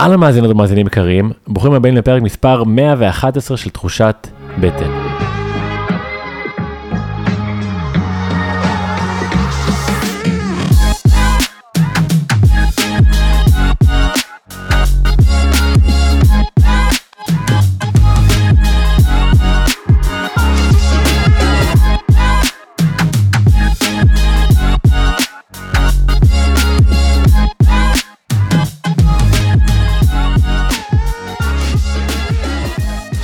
אהלן 0.00 0.20
מאזינות 0.20 0.50
ומאזינים 0.50 0.86
יקרים, 0.86 1.32
ברוכים 1.48 1.72
הבאים 1.72 1.96
לפרק 1.96 2.22
מספר 2.22 2.64
111 2.64 3.56
של 3.56 3.70
תחושת 3.70 4.28
בטן. 4.60 4.90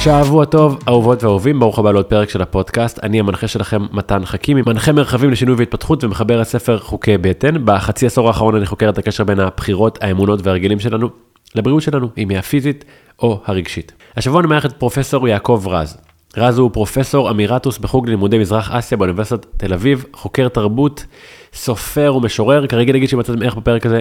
שבוע 0.05 0.45
טוב, 0.45 0.79
אהובות 0.89 1.25
ואהובים, 1.25 1.61
ברוך 1.61 1.79
הבא 1.79 1.93
לעוד 1.93 2.05
פרק 2.05 2.31
של 2.31 2.43
הפודקאסט. 2.43 2.99
אני 3.03 3.21
המנחה 3.21 3.49
שלכם, 3.49 3.83
מתן 3.93 4.25
חכימי, 4.25 4.63
מנחה 4.67 4.93
מרחבים 4.93 5.31
לשינוי 5.31 5.55
והתפתחות 5.59 6.05
ומחבר 6.05 6.41
הספר 6.41 6.79
חוקי 6.79 7.19
בטן. 7.19 7.65
בחצי 7.65 8.07
עשור 8.07 8.29
האחרון 8.29 8.55
אני 8.55 8.67
חוקר 8.67 8.89
את 8.89 8.99
הקשר 8.99 9.25
בין 9.25 9.41
הבחירות, 9.41 9.99
האמונות 10.03 10.41
והרגלים 10.43 10.81
שלנו 10.81 11.09
לבריאות 11.55 11.83
שלנו, 11.83 12.09
אם 12.19 12.29
היא 12.29 12.39
הפיזית 12.39 12.85
או 13.23 13.41
הרגשית. 13.47 13.93
השבוע 14.17 14.41
אני 14.41 14.49
מארח 14.49 14.67
את 14.67 14.73
פרופסור 14.73 15.29
יעקב 15.29 15.65
רז. 15.67 15.97
רז 16.37 16.59
הוא 16.59 16.71
פרופסור 16.73 17.31
אמירטוס 17.31 17.79
בחוג 17.79 18.07
ללימודי 18.07 18.39
מזרח 18.39 18.71
אסיה 18.71 18.99
באוניברסיטת 18.99 19.47
תל 19.57 19.73
אביב, 19.73 20.05
חוקר 20.13 20.49
תרבות, 20.49 21.07
סופר 21.55 22.15
ומשורר. 22.17 22.67
כרגע 22.67 22.93
נגיד 22.93 23.09
שמצאתם 23.09 23.43
ערך 23.43 23.55
בפרק 23.55 23.87
הזה, 23.87 24.01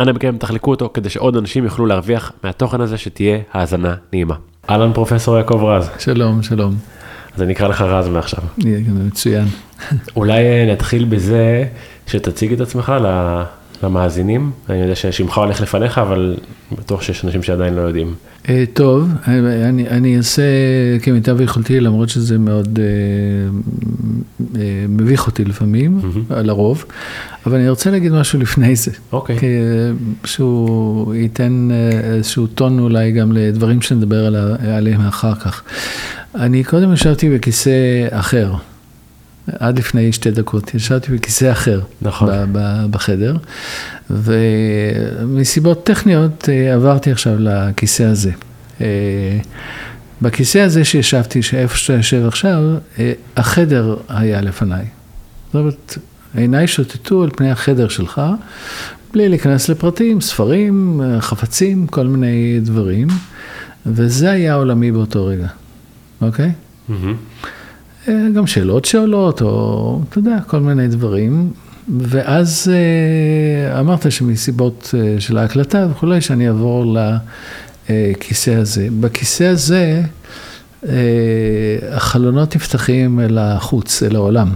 אנא 0.00 0.12
מכם 0.12 0.36
תחלקו 0.38 0.70
אותו 0.70 0.90
כדי 0.94 1.10
שעוד 1.10 1.36
אנשים 1.36 1.64
יוכלו 1.64 1.86
להרוויח 1.86 2.32
מהתוכן 2.44 2.80
הזה 2.80 2.98
שתהיה 2.98 3.38
האזנה 3.52 3.94
נעימה. 4.12 4.51
אהלן 4.70 4.92
פרופסור 4.92 5.36
יעקב 5.36 5.64
רז. 5.64 5.90
שלום, 5.98 6.42
שלום. 6.42 6.74
אז 7.34 7.42
אני 7.42 7.52
אקרא 7.52 7.68
לך 7.68 7.80
רז 7.80 8.08
מעכשיו. 8.08 8.44
יהיה 8.58 8.80
מצוין. 9.06 9.44
אולי 10.16 10.42
אה, 10.42 10.72
נתחיל 10.72 11.04
בזה 11.04 11.64
שתציג 12.06 12.52
את 12.52 12.60
עצמך 12.60 12.92
למאזינים. 13.82 14.50
אני 14.68 14.78
יודע 14.78 14.94
ששמך 14.94 15.38
הולך 15.38 15.60
לפניך, 15.60 15.98
אבל 15.98 16.36
בטוח 16.72 17.02
שיש 17.02 17.24
אנשים 17.24 17.42
שעדיין 17.42 17.74
לא 17.74 17.80
יודעים. 17.80 18.14
אה, 18.48 18.64
טוב, 18.72 19.08
אני, 19.26 19.88
אני 19.88 20.16
אעשה 20.16 20.42
כמיטב 21.02 21.40
יכולתי, 21.40 21.80
למרות 21.80 22.08
שזה 22.08 22.38
מאוד 22.38 22.78
אה, 22.78 22.84
אה, 24.60 24.84
מביך 24.88 25.26
אותי 25.26 25.44
לפעמים, 25.44 26.00
mm-hmm. 26.00 26.34
לרוב, 26.34 26.84
אבל 27.46 27.58
אני 27.58 27.68
רוצה 27.68 27.90
להגיד 27.90 28.12
משהו 28.12 28.38
לפני 28.38 28.76
זה. 28.76 28.90
אוקיי. 29.12 29.36
Okay. 29.36 30.26
שהוא 30.26 31.14
ייתן 31.14 31.68
איזשהו 32.02 32.46
טון 32.46 32.78
אולי 32.78 33.12
גם 33.12 33.32
לדברים 33.32 33.82
שנדבר 33.82 34.26
עליהם 34.76 35.00
אחר 35.00 35.34
כך. 35.34 35.62
אני 36.34 36.64
קודם 36.64 36.92
ישבתי 36.92 37.30
בכיסא 37.30 37.70
אחר. 38.10 38.52
עד 39.46 39.78
לפני 39.78 40.12
שתי 40.12 40.30
דקות, 40.30 40.74
ישבתי 40.74 41.12
בכיסא 41.12 41.52
אחר 41.52 41.80
נכון. 42.02 42.28
בחדר, 42.90 43.36
ומסיבות 44.10 45.84
טכניות 45.86 46.48
אה, 46.48 46.74
עברתי 46.74 47.12
עכשיו 47.12 47.34
לכיסא 47.38 48.02
הזה. 48.02 48.30
אה, 48.80 49.38
בכיסא 50.22 50.58
הזה 50.58 50.84
שישבתי, 50.84 51.42
שאיפה 51.42 51.76
שאתה 51.76 51.92
יושב 51.92 52.26
עכשיו, 52.26 52.58
אה, 52.98 53.12
החדר 53.36 53.96
היה 54.08 54.40
לפניי. 54.40 54.84
זאת 55.46 55.54
אומרת, 55.54 55.98
עיניי 56.34 56.66
שוטטו 56.66 57.22
על 57.22 57.30
פני 57.30 57.50
החדר 57.50 57.88
שלך, 57.88 58.22
בלי 59.12 59.28
להיכנס 59.28 59.68
לפרטים, 59.68 60.20
ספרים, 60.20 61.00
חפצים, 61.20 61.86
כל 61.86 62.06
מיני 62.06 62.60
דברים, 62.62 63.08
וזה 63.86 64.30
היה 64.30 64.54
עולמי 64.54 64.92
באותו 64.92 65.26
רגע, 65.26 65.46
אוקיי? 66.20 66.52
Mm-hmm. 66.90 66.92
גם 68.08 68.46
שאלות 68.46 68.84
שעולות, 68.84 69.42
או 69.42 70.00
אתה 70.08 70.18
יודע, 70.18 70.38
כל 70.46 70.60
מיני 70.60 70.88
דברים. 70.88 71.50
ואז 71.98 72.72
אה, 72.72 73.80
אמרת 73.80 74.12
שמסיבות 74.12 74.94
אה, 74.98 75.20
של 75.20 75.38
ההקלטה 75.38 75.86
וכולי, 75.90 76.20
שאני 76.20 76.48
אעבור 76.48 76.96
לכיסא 77.88 78.50
הזה. 78.50 78.88
בכיסא 79.00 79.44
הזה, 79.44 80.02
החלונות 81.90 82.56
נפתחים 82.56 83.20
אל 83.20 83.38
החוץ, 83.38 84.02
אל 84.02 84.16
העולם. 84.16 84.48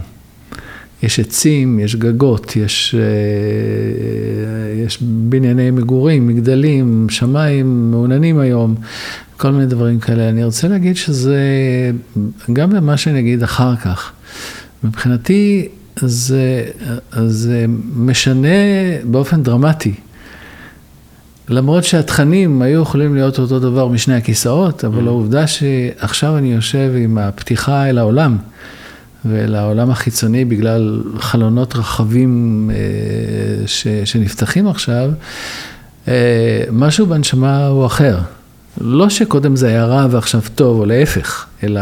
יש 1.03 1.21
עצים, 1.21 1.79
יש 1.79 1.97
גגות, 1.97 2.57
יש, 2.57 2.95
יש 4.85 4.99
בנייני 5.03 5.71
מגורים, 5.71 6.27
מגדלים, 6.27 7.07
שמיים 7.11 7.91
מעוננים 7.91 8.39
היום, 8.39 8.75
כל 9.37 9.51
מיני 9.51 9.67
דברים 9.67 10.01
כאלה. 10.01 10.29
אני 10.29 10.45
רוצה 10.45 10.69
להגיד 10.69 10.97
שזה, 10.97 11.41
גם 12.53 12.71
במה 12.71 12.97
שאני 12.97 13.21
אגיד 13.21 13.43
אחר 13.43 13.77
כך, 13.77 14.13
מבחינתי 14.85 15.69
זה, 16.01 16.65
זה 17.27 17.65
משנה 17.97 18.49
באופן 19.05 19.43
דרמטי. 19.43 19.95
למרות 21.49 21.85
שהתכנים 21.85 22.63
היו 22.63 22.83
יכולים 22.83 23.15
להיות 23.15 23.39
אותו 23.39 23.61
דבר 23.61 23.89
משני 23.89 24.15
הכיסאות, 24.15 24.85
אבל 24.85 25.05
mm. 25.05 25.07
העובדה 25.07 25.47
שעכשיו 25.47 26.39
אני 26.39 26.53
יושב 26.53 26.93
עם 26.97 27.19
הפתיחה 27.19 27.89
אל 27.89 27.99
העולם, 27.99 28.37
ואל 29.25 29.55
העולם 29.55 29.91
החיצוני 29.91 30.45
בגלל 30.45 31.03
חלונות 31.19 31.77
רחבים 31.77 32.71
אה, 32.75 33.67
ש, 33.67 33.87
שנפתחים 34.05 34.69
עכשיו, 34.69 35.11
אה, 36.09 36.65
משהו 36.73 37.07
בנשמה 37.07 37.67
הוא 37.67 37.87
אחר. 37.87 38.19
לא 38.81 39.09
שקודם 39.09 39.57
זה 39.57 39.69
היה 39.69 39.85
רע 39.85 40.07
ועכשיו 40.11 40.41
טוב, 40.55 40.81
או 40.81 40.87
להפך, 40.87 41.47
אלא 41.63 41.81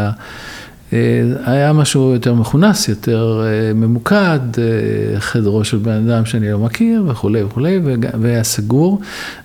אה, 0.92 1.22
היה 1.46 1.72
משהו 1.72 2.12
יותר 2.12 2.34
מכונס, 2.34 2.88
יותר 2.88 3.42
אה, 3.44 3.74
ממוקד, 3.74 4.38
אה, 4.58 5.20
חדרו 5.20 5.64
של 5.64 5.76
בן 5.76 6.08
אדם 6.08 6.24
שאני 6.24 6.52
לא 6.52 6.58
מכיר 6.58 7.04
וכולי 7.08 7.42
וכולי, 7.42 7.80
והיה 8.20 8.44
סגור, 8.44 9.00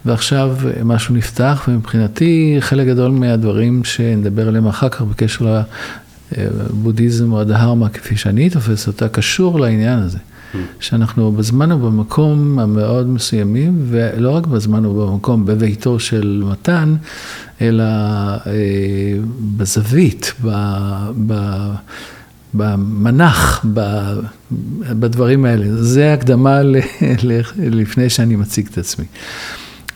ועכשיו 0.06 0.58
משהו 0.84 1.16
נפתח, 1.16 1.66
ומבחינתי 1.68 2.58
חלק 2.60 2.88
גדול 2.88 3.12
מהדברים 3.12 3.84
שנדבר 3.84 4.48
עליהם 4.48 4.68
אחר 4.68 4.90
כך 4.90 5.02
בקשר 5.02 5.62
לבודהיזם 6.38 7.32
או 7.32 7.42
הדהרמה, 7.42 7.90
כפי 7.90 8.18
שאני 8.18 8.50
תופס 8.50 8.88
אותה, 8.88 9.10
קשור 9.10 9.60
לעניין 9.60 10.00
הזה. 10.00 10.18
שאנחנו 10.80 11.32
בזמן 11.32 11.72
ובמקום 11.72 12.60
המאוד 12.60 13.08
מסוימים, 13.08 13.86
ולא 13.90 14.32
רק 14.32 14.48
בזמן 14.48 14.86
ובמקום, 14.86 15.46
בביתו 15.46 16.00
של 16.00 16.44
מתן, 16.46 16.96
אלא 17.62 17.84
אה, 17.84 18.44
בזווית, 19.58 20.34
ב, 20.46 20.50
ב, 21.28 21.34
במנח, 22.54 23.66
ב, 23.74 23.82
בדברים 24.82 25.46
האלה. 25.46 25.66
זה 25.84 26.14
הקדמה 26.14 26.62
ל, 26.62 26.76
ל, 27.24 27.42
לפני 27.58 28.10
שאני 28.10 28.36
מציג 28.36 28.68
את 28.72 28.78
עצמי. 28.78 29.06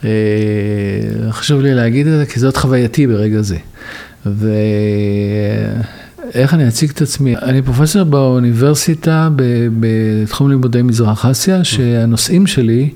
אה, 0.03 0.09
חשוב 1.30 1.62
לי 1.62 1.74
להגיד 1.74 2.08
את 2.08 2.18
זה, 2.18 2.25
כי 2.25 2.40
זאת 2.40 2.58
חווייתי 2.58 3.08
ברגע 3.08 3.41
זה. 3.41 3.58
ו... 4.25 4.50
איך 6.34 6.53
אני 6.53 6.67
אציג 6.67 6.89
את 6.89 7.01
עצמי? 7.01 7.38
אני 7.38 7.61
פרופסור 7.61 8.03
באוניברסיטה 8.03 9.29
בתחום 9.79 10.50
לימודי 10.50 10.81
מזרח 10.81 11.25
אסיה, 11.25 11.63
שהנושאים 11.63 12.47
שלי, 12.47 12.89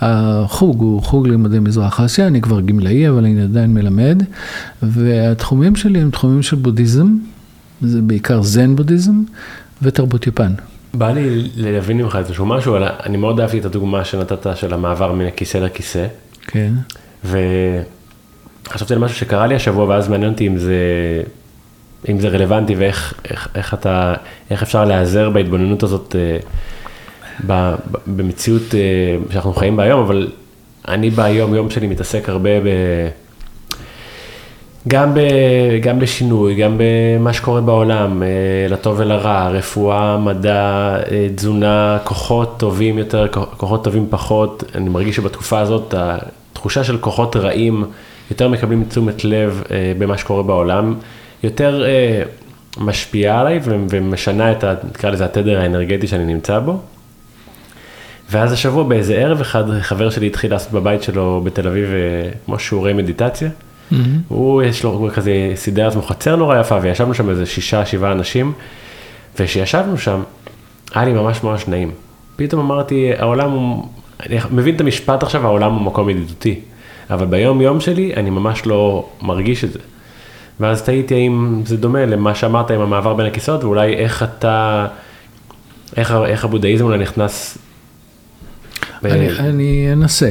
החוג 0.00 0.80
הוא 0.80 1.02
חוג 1.02 1.28
לימודי 1.28 1.58
מזרח 1.58 2.00
אסיה, 2.00 2.26
אני 2.26 2.40
כבר 2.40 2.60
גמלאי, 2.60 3.08
אבל 3.08 3.24
אני 3.24 3.42
עדיין 3.42 3.74
מלמד, 3.74 4.22
והתחומים 4.82 5.76
שלי 5.76 6.00
הם 6.00 6.10
תחומים 6.10 6.42
של 6.42 6.56
בודהיזם, 6.56 7.16
זה 7.82 8.02
בעיקר 8.02 8.42
זן 8.42 8.76
בודהיזם, 8.76 9.22
ותרבות 9.82 10.26
יפן. 10.26 10.52
בא 10.94 11.12
לי 11.12 11.50
להבין 11.56 11.96
ממך 11.96 12.16
איזשהו 12.16 12.46
משהו, 12.46 12.76
אבל 12.76 12.88
אני 13.06 13.16
מאוד 13.16 13.40
אהבתי 13.40 13.58
את 13.58 13.64
הדוגמה 13.64 14.04
שנתת 14.04 14.46
של 14.56 14.74
המעבר 14.74 15.12
מן 15.12 15.26
הכיסא 15.26 15.58
לכיסא. 15.58 16.06
כן. 16.46 16.72
וחשבתי 17.24 18.94
על 18.94 18.98
משהו 18.98 19.16
שקרה 19.16 19.46
לי 19.46 19.54
השבוע, 19.54 19.84
ואז 19.84 20.08
מעניין 20.08 20.32
אותי 20.32 20.46
אם 20.46 20.58
זה 20.58 20.76
אם 22.08 22.20
זה 22.20 22.28
רלוונטי 22.28 22.74
ואיך 22.74 23.14
איך, 23.30 23.48
איך 23.54 23.74
אתה, 23.74 24.14
איך 24.50 24.62
אפשר 24.62 24.84
להיעזר 24.84 25.30
בהתבוננות 25.30 25.82
הזאת 25.82 26.16
אה, 26.18 26.38
ב, 27.46 27.74
ב, 27.90 27.98
במציאות 28.06 28.74
אה, 28.74 29.32
שאנחנו 29.32 29.54
חיים 29.54 29.76
בה 29.76 29.82
היום, 29.82 30.00
אבל 30.00 30.28
אני 30.88 31.10
ביום 31.10 31.54
יום 31.54 31.70
שלי 31.70 31.86
מתעסק 31.86 32.28
הרבה 32.28 32.60
ב... 32.60 32.66
גם, 34.88 35.14
ב, 35.14 35.20
גם 35.82 35.98
בשינוי, 35.98 36.54
גם 36.54 36.78
במה 36.78 37.32
שקורה 37.32 37.60
בעולם, 37.60 38.22
אה, 38.22 38.28
לטוב 38.68 38.96
ולרע, 38.98 39.48
רפואה, 39.48 40.18
מדע, 40.18 40.96
תזונה, 41.34 41.98
כוחות 42.04 42.58
טובים 42.58 42.98
יותר, 42.98 43.28
כוחות 43.56 43.84
טובים 43.84 44.06
פחות. 44.10 44.64
אני 44.74 44.88
מרגיש 44.88 45.16
שבתקופה 45.16 45.60
הזאת 45.60 45.94
התחושה 45.96 46.84
של 46.84 46.98
כוחות 46.98 47.36
רעים 47.36 47.84
יותר 48.30 48.48
מקבלים 48.48 48.84
תשומת 48.88 49.24
לב 49.24 49.62
במה 49.98 50.18
שקורה 50.18 50.42
בעולם. 50.42 50.94
יותר 51.42 51.84
אה, 51.86 52.22
משפיעה 52.78 53.40
עליי 53.40 53.60
ומשנה 53.64 54.52
את, 54.52 54.64
ה, 54.64 54.74
נקרא 54.90 55.10
לזה, 55.10 55.24
התדר 55.24 55.60
האנרגטי 55.60 56.06
שאני 56.06 56.24
נמצא 56.24 56.58
בו. 56.58 56.80
ואז 58.30 58.52
השבוע 58.52 58.84
באיזה 58.84 59.14
ערב 59.14 59.40
אחד, 59.40 59.80
חבר 59.80 60.10
שלי 60.10 60.26
התחיל 60.26 60.50
לעשות 60.50 60.72
בבית 60.72 61.02
שלו 61.02 61.40
בתל 61.44 61.68
אביב, 61.68 61.84
אה, 61.84 62.30
כמו 62.46 62.58
שיעורי 62.58 62.92
מדיטציה. 62.92 63.50
הוא, 64.28 64.62
יש 64.62 64.84
לו, 64.84 64.90
הוא 64.90 65.10
כזה 65.10 65.52
סידר 65.54 65.84
לעצמו 65.84 66.02
חצר 66.02 66.36
נורא 66.36 66.60
יפה, 66.60 66.78
וישבנו 66.82 67.14
שם 67.14 67.30
איזה 67.30 67.46
שישה, 67.46 67.86
שבעה 67.86 68.12
אנשים, 68.12 68.52
וכשישבנו 69.38 69.98
שם, 69.98 70.22
היה 70.94 71.04
לי 71.04 71.12
ממש 71.12 71.42
ממש 71.42 71.68
נעים. 71.68 71.90
פתאום 72.36 72.60
אמרתי, 72.60 73.10
העולם 73.18 73.50
הוא, 73.50 73.88
אני 74.26 74.38
מבין 74.50 74.74
את 74.74 74.80
המשפט 74.80 75.22
עכשיו, 75.22 75.46
העולם 75.46 75.72
הוא 75.72 75.82
מקום 75.82 76.10
ידידותי, 76.10 76.60
אבל 77.10 77.26
ביום 77.26 77.60
יום 77.60 77.80
שלי 77.80 78.14
אני 78.16 78.30
ממש 78.30 78.66
לא 78.66 79.08
מרגיש 79.22 79.64
את 79.64 79.72
זה. 79.72 79.78
ואז 80.60 80.82
תהיתי 80.82 81.14
האם 81.14 81.62
זה 81.66 81.76
דומה 81.76 82.06
למה 82.06 82.34
שאמרת 82.34 82.70
עם 82.70 82.80
המעבר 82.80 83.14
בין 83.14 83.26
הכיסאות, 83.26 83.64
ואולי 83.64 83.94
איך 83.94 84.22
אתה, 84.22 84.86
איך, 85.96 86.14
איך 86.26 86.44
הבודהיזם 86.44 86.84
אולי 86.84 86.98
נכנס... 86.98 87.58
ב- 89.02 89.06
אני, 89.06 89.38
אני 89.38 89.88
אנסה. 89.92 90.30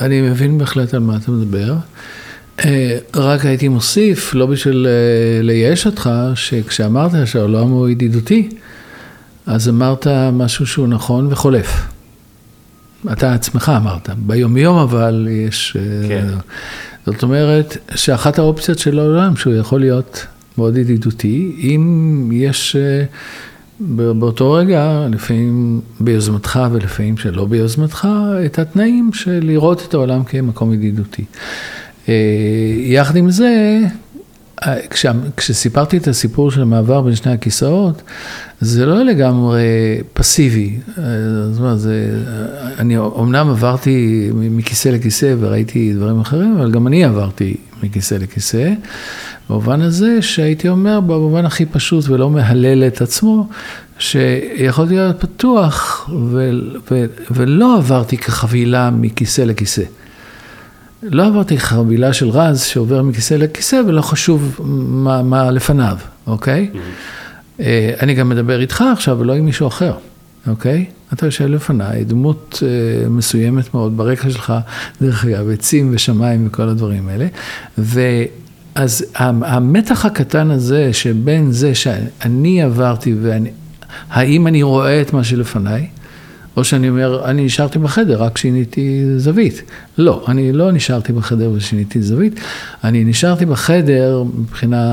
אני 0.00 0.20
מבין 0.20 0.58
בהחלט 0.58 0.94
על 0.94 1.00
מה 1.00 1.16
אתה 1.16 1.30
מדבר. 1.30 1.74
אה, 2.64 2.98
רק 3.16 3.44
הייתי 3.44 3.68
מוסיף, 3.68 4.34
לא 4.34 4.46
בשביל 4.46 4.86
אה, 4.86 5.42
לייאש 5.42 5.86
אותך, 5.86 6.10
שכשאמרת 6.34 7.10
שהעולם 7.24 7.68
הוא 7.68 7.88
ידידותי, 7.88 8.48
אז 9.46 9.68
אמרת 9.68 10.06
משהו 10.32 10.66
שהוא 10.66 10.88
נכון 10.88 11.28
וחולף. 11.30 11.86
אתה 13.12 13.34
עצמך 13.34 13.72
אמרת, 13.76 14.08
ביומיום 14.16 14.78
אבל 14.78 15.28
יש... 15.30 15.76
אה, 15.78 16.08
כן. 16.08 16.26
זאת 17.06 17.22
אומרת 17.22 17.76
שאחת 17.94 18.38
האופציות 18.38 18.78
של 18.78 18.98
העולם, 18.98 19.36
שהוא 19.36 19.54
יכול 19.54 19.80
להיות 19.80 20.26
מאוד 20.58 20.76
ידידותי, 20.76 21.56
אם 21.58 22.28
יש 22.32 22.76
אה, 22.76 23.04
באותו 24.18 24.52
רגע, 24.52 25.06
לפעמים 25.10 25.80
ביוזמתך 26.00 26.60
ולפעמים 26.72 27.16
שלא 27.16 27.44
ביוזמתך, 27.44 28.08
את 28.46 28.58
התנאים 28.58 29.10
של 29.12 29.40
לראות 29.42 29.86
את 29.88 29.94
העולם 29.94 30.24
כמקום 30.24 30.72
ידידותי. 30.72 31.24
אה, 32.08 32.14
יחד 32.78 33.16
עם 33.16 33.30
זה, 33.30 33.78
כש, 34.90 35.06
כשסיפרתי 35.36 35.96
את 35.96 36.08
הסיפור 36.08 36.50
של 36.50 36.62
המעבר 36.62 37.00
בין 37.00 37.14
שני 37.14 37.32
הכיסאות, 37.32 38.02
זה 38.60 38.86
לא 38.86 39.02
לגמרי 39.02 39.62
פסיבי. 40.12 40.78
זאת 41.50 41.58
אומרת, 41.58 41.78
זה, 41.78 42.18
אני 42.78 42.98
אומנם 42.98 43.50
עברתי 43.50 44.30
מכיסא 44.34 44.88
לכיסא 44.88 45.34
וראיתי 45.38 45.92
דברים 45.92 46.20
אחרים, 46.20 46.56
אבל 46.58 46.70
גם 46.70 46.86
אני 46.86 47.04
עברתי 47.04 47.56
מכיסא 47.82 48.14
לכיסא. 48.14 48.72
במובן 49.50 49.80
הזה 49.80 50.22
שהייתי 50.22 50.68
אומר, 50.68 51.00
במובן 51.00 51.44
הכי 51.44 51.66
פשוט 51.66 52.08
ולא 52.08 52.30
מהלל 52.30 52.86
את 52.86 53.00
עצמו, 53.00 53.48
שיכולתי 53.98 54.94
להיות 54.94 55.20
פתוח 55.20 56.10
ו, 56.30 56.50
ו, 56.90 57.04
ולא 57.30 57.76
עברתי 57.76 58.16
כחבילה 58.16 58.90
מכיסא 58.90 59.42
לכיסא. 59.42 59.82
לא 61.02 61.26
עברתי 61.26 61.58
חבילה 61.58 62.12
של 62.12 62.28
רז 62.28 62.62
שעובר 62.62 63.02
מכיסא 63.02 63.34
לכיסא 63.34 63.80
ולא 63.86 64.02
חשוב 64.02 64.60
מה, 64.64 65.22
מה 65.22 65.50
לפניו, 65.50 65.96
אוקיי? 66.26 66.70
אה, 67.60 67.94
אני 68.00 68.14
גם 68.14 68.28
מדבר 68.28 68.60
איתך 68.60 68.84
עכשיו 68.92 69.18
ולא 69.18 69.32
עם 69.32 69.44
מישהו 69.44 69.68
אחר, 69.68 69.94
אוקיי? 70.46 70.84
אתה 71.12 71.26
יושב 71.26 71.46
לפניי, 71.46 72.04
דמות 72.04 72.62
אה, 72.62 73.08
מסוימת 73.08 73.74
מאוד 73.74 73.96
ברקע 73.96 74.30
שלך, 74.30 74.52
דרך 75.00 75.24
אגב, 75.24 75.50
עצים 75.50 75.90
ושמיים 75.94 76.46
וכל 76.46 76.68
הדברים 76.68 77.08
האלה. 77.08 77.26
ואז 77.78 79.04
המתח 79.16 80.04
הקטן 80.04 80.50
הזה 80.50 80.92
שבין 80.92 81.52
זה 81.52 81.74
שאני 81.74 82.62
עברתי 82.62 83.14
והאם 84.10 84.46
אני 84.46 84.62
רואה 84.62 85.00
את 85.00 85.12
מה 85.12 85.24
שלפניי, 85.24 85.86
או 86.56 86.64
שאני 86.64 86.88
אומר, 86.88 87.24
אני 87.24 87.44
נשארתי 87.44 87.78
בחדר, 87.78 88.22
רק 88.22 88.38
שיניתי 88.38 89.02
זווית. 89.16 89.62
לא, 89.98 90.24
אני 90.28 90.52
לא 90.52 90.72
נשארתי 90.72 91.12
בחדר 91.12 91.50
ושיניתי 91.54 92.02
זווית, 92.02 92.40
אני 92.84 93.04
נשארתי 93.04 93.46
בחדר 93.46 94.22
מבחינה 94.38 94.86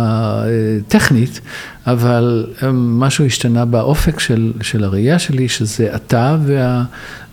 אה, 0.45 0.49
טכנית, 0.87 1.41
אבל 1.87 2.47
אה, 2.63 2.71
משהו 2.73 3.25
השתנה 3.25 3.65
באופק 3.65 4.19
של, 4.19 4.53
של 4.61 4.83
הראייה 4.83 5.19
שלי, 5.19 5.49
שזה 5.49 5.95
אתה 5.95 6.37
וה, 6.45 6.83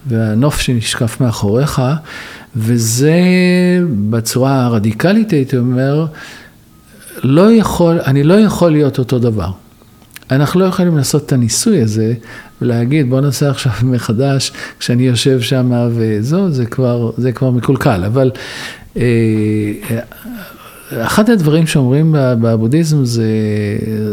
והנוף 0.06 0.60
שנשקף 0.60 1.20
מאחוריך, 1.20 1.82
וזה 2.56 3.20
בצורה 4.10 4.64
הרדיקלית, 4.64 5.30
הייתי 5.30 5.56
אומר, 5.56 6.06
לא 7.22 7.52
יכול, 7.52 7.98
אני 8.06 8.22
לא 8.22 8.34
יכול 8.34 8.72
להיות 8.72 8.98
אותו 8.98 9.18
דבר. 9.18 9.50
אנחנו 10.30 10.60
לא 10.60 10.64
יכולים 10.64 10.96
לעשות 10.96 11.26
את 11.26 11.32
הניסוי 11.32 11.82
הזה 11.82 12.14
ולהגיד 12.62 13.10
בוא 13.10 13.20
נעשה 13.20 13.50
עכשיו 13.50 13.72
מחדש 13.92 14.52
כשאני 14.78 15.06
יושב 15.06 15.40
שם 15.40 15.88
וזהו, 15.90 16.50
זה 16.50 16.66
כבר, 16.66 17.10
זה 17.16 17.32
כבר 17.32 17.50
מקולקל. 17.50 18.04
אבל 18.04 18.30
אה, 18.96 19.02
אחד 20.92 21.30
הדברים 21.30 21.66
שאומרים 21.66 22.14
בבודהיזם 22.18 23.04
זה, 23.04 23.26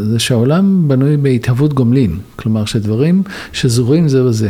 זה 0.04 0.20
שהעולם 0.20 0.88
בנוי 0.88 1.18
בהתהוות 1.18 1.74
גומלין, 1.74 2.18
כלומר 2.36 2.66
שדברים 2.66 3.24
שזורים 3.54 4.08
זה 4.08 4.24
בזה. 4.24 4.50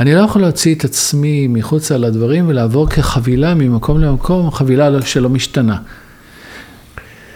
אני 0.00 0.14
לא 0.14 0.20
יכול 0.20 0.42
להוציא 0.42 0.74
את 0.74 0.84
עצמי 0.84 1.46
מחוצה 1.48 1.96
לדברים 1.96 2.48
ולעבור 2.48 2.88
כחבילה 2.88 3.54
ממקום 3.54 4.00
למקום, 4.00 4.50
חבילה 4.50 5.02
שלא 5.02 5.28
משתנה. 5.28 5.76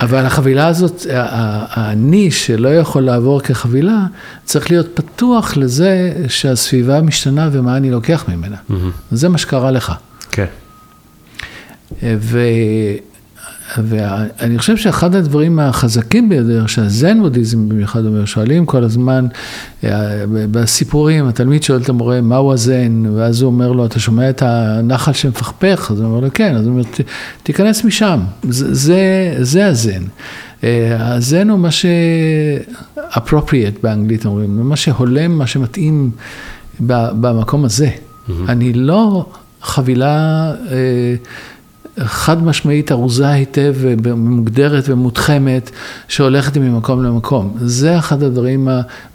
אבל 0.00 0.26
החבילה 0.26 0.66
הזאת, 0.66 1.06
האני 1.10 2.30
שלא 2.30 2.68
יכול 2.74 3.02
לעבור 3.02 3.40
כחבילה, 3.40 4.06
צריך 4.44 4.70
להיות 4.70 4.86
פתוח 4.94 5.56
לזה 5.56 6.12
שהסביבה 6.28 7.00
משתנה 7.02 7.48
ומה 7.52 7.76
אני 7.76 7.90
לוקח 7.90 8.24
ממנה. 8.28 8.56
Mm-hmm. 8.70 8.74
זה 9.10 9.28
מה 9.28 9.38
שקרה 9.38 9.70
לך. 9.70 9.92
כן. 10.30 10.46
ו... 12.02 12.40
ואני 13.78 14.58
חושב 14.58 14.76
שאחד 14.76 15.14
הדברים 15.14 15.58
החזקים 15.58 16.28
ביותר, 16.28 16.66
שהזן 16.66 17.20
בודהיזם 17.20 17.68
במיוחד 17.68 18.04
אומר, 18.04 18.24
שואלים 18.24 18.66
כל 18.66 18.84
הזמן 18.84 19.26
בסיפורים, 20.50 21.28
התלמיד 21.28 21.62
שואל 21.62 21.80
את 21.82 21.88
המורה, 21.88 22.20
מהו 22.20 22.52
הזן? 22.52 23.02
ואז 23.14 23.42
הוא 23.42 23.46
אומר 23.46 23.72
לו, 23.72 23.86
אתה 23.86 24.00
שומע 24.00 24.30
את 24.30 24.42
הנחל 24.42 25.12
שמפכפך? 25.12 25.88
אז 25.90 26.00
הוא 26.00 26.08
אומר 26.08 26.20
לו, 26.20 26.28
כן, 26.34 26.54
אז 26.54 26.66
הוא 26.66 26.72
אומר, 26.72 26.82
תיכנס 27.42 27.84
משם, 27.84 28.20
זה, 28.42 28.74
זה, 28.74 29.34
זה 29.38 29.66
הזן. 29.66 30.02
הזן 30.98 31.50
הוא 31.50 31.58
מה 31.58 31.70
ש... 31.70 31.86
appropriate 32.96 33.82
באנגלית 33.82 34.26
אומרים, 34.26 34.68
מה 34.68 34.76
שהולם, 34.76 35.38
מה 35.38 35.46
שמתאים 35.46 36.10
במקום 36.80 37.64
הזה. 37.64 37.88
Mm-hmm. 37.88 38.32
אני 38.48 38.72
לא 38.72 39.26
חבילה... 39.62 40.52
חד 42.04 42.44
משמעית 42.44 42.92
ארוזה 42.92 43.28
היטב 43.28 43.74
ומוגדרת 43.80 44.84
ומותחמת, 44.88 45.70
שהולכת 46.08 46.56
ממקום 46.56 47.02
למקום. 47.02 47.56
זה 47.60 47.98
אחד 47.98 48.22
הדברים 48.22 48.68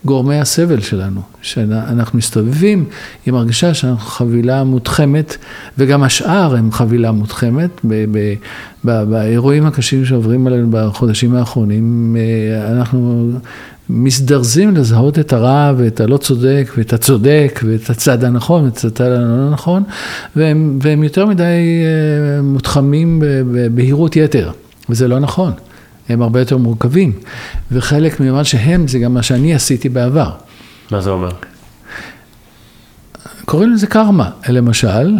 הגורמי 0.05 0.39
הסבל 0.39 0.81
שלנו, 0.81 1.21
שאנחנו 1.41 2.17
מסתובבים 2.17 2.85
עם 3.25 3.35
הרגשה 3.35 3.73
שאנחנו 3.73 4.05
חבילה 4.09 4.63
מותחמת, 4.63 5.37
וגם 5.77 6.03
השאר 6.03 6.55
הם 6.55 6.71
חבילה 6.71 7.11
מותחמת. 7.11 7.81
באירועים 8.83 9.65
הקשים 9.65 10.05
שעוברים 10.05 10.47
עלינו 10.47 10.67
בחודשים 10.71 11.35
האחרונים, 11.35 12.15
אנחנו 12.71 13.31
מזדרזים 13.93 14.75
לזהות 14.75 15.19
את 15.19 15.33
הרע 15.33 15.73
ואת 15.77 15.99
הלא 15.99 16.17
צודק 16.17 16.71
ואת 16.77 16.93
הצודק 16.93 17.59
ואת 17.63 17.89
הצד 17.89 18.23
הנכון 18.23 18.63
ואת 18.63 18.77
הצד 18.77 19.01
הלא 19.01 19.49
נכון, 19.49 19.83
והם, 20.35 20.79
והם 20.81 21.03
יותר 21.03 21.25
מדי 21.25 21.83
מותחמים 22.43 23.19
בבהירות 23.25 24.15
יתר, 24.15 24.51
וזה 24.89 25.07
לא 25.07 25.19
נכון. 25.19 25.53
הם 26.09 26.21
הרבה 26.21 26.39
יותר 26.39 26.57
מורכבים, 26.57 27.13
וחלק 27.71 28.19
ממה 28.19 28.43
שהם 28.43 28.87
זה 28.87 28.99
גם 28.99 29.13
מה 29.13 29.23
שאני 29.23 29.53
עשיתי 29.53 29.89
בעבר. 29.89 30.31
מה 30.91 31.01
זה 31.01 31.09
אומר? 31.09 31.31
קוראים 33.45 33.73
לזה 33.73 33.87
קרמה, 33.87 34.29
למשל. 34.49 35.15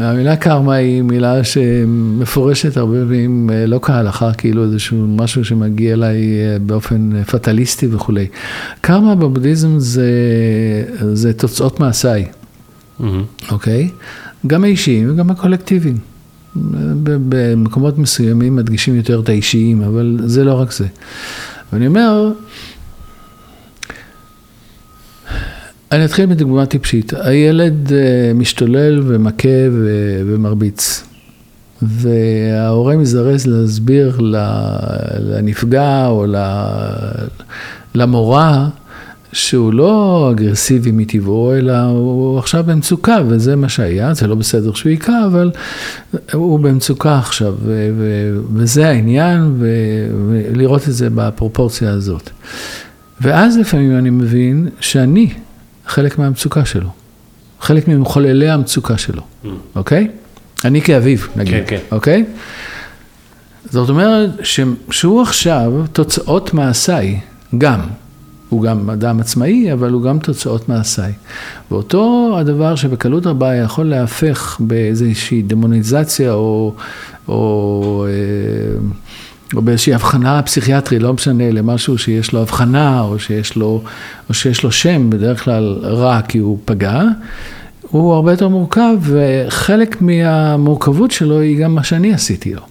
המילה 0.00 0.36
קרמה 0.36 0.74
היא 0.74 1.02
מילה 1.02 1.44
שמפורשת 1.44 2.76
הרבה 2.76 2.96
פעמים 2.98 3.50
לא 3.66 3.78
כהלכה, 3.82 4.32
כאילו 4.32 4.64
איזשהו 4.64 5.06
משהו 5.08 5.44
שמגיע 5.44 5.92
אליי 5.92 6.18
באופן 6.66 7.22
פטליסטי 7.24 7.86
וכולי. 7.90 8.26
קרמה 8.80 9.14
בבודהיזם 9.14 9.78
זה, 9.78 10.10
זה 11.12 11.32
תוצאות 11.32 11.80
מעשיי, 11.80 12.26
אוקיי? 13.00 13.10
Mm-hmm. 13.50 13.52
Okay? 13.52 14.46
גם 14.46 14.64
האישיים 14.64 15.12
וגם 15.12 15.30
הקולקטיביים. 15.30 15.96
במקומות 17.28 17.98
מסוימים 17.98 18.56
מדגישים 18.56 18.96
יותר 18.96 19.20
את 19.20 19.28
האישיים, 19.28 19.82
אבל 19.82 20.18
זה 20.24 20.44
לא 20.44 20.54
רק 20.54 20.72
זה. 20.72 20.86
ואני 21.72 21.86
אומר, 21.86 22.32
אני 25.92 26.04
אתחיל 26.04 26.26
בדוגמה 26.26 26.66
טיפשית. 26.66 27.12
הילד 27.20 27.92
משתולל 28.34 29.02
ומכה 29.06 29.48
ומרביץ. 30.26 31.04
וההורה 31.82 32.96
מזרז 32.96 33.46
להסביר 33.46 34.18
לנפגע 35.18 36.06
או 36.06 36.26
למורה 37.94 38.68
שהוא 39.32 39.72
לא 39.72 40.28
אגרסיבי 40.34 40.90
מטבעו, 40.90 41.54
אלא 41.54 41.82
הוא 41.82 42.38
עכשיו 42.38 42.64
במצוקה, 42.66 43.18
וזה 43.28 43.56
מה 43.56 43.68
שהיה, 43.68 44.14
זה 44.14 44.26
לא 44.26 44.34
בסדר 44.34 44.72
שהוא 44.72 44.90
היכה, 44.90 45.26
אבל 45.26 45.50
הוא 46.32 46.60
במצוקה 46.60 47.18
עכשיו, 47.18 47.54
ו- 47.64 47.90
ו- 47.98 48.38
וזה 48.54 48.88
העניין, 48.88 49.54
ו- 49.58 50.10
ולראות 50.28 50.88
את 50.88 50.94
זה 50.94 51.08
בפרופורציה 51.14 51.90
הזאת. 51.90 52.30
ואז 53.20 53.58
לפעמים 53.58 53.98
אני 53.98 54.10
מבין 54.10 54.68
שאני 54.80 55.30
חלק 55.90 56.18
מהמצוקה 56.18 56.64
שלו, 56.64 56.88
חלק 57.60 57.88
ממחוללי 57.88 58.50
המצוקה 58.50 58.98
שלו, 58.98 59.22
mm. 59.22 59.48
אוקיי? 59.76 60.08
אני 60.64 60.82
כאביו, 60.82 61.18
נגיד, 61.36 61.54
כן, 61.54 61.62
כן. 61.66 61.78
אוקיי? 61.92 62.24
זאת 63.70 63.88
אומרת 63.88 64.30
שהוא 64.90 65.22
עכשיו, 65.22 65.72
תוצאות 65.92 66.54
מעשיי, 66.54 67.20
גם, 67.58 67.80
הוא 68.48 68.62
גם 68.62 68.90
אדם 68.90 69.20
עצמאי, 69.20 69.72
אבל 69.72 69.90
הוא 69.90 70.02
גם 70.02 70.18
תוצאות 70.18 70.68
מעשיי. 70.68 71.12
ואותו 71.70 72.34
הדבר 72.40 72.74
שבקלות 72.74 73.26
רבה 73.26 73.54
יכול 73.54 73.86
להפך 73.86 74.56
באיזושהי 74.60 75.42
דמוניזציה 75.42 76.32
או, 76.32 76.74
או, 77.28 78.06
אה, 78.08 78.80
או 79.56 79.62
באיזושהי 79.62 79.94
הבחנה 79.94 80.42
פסיכיאטרית, 80.42 81.02
לא 81.02 81.12
משנה, 81.12 81.50
למשהו 81.50 81.98
שיש 81.98 82.32
לו 82.32 82.42
הבחנה 82.42 83.00
או 83.00 83.18
שיש 83.18 83.56
לו, 83.56 83.82
או 84.28 84.34
שיש 84.34 84.62
לו 84.62 84.72
שם, 84.72 85.10
בדרך 85.10 85.44
כלל 85.44 85.78
רע 85.82 86.20
כי 86.28 86.38
הוא 86.38 86.58
פגע. 86.64 87.02
הוא 87.82 88.14
הרבה 88.14 88.30
יותר 88.30 88.48
מורכב, 88.48 88.96
וחלק 89.02 90.02
מהמורכבות 90.02 91.10
שלו 91.10 91.40
היא 91.40 91.58
גם 91.64 91.74
מה 91.74 91.84
שאני 91.84 92.12
עשיתי 92.14 92.54
לו. 92.54 92.62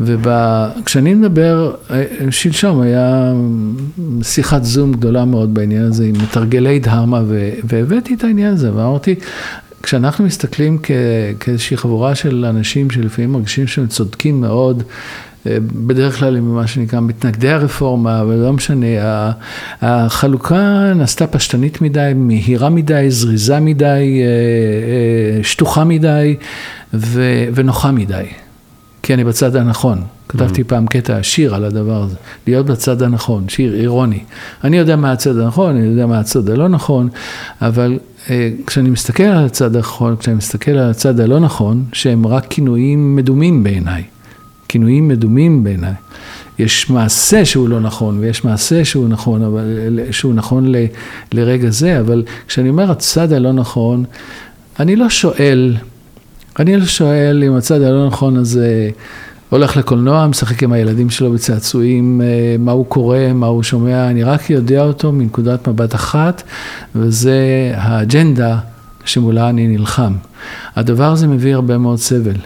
וכשאני 0.00 1.14
מדבר, 1.14 1.74
שלשום 2.30 2.80
היה 2.80 3.32
שיחת 4.22 4.64
זום 4.64 4.92
גדולה 4.92 5.24
מאוד 5.24 5.54
בעניין 5.54 5.82
הזה 5.82 6.04
עם 6.04 6.14
מתרגלי 6.22 6.78
דהרמה, 6.78 7.22
והבאתי 7.64 8.14
את 8.14 8.24
העניין 8.24 8.52
הזה, 8.52 8.74
ואמרתי, 8.74 9.14
כשאנחנו 9.82 10.24
מסתכלים 10.24 10.78
כאיזושהי 11.40 11.76
חבורה 11.76 12.14
של 12.14 12.44
אנשים 12.44 12.90
שלפעמים 12.90 13.32
מרגישים 13.32 13.66
שהם 13.66 13.86
צודקים 13.86 14.40
מאוד, 14.40 14.82
בדרך 15.86 16.18
כלל 16.18 16.36
עם 16.36 16.54
מה 16.54 16.66
שנקרא 16.66 17.00
מתנגדי 17.00 17.50
הרפורמה, 17.50 18.20
אבל 18.20 18.34
לא 18.34 18.52
משנה, 18.52 18.86
החלוקה 19.82 20.92
נעשתה 20.96 21.26
פשטנית 21.26 21.80
מדי, 21.80 22.12
מהירה 22.16 22.68
מדי, 22.68 23.06
זריזה 23.08 23.60
מדי, 23.60 23.84
אה, 24.22 24.26
אה, 25.38 25.44
שטוחה 25.44 25.84
מדי 25.84 26.36
ונוחה 27.54 27.92
מדי. 27.92 28.24
כי 29.02 29.14
אני 29.14 29.24
בצד 29.24 29.56
הנכון. 29.56 30.02
כתבתי 30.28 30.60
mm-hmm. 30.60 30.64
פעם 30.64 30.86
קטע, 30.86 31.22
שיר 31.22 31.54
על 31.54 31.64
הדבר 31.64 32.02
הזה, 32.02 32.16
להיות 32.46 32.66
בצד 32.66 33.02
הנכון, 33.02 33.48
שיר 33.48 33.74
אירוני. 33.74 34.18
אני 34.64 34.76
יודע 34.76 34.96
מה 34.96 35.12
הצד 35.12 35.38
הנכון, 35.38 35.76
אני 35.76 35.86
יודע 35.86 36.06
מה 36.06 36.20
הצד 36.20 36.50
הלא 36.50 36.68
נכון, 36.68 37.08
אבל 37.62 37.98
אה, 38.30 38.50
כשאני 38.66 38.90
מסתכל 38.90 39.22
על 39.22 39.44
הצד 39.44 39.76
הנכון, 39.76 40.16
כשאני 40.16 40.36
מסתכל 40.36 40.70
על 40.70 40.90
הצד 40.90 41.20
הלא 41.20 41.40
נכון, 41.40 41.84
שהם 41.92 42.26
רק 42.26 42.46
כינויים 42.50 43.16
מדומים 43.16 43.64
בעיניי, 43.64 44.02
כינויים 44.68 45.08
מדומים 45.08 45.64
בעיניי. 45.64 45.92
יש 46.58 46.90
מעשה 46.90 47.44
שהוא 47.44 47.68
לא 47.68 47.80
נכון, 47.80 48.18
ויש 48.18 48.44
מעשה 48.44 48.84
שהוא 48.84 49.08
נכון, 49.08 49.42
אבל, 49.42 50.00
שהוא 50.10 50.34
נכון 50.34 50.72
ל, 50.72 50.76
לרגע 51.32 51.70
זה, 51.70 52.00
אבל 52.00 52.22
כשאני 52.48 52.68
אומר 52.68 52.90
הצד 52.90 53.32
הלא 53.32 53.52
נכון, 53.52 54.04
אני 54.80 54.96
לא 54.96 55.08
שואל, 55.08 55.76
אני 56.58 56.76
לא 56.76 56.84
שואל 56.84 57.44
אם 57.46 57.54
הצד 57.54 57.82
הלא 57.82 58.06
נכון 58.06 58.36
הזה 58.36 58.90
הולך 59.50 59.76
לקולנוע, 59.76 60.26
משחק 60.26 60.62
עם 60.62 60.72
הילדים 60.72 61.10
שלו 61.10 61.32
בצעצועים, 61.32 62.20
אה, 62.20 62.56
מה 62.58 62.72
הוא 62.72 62.86
קורא, 62.86 63.18
מה 63.34 63.46
הוא 63.46 63.62
שומע, 63.62 64.10
אני 64.10 64.24
רק 64.24 64.50
יודע 64.50 64.82
אותו 64.82 65.12
מנקודת 65.12 65.68
מבט 65.68 65.94
אחת, 65.94 66.42
וזה 66.94 67.72
האג'נדה 67.76 68.58
שמולה 69.04 69.48
אני 69.48 69.66
נלחם. 69.66 70.12
הדבר 70.76 71.12
הזה 71.12 71.26
מביא 71.26 71.54
הרבה 71.54 71.78
מאוד 71.78 71.98
סבל. 71.98 72.36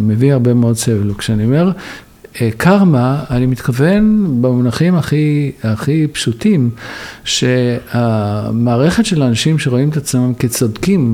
מביא 0.00 0.32
הרבה 0.32 0.54
מאוד 0.54 0.76
סבל. 0.76 1.10
וכשאני 1.10 1.44
אומר 1.44 1.70
אה, 2.40 2.50
קרמה, 2.56 3.24
אני 3.30 3.46
מתכוון 3.46 4.26
במונחים 4.40 4.94
הכי, 4.94 5.52
הכי 5.62 6.06
פשוטים, 6.12 6.70
שהמערכת 7.24 9.06
של 9.06 9.22
האנשים 9.22 9.58
שרואים 9.58 9.88
את 9.88 9.96
עצמם 9.96 10.32
כצודקים 10.38 11.12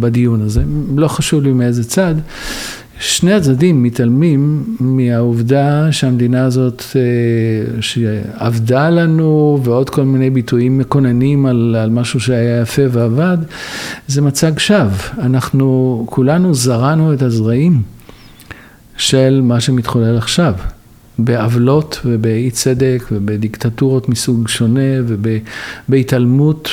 בדיון 0.00 0.40
הזה, 0.40 0.62
לא 0.96 1.08
חשוב 1.08 1.42
לי 1.42 1.52
מאיזה 1.52 1.84
צד, 1.84 2.14
שני 3.00 3.32
הצדדים 3.32 3.82
מתעלמים 3.82 4.64
מהעובדה 4.80 5.92
שהמדינה 5.92 6.44
הזאת 6.44 6.82
אה, 6.96 7.80
שעבדה 7.82 8.90
לנו 8.90 9.60
ועוד 9.64 9.90
כל 9.90 10.02
מיני 10.02 10.30
ביטויים 10.30 10.78
מקוננים 10.78 11.46
על, 11.46 11.76
על 11.78 11.90
משהו 11.90 12.20
שהיה 12.20 12.60
יפה 12.60 12.82
ועבד, 12.90 13.38
זה 14.06 14.22
מצג 14.22 14.58
שווא. 14.58 14.90
אנחנו 15.18 16.02
כולנו 16.10 16.54
זרענו 16.54 17.14
את 17.14 17.22
הזרעים 17.22 17.82
של 18.96 19.40
מה 19.44 19.60
שמתחולל 19.60 20.16
עכשיו. 20.18 20.54
בעוולות 21.24 22.00
ובאי 22.04 22.50
צדק 22.50 23.04
ובדיקטטורות 23.12 24.08
מסוג 24.08 24.48
שונה 24.48 24.90
ובהתעלמות, 25.06 26.70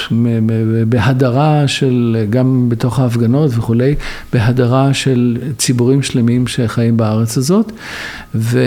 בהדרה 0.90 1.68
של, 1.68 2.26
גם 2.30 2.70
בתוך 2.70 3.00
ההפגנות 3.00 3.52
וכולי, 3.54 3.96
בהדרה 4.34 4.94
של 4.94 5.38
ציבורים 5.58 6.02
שלמים 6.02 6.48
שחיים 6.48 6.98
בארץ 6.98 7.38
הזאת. 7.38 7.72
ו, 8.36 8.60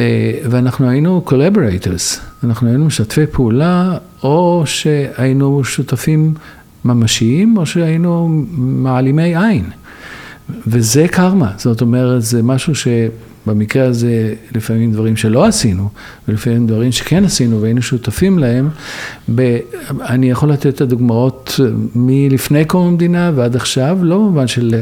ואנחנו 0.51 0.89
היינו 0.89 1.25
collaborators, 1.27 2.21
אנחנו 2.45 2.69
היינו 2.69 2.85
משתפי 2.85 3.27
פעולה, 3.27 3.99
או 4.23 4.63
שהיינו 4.67 5.65
שותפים 5.65 6.35
ממשיים, 6.85 7.57
או 7.57 7.67
שהיינו 7.67 8.45
מעלימי 8.59 9.37
עין. 9.37 9.65
וזה 10.67 11.09
קרמה, 11.09 11.51
זאת 11.57 11.81
אומרת, 11.81 12.23
זה 12.23 12.43
משהו 12.43 12.75
ש... 12.75 12.89
במקרה 13.47 13.87
הזה 13.87 14.35
לפעמים 14.55 14.93
דברים 14.93 15.17
שלא 15.17 15.45
עשינו, 15.45 15.89
ולפעמים 16.29 16.67
דברים 16.67 16.93
שכן 16.93 17.25
עשינו 17.25 17.63
והיינו 17.63 17.83
שותפים 17.83 18.39
להם. 18.39 18.69
ב, 19.35 19.59
אני 20.01 20.31
יכול 20.31 20.53
לתת 20.53 20.67
את 20.67 20.81
הדוגמאות 20.81 21.61
מלפני 21.95 22.65
קום 22.65 22.87
המדינה 22.87 23.33
ועד 23.35 23.57
עכשיו, 23.57 23.99
לא 24.03 24.17
במובן 24.17 24.47
של 24.47 24.75
אה, 24.75 24.81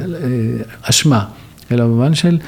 אשמה, 0.83 1.25
אלא 1.73 1.85
במובן 1.85 2.15
של 2.15 2.39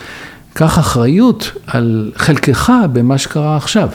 קח 0.53 0.79
אחריות 0.79 1.53
על 1.67 2.13
חלקך 2.17 2.73
במה 2.93 3.19
שקרה 3.19 3.57
עכשיו. 3.57 3.89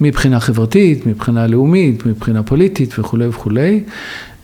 מבחינה 0.00 0.40
חברתית, 0.40 1.06
מבחינה 1.06 1.46
לאומית, 1.46 2.06
מבחינה 2.06 2.42
פוליטית 2.42 2.98
וכולי 2.98 3.26
וכולי. 3.26 3.80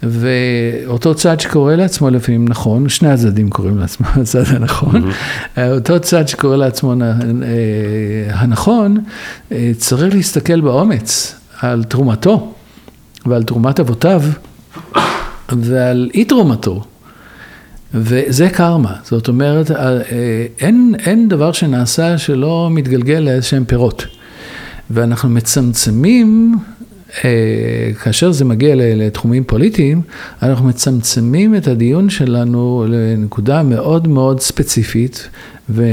ואותו 0.02 1.14
צד 1.14 1.40
שקורא 1.40 1.74
לעצמו 1.74 2.10
לפעמים 2.10 2.48
נכון, 2.48 2.88
שני 2.88 3.08
הצדדים 3.08 3.50
קוראים 3.50 3.78
לעצמו 3.78 4.06
הצד 4.22 4.42
הנכון, 4.46 5.10
mm-hmm. 5.10 5.60
אותו 5.70 6.00
צד 6.00 6.28
שקורא 6.28 6.56
לעצמו 6.56 6.94
אה, 7.02 7.06
הנכון, 8.28 8.96
אה, 9.52 9.70
צריך 9.78 10.14
להסתכל 10.14 10.60
באומץ 10.60 11.34
על 11.60 11.84
תרומתו 11.84 12.54
ועל 13.26 13.42
תרומת 13.42 13.80
אבותיו 13.80 14.22
ועל 15.52 16.10
אי 16.14 16.24
תרומתו. 16.24 16.84
וזה 17.94 18.48
קרמה, 18.50 18.94
זאת 19.04 19.28
אומרת, 19.28 19.70
אין, 20.58 20.94
אין 20.98 21.28
דבר 21.28 21.52
שנעשה 21.52 22.18
שלא 22.18 22.68
מתגלגל 22.70 23.18
לאיזשהם 23.18 23.64
פירות. 23.64 24.06
ואנחנו 24.90 25.28
מצמצמים 25.28 26.56
כאשר 28.02 28.32
זה 28.32 28.44
מגיע 28.44 28.74
לתחומים 28.76 29.44
פוליטיים, 29.44 30.02
אנחנו 30.42 30.68
מצמצמים 30.68 31.56
את 31.56 31.68
הדיון 31.68 32.10
שלנו 32.10 32.86
לנקודה 32.88 33.62
מאוד 33.62 34.08
מאוד 34.08 34.40
ספציפית 34.40 35.28
ו, 35.70 35.84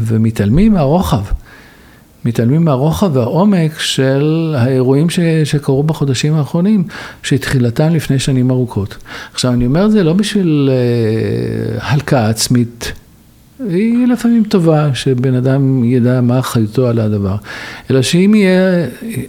ומתעלמים 0.00 0.72
מהרוחב. 0.72 1.22
מתעלמים 2.24 2.64
מהרוחב 2.64 3.16
והעומק 3.16 3.78
של 3.78 4.54
האירועים 4.58 5.10
ש, 5.10 5.20
שקרו 5.44 5.82
בחודשים 5.82 6.34
האחרונים, 6.34 6.84
שתחילתם 7.22 7.94
לפני 7.94 8.18
שנים 8.18 8.50
ארוכות. 8.50 8.96
עכשיו, 9.32 9.52
אני 9.52 9.66
אומר 9.66 9.86
את 9.86 9.90
זה 9.92 10.02
לא 10.02 10.12
בשביל 10.12 10.70
אה, 10.72 11.78
הלקאה 11.90 12.28
עצמית 12.28 12.92
היא 13.60 14.06
לפעמים 14.06 14.44
טובה, 14.44 14.94
שבן 14.94 15.34
אדם 15.34 15.84
ידע 15.84 16.20
מה 16.20 16.38
אחריותו 16.38 16.86
על 16.86 16.98
הדבר. 16.98 17.36
אלא 17.90 18.02
שאם 18.02 18.34
יהיה, 18.34 18.86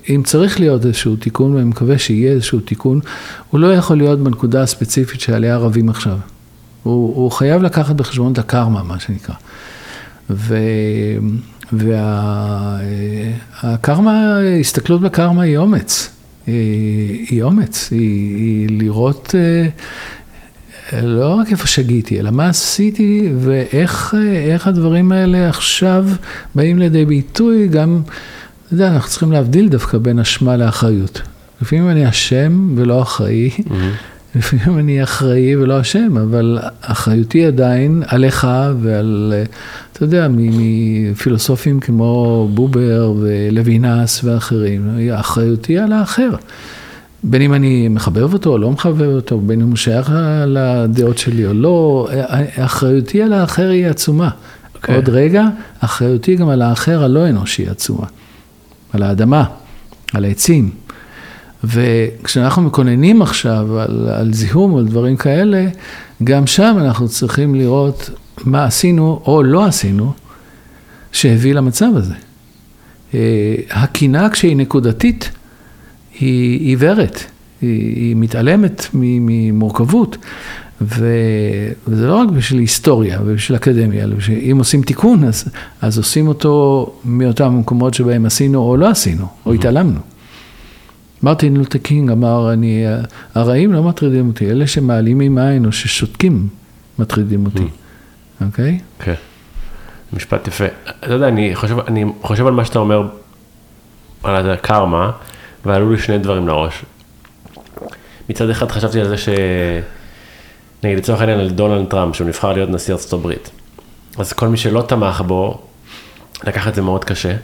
אם 0.09 0.21
צריך 0.25 0.59
להיות 0.59 0.85
איזשהו 0.85 1.15
תיקון, 1.15 1.53
ואני 1.53 1.65
מקווה 1.65 1.97
שיהיה 1.97 2.31
איזשהו 2.31 2.59
תיקון, 2.59 2.99
הוא 3.49 3.59
לא 3.59 3.73
יכול 3.73 3.97
להיות 3.97 4.19
בנקודה 4.19 4.61
הספציפית 4.61 5.21
שעליה 5.21 5.57
רבים 5.57 5.89
עכשיו. 5.89 6.17
הוא, 6.83 7.15
הוא 7.15 7.31
חייב 7.31 7.61
לקחת 7.61 7.95
בחשבון 7.95 8.33
את 8.33 8.37
הקרמה, 8.37 8.83
מה 8.83 8.99
שנקרא. 8.99 9.35
ו... 10.29 10.57
והקרמה, 13.63 14.39
הסתכלות 14.59 15.01
בקרמה 15.01 15.43
היא 15.43 15.57
אומץ. 15.57 16.09
היא, 16.47 17.25
היא 17.29 17.43
אומץ, 17.43 17.91
היא, 17.91 18.35
היא 18.37 18.67
לראות 18.79 19.35
לא 21.03 21.35
רק 21.35 21.51
איפה 21.51 21.67
שגיתי, 21.67 22.19
אלא 22.19 22.31
מה 22.31 22.49
עשיתי 22.49 23.31
ואיך 23.39 24.67
הדברים 24.67 25.11
האלה 25.11 25.49
עכשיו 25.49 26.05
באים 26.55 26.79
לידי 26.79 27.05
ביטוי, 27.05 27.67
גם, 27.67 28.01
אתה 28.65 28.73
יודע, 28.73 28.87
אנחנו 28.87 29.09
צריכים 29.09 29.31
להבדיל 29.31 29.69
דווקא 29.69 29.97
בין 29.97 30.19
אשמה 30.19 30.57
לאחריות. 30.57 31.21
לפעמים 31.61 31.89
אני 31.89 32.09
אשם 32.09 32.73
ולא 32.75 33.01
אחראי, 33.01 33.49
Mm-hmm. 33.49 33.71
לפעמים 34.35 34.79
אני 34.79 35.03
אחראי 35.03 35.55
ולא 35.55 35.81
אשם, 35.81 36.17
אבל 36.17 36.59
אחריותי 36.81 37.45
עדיין 37.45 38.03
עליך 38.07 38.47
ועל, 38.81 39.33
אתה 39.93 40.03
יודע, 40.03 40.27
מפילוסופים 40.31 41.79
כמו 41.79 42.47
בובר 42.53 43.13
ולוינס 43.19 44.23
ואחרים, 44.23 44.89
אחריותי 45.13 45.77
על 45.77 45.93
האחר. 45.93 46.29
בין 47.29 47.41
אם 47.41 47.53
אני 47.53 47.87
מחבב 47.87 48.33
אותו 48.33 48.49
או 48.49 48.57
לא 48.57 48.71
מחבב 48.71 49.15
אותו, 49.15 49.39
בין 49.39 49.61
אם 49.61 49.67
הוא 49.67 49.75
שייך 49.75 50.11
לדעות 50.47 51.17
שלי 51.17 51.45
או 51.45 51.53
לא, 51.53 52.07
אחריותי 52.57 53.21
על 53.21 53.33
האחר 53.33 53.69
היא 53.69 53.87
עצומה. 53.87 54.29
Okay. 54.29 54.75
אוקיי. 54.75 54.95
עוד 54.95 55.09
רגע, 55.09 55.45
אחריותי 55.79 56.35
גם 56.35 56.49
על 56.49 56.61
האחר 56.61 57.03
הלא 57.03 57.29
אנושי 57.29 57.61
היא 57.61 57.69
עצומה. 57.69 58.05
על 58.93 59.03
האדמה, 59.03 59.43
על 60.13 60.25
העצים. 60.25 60.69
וכשאנחנו 61.63 62.61
מקוננים 62.61 63.21
עכשיו 63.21 63.79
על, 63.79 64.09
על 64.09 64.33
זיהום 64.33 64.73
או 64.73 64.77
על 64.77 64.85
דברים 64.85 65.17
כאלה, 65.17 65.67
גם 66.23 66.47
שם 66.47 66.77
אנחנו 66.79 67.07
צריכים 67.07 67.55
לראות 67.55 68.09
מה 68.43 68.65
עשינו 68.65 69.21
או 69.25 69.43
לא 69.43 69.65
עשינו 69.65 70.13
שהביא 71.11 71.53
למצב 71.53 71.89
הזה. 71.95 72.13
אה, 73.13 73.55
הקינה 73.69 74.29
כשהיא 74.29 74.57
נקודתית 74.57 75.31
היא 76.19 76.59
עיוורת, 76.59 77.23
היא, 77.61 77.95
היא 77.95 78.15
מתעלמת 78.15 78.87
ממורכבות. 78.93 80.17
ו... 80.81 81.05
וזה 81.87 82.07
לא 82.07 82.15
רק 82.15 82.29
בשביל 82.29 82.59
היסטוריה 82.59 83.19
ובשביל 83.21 83.57
אקדמיה, 83.57 84.03
אלא 84.03 84.15
אם 84.51 84.55
עושים 84.57 84.81
תיקון, 84.81 85.23
אז, 85.23 85.49
אז 85.81 85.97
עושים 85.97 86.27
אותו 86.27 86.85
מאותם 87.05 87.45
המקומות 87.45 87.93
שבהם 87.93 88.25
עשינו 88.25 88.59
או 88.59 88.77
לא 88.77 88.89
עשינו, 88.89 89.27
או 89.45 89.53
התעלמנו. 89.53 89.99
מרטין 91.23 91.57
לותר 91.57 91.79
קינג 91.79 92.11
אמר, 92.11 92.53
אני, 92.53 92.83
הרעים 93.35 93.73
לא 93.73 93.83
מטרידים 93.83 94.27
אותי, 94.27 94.51
אלה 94.51 94.67
שמעלימים 94.67 95.37
עין 95.37 95.65
או 95.65 95.71
ששותקים 95.71 96.47
מטרידים 96.99 97.45
אותי, 97.45 97.67
אוקיי? 98.45 98.79
Mm. 98.79 99.03
כן, 99.03 99.13
משפט 100.13 100.47
יפה. 100.47 100.65
אתה 100.99 101.13
יודע, 101.13 101.27
אני 101.27 101.55
חושב, 101.55 101.79
אני 101.87 102.05
חושב 102.21 102.47
על 102.47 102.53
מה 102.53 102.65
שאתה 102.65 102.79
אומר, 102.79 103.07
על 104.23 104.49
הקרמה, 104.51 105.11
ועלו 105.65 105.91
לי 105.91 105.99
שני 105.99 106.17
דברים 106.17 106.47
לראש. 106.47 106.85
מצד 108.29 108.49
אחד 108.49 108.71
חשבתי 108.71 108.99
על 108.99 109.07
זה 109.07 109.17
ש... 109.17 109.29
נגיד 110.83 110.97
לצורך 110.97 111.19
העניין 111.19 111.39
על 111.39 111.49
דונלד 111.49 111.89
טראמפ, 111.89 112.15
שהוא 112.15 112.27
נבחר 112.27 112.53
להיות 112.53 112.69
נשיא 112.69 112.93
ארצות 112.93 113.13
הברית. 113.13 113.49
אז 114.17 114.33
כל 114.33 114.47
מי 114.47 114.57
שלא 114.57 114.81
תמך 114.81 115.21
בו, 115.27 115.61
לקח 116.43 116.67
את 116.67 116.75
זה 116.75 116.81
מאוד 116.81 117.03
קשה. 117.03 117.35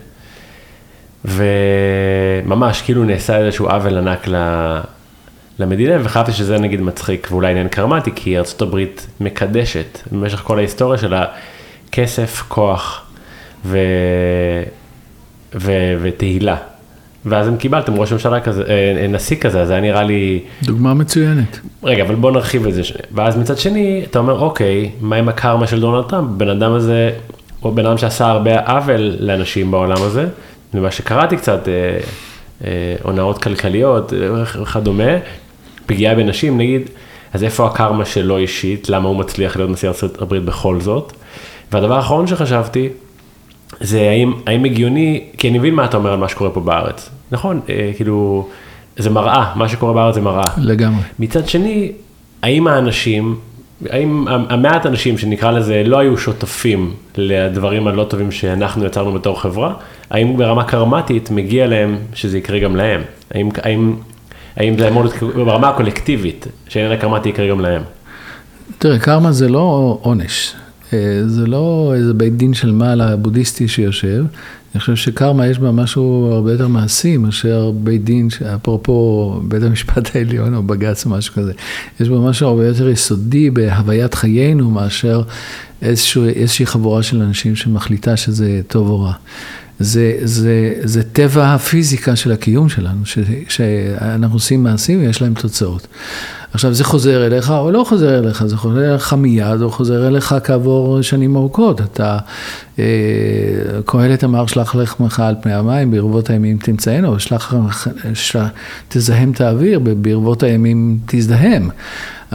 וממש 1.26 2.82
כאילו 2.82 3.04
נעשה 3.04 3.38
איזשהו 3.38 3.68
עוול 3.68 3.98
ענק 3.98 4.28
למדינה, 5.60 5.96
וחשבתי 6.04 6.32
שזה 6.32 6.58
נגיד 6.58 6.82
מצחיק 6.82 7.28
ואולי 7.32 7.52
עניין 7.52 7.68
קרמטי, 7.68 8.12
כי 8.16 8.38
ארצות 8.38 8.62
הברית 8.62 9.08
מקדשת 9.20 10.00
במשך 10.12 10.40
כל 10.40 10.58
ההיסטוריה 10.58 10.98
שלה 10.98 11.26
כסף, 11.92 12.44
כוח 12.48 13.06
ו... 13.66 13.78
ו... 15.56 15.72
ותהילה. 16.02 16.58
ואז 17.26 17.48
אם 17.48 17.58
קיבלתם 17.58 17.96
ראש 17.96 18.14
ממשלה 18.14 18.40
כזה, 18.40 18.64
אה, 18.70 19.08
נשיא 19.10 19.38
כזה, 19.38 19.66
זה 19.66 19.74
היה 19.74 19.82
נראה 19.82 20.04
לי... 20.04 20.40
דוגמה 20.64 20.94
מצוינת. 20.94 21.60
רגע, 21.84 22.04
אבל 22.04 22.16
בוא 22.16 22.32
נרחיב 22.32 22.68
את 22.68 22.74
זה. 22.74 22.82
ואז 23.12 23.38
מצד 23.38 23.58
שני, 23.58 24.06
אתה 24.10 24.20
אומר, 24.20 24.40
אוקיי, 24.40 24.92
מה 25.02 25.16
עם 25.16 25.30
הקרמה 25.30 25.68
של 25.68 25.80
דונלד 25.80 26.10
טראמפ? 26.10 26.30
בן 26.38 26.50
אדם 26.50 26.74
הזה, 26.74 27.12
הוא 27.60 27.74
בן 27.74 27.86
אדם 27.86 27.98
שעשה 27.98 28.28
הרבה 28.28 28.60
עוול 28.60 29.16
לאנשים 29.20 29.72
בעולם 29.72 30.02
הזה, 30.02 30.28
ממה 30.74 30.92
שקראתי 30.92 31.38
קצת, 31.38 31.68
אה, 31.68 31.74
אה, 32.64 32.96
הונאות 33.04 33.44
כלכליות 33.44 34.14
וכדומה, 34.62 35.18
פגיעה 35.86 36.16
בנשים 36.16 36.58
נגיד, 36.58 36.90
אז 37.34 37.44
איפה 37.44 37.68
הקרמה 37.68 38.06
שלו 38.06 38.38
אישית, 38.38 38.90
למה 38.90 39.10
הוא 39.10 39.16
מצליח 39.16 39.58
להיות 39.58 39.70
נשיא 39.70 39.88
ארצות 39.88 40.22
הברית 40.22 40.44
בכל 40.44 40.80
זאת? 40.80 41.14
והדבר 41.72 41.96
האחרון 41.96 42.28
שחשבתי, 42.28 42.90
זה 43.80 44.10
האם, 44.10 44.34
האם 44.46 44.64
הגיוני, 44.64 45.24
כי 45.38 45.50
אני 45.50 45.58
מבין 45.58 45.76
מה 45.76 45.86
אתה 45.86 45.98
אומר 45.98 46.14
על 46.14 46.20
מה 46.20 46.28
שקורה 46.28 46.50
פה 46.50 46.60
בארץ, 46.60 47.10
נכון? 47.32 47.60
אה, 47.70 47.92
כאילו, 47.96 48.48
זה 48.98 49.10
מראה, 49.10 49.54
מה 49.56 49.70
שקורה 49.70 49.94
בארץ 49.94 50.16
זה 50.16 50.22
מראה. 50.22 50.44
לגמרי. 50.58 51.02
מצד 51.20 51.48
שני, 51.48 51.92
האם 52.44 52.68
האנשים, 52.68 53.36
האם 53.90 54.28
המעט 54.28 54.86
אנשים 54.86 55.18
שנקרא 55.18 55.52
לזה 55.52 55.84
לא 55.86 56.00
היו 56.00 56.18
שותפים 56.18 56.94
לדברים 57.18 57.88
הלא 57.88 58.04
טובים 58.04 58.32
שאנחנו 58.32 58.86
יצרנו 58.86 59.14
בתור 59.14 59.42
חברה, 59.42 59.74
האם 60.10 60.38
ברמה 60.38 60.64
קרמטית 60.64 61.32
מגיע 61.32 61.68
להם 61.68 61.98
שזה 62.14 62.38
יקרה 62.38 62.60
גם 62.60 62.76
להם? 62.76 63.02
האם, 63.32 63.50
האם, 63.64 63.96
האם 64.56 64.78
זה 64.78 64.88
אמור 64.88 65.04
להיות 65.04 65.36
ברמה 65.36 65.70
הקולקטיבית, 65.70 66.48
שעניין 66.68 66.92
הקרמטי 66.92 67.30
יקרה 67.30 67.48
גם 67.48 67.60
להם? 67.60 67.82
תראה, 68.80 69.00
קרמה 69.00 69.32
זה 69.32 69.50
לא 69.50 69.98
עונש. 70.02 70.54
אה, 70.94 71.28
זה 71.28 71.46
לא 71.48 71.94
איזה 71.96 72.14
בית 72.14 72.38
דין 72.38 72.54
של 72.54 72.72
מעלה 72.72 73.16
בודהיסטי 73.16 73.68
שיושב, 73.68 74.26
אני 74.76 74.80
חושב 74.80 74.96
שקרמה 74.96 75.48
יש 75.48 75.60
בה 75.60 75.72
משהו 75.72 76.30
הרבה 76.34 76.52
יותר 76.52 76.68
מעשי 76.68 77.18
מאשר 77.18 77.72
בית 77.72 78.04
דין, 78.04 78.28
אפרופו 78.56 79.40
בית 79.48 79.64
המשפט 79.64 80.10
העליון 80.16 80.54
או 80.54 80.64
בג"ץ 80.64 81.06
או 81.06 81.12
משהו 81.12 81.34
כזה, 81.34 81.52
יש 82.00 82.10
בה 82.10 82.18
משהו 82.18 82.48
הרבה 82.48 82.68
יותר 82.68 82.90
יסודי 82.90 83.50
בהוויית 83.50 84.14
חיינו 84.14 84.72
מאשר 84.72 85.22
איזשהו, 85.82 86.26
איזושהי 86.26 86.66
חבורה 86.66 87.04
של 87.04 87.22
אנשים 87.22 87.56
שמחליטה 87.56 88.18
שזה 88.18 88.62
טוב 88.68 88.90
או 88.90 89.02
רע. 89.02 89.14
זה, 89.80 90.18
זה, 90.24 90.74
זה 90.84 91.04
טבע 91.04 91.54
הפיזיקה 91.54 92.16
של 92.16 92.32
הקיום 92.32 92.70
שלנו, 92.70 93.06
ש, 93.06 93.20
שאנחנו 93.50 94.36
עושים 94.36 94.64
מעשים 94.64 95.00
ויש 95.00 95.22
להם 95.22 95.34
תוצאות. 95.34 95.88
עכשיו 96.54 96.74
זה 96.74 96.84
חוזר 96.84 97.26
אליך 97.26 97.52
או 97.52 97.72
לא 97.72 97.84
חוזר 97.84 98.20
אליך, 98.20 98.46
זה 98.46 98.58
חוזר 98.58 98.92
אליך 98.92 99.14
מיד 99.14 99.62
או 99.62 99.72
חוזר 99.72 100.08
אליך 100.08 100.36
כעבור 100.44 101.02
שנים 101.02 101.36
ארוכות. 101.36 101.82
אתה, 101.82 102.18
אה, 102.80 102.86
קהלת 103.86 104.24
אמר 104.24 104.46
שלח 104.46 104.76
לחמך 104.76 105.20
על 105.20 105.36
פני 105.42 105.54
המים, 105.54 105.92
ברבות 105.92 106.30
הימים 106.30 106.58
תמצאנו, 106.58 107.20
שלח, 107.20 107.54
של, 108.14 108.40
תזהם 108.88 109.32
את 109.32 109.42
האוויר, 109.42 109.80
ברבות 109.80 110.44
הימים 110.44 110.98
תזדהם. 111.06 111.70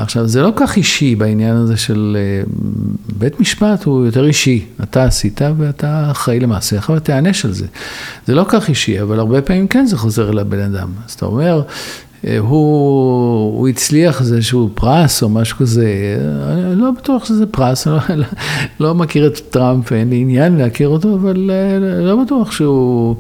עכשיו, 0.03 0.27
זה 0.27 0.43
לא 0.43 0.53
כך 0.57 0.77
אישי 0.77 1.15
בעניין 1.15 1.57
הזה 1.57 1.77
של 1.77 2.17
בית 3.19 3.41
משפט, 3.41 3.85
הוא 3.85 4.07
יותר 4.07 4.27
אישי. 4.27 4.65
אתה 4.83 5.05
עשית 5.05 5.41
ואתה 5.59 6.11
אחראי 6.11 6.41
למעשיך 6.41 6.91
ותיענש 6.97 7.45
על 7.45 7.53
זה. 7.53 7.67
זה 8.27 8.35
לא 8.35 8.45
כך 8.49 8.69
אישי, 8.69 9.03
אבל 9.03 9.19
הרבה 9.19 9.43
פעמים 9.43 9.69
כן 9.69 9.87
זה 9.87 9.97
חוזר 9.97 10.31
אל 10.31 10.39
הבן 10.39 10.61
אדם. 10.61 10.89
אז 11.07 11.13
אתה 11.13 11.27
אומר, 11.27 11.63
הוא, 12.39 13.59
הוא 13.59 13.69
הצליח 13.69 14.21
איזשהו 14.21 14.71
פרס 14.75 15.23
או 15.23 15.29
משהו 15.29 15.57
כזה, 15.59 16.17
אני 16.53 16.81
לא 16.81 16.91
בטוח 16.91 17.25
שזה 17.25 17.47
פרס, 17.47 17.87
אני 17.87 18.19
לא, 18.19 18.27
לא 18.81 18.95
מכיר 18.95 19.27
את 19.27 19.41
טראמפ, 19.51 19.93
אין 19.93 20.11
לי 20.11 20.17
עניין 20.17 20.57
להכיר 20.57 20.89
אותו, 20.89 21.15
אבל 21.15 21.51
לא 22.03 22.25
בטוח 22.25 22.53
שהוא... 22.53 23.17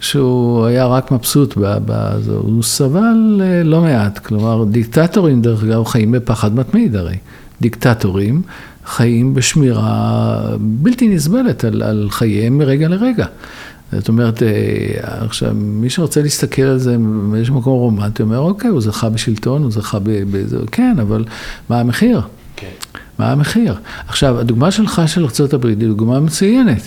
שהוא 0.00 0.64
היה 0.64 0.86
רק 0.86 1.10
מבסוט 1.10 1.54
בזה, 1.56 2.32
הוא 2.32 2.62
סבל 2.62 3.42
לא 3.64 3.80
מעט, 3.80 4.18
כלומר 4.18 4.64
דיקטטורים 4.64 5.42
דרך 5.42 5.64
אגב 5.64 5.84
חיים 5.84 6.12
בפחד 6.12 6.54
מתמיד 6.54 6.96
הרי, 6.96 7.16
דיקטטורים 7.60 8.42
חיים 8.86 9.34
בשמירה 9.34 10.40
בלתי 10.60 11.08
נסבלת 11.08 11.64
על, 11.64 11.82
על 11.82 12.08
חייהם 12.10 12.58
מרגע 12.58 12.88
לרגע. 12.88 13.26
זאת 13.92 14.08
אומרת, 14.08 14.42
עכשיו, 15.02 15.50
מי 15.54 15.90
שרוצה 15.90 16.22
להסתכל 16.22 16.62
על 16.62 16.78
זה 16.78 16.96
באיזשהו 17.30 17.54
מקום 17.54 17.72
רומנטי, 17.72 18.22
אומר, 18.22 18.38
אוקיי, 18.38 18.70
הוא 18.70 18.80
זכה 18.80 19.08
בשלטון, 19.08 19.62
הוא 19.62 19.70
זכה 19.70 19.98
בזה, 20.04 20.56
כן, 20.72 20.96
אבל 21.00 21.24
מה 21.70 21.80
המחיר? 21.80 22.20
כן. 22.56 22.66
מה 23.18 23.32
המחיר? 23.32 23.74
עכשיו, 24.08 24.38
הדוגמה 24.38 24.70
שלך 24.70 25.02
של 25.06 25.24
ארה"ב 25.24 25.66
היא 25.66 25.76
דוגמה 25.76 26.20
מצוינת. 26.20 26.82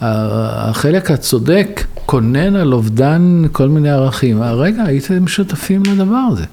החלק 0.00 1.10
הצודק 1.10 1.84
כונן 2.14 2.56
על 2.56 2.72
אובדן 2.72 3.42
כל 3.52 3.68
מיני 3.68 3.90
ערכים. 3.90 4.42
רגע, 4.42 4.82
הייתם 4.84 5.26
שותפים 5.26 5.82
לדבר 5.82 6.24
הזה. 6.32 6.44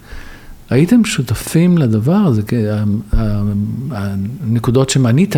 הייתם 0.70 1.06
שותפים 1.06 1.78
לדבר 1.78 2.14
הזה, 2.14 2.42
הנקודות 3.92 4.90
שמנית, 4.90 5.36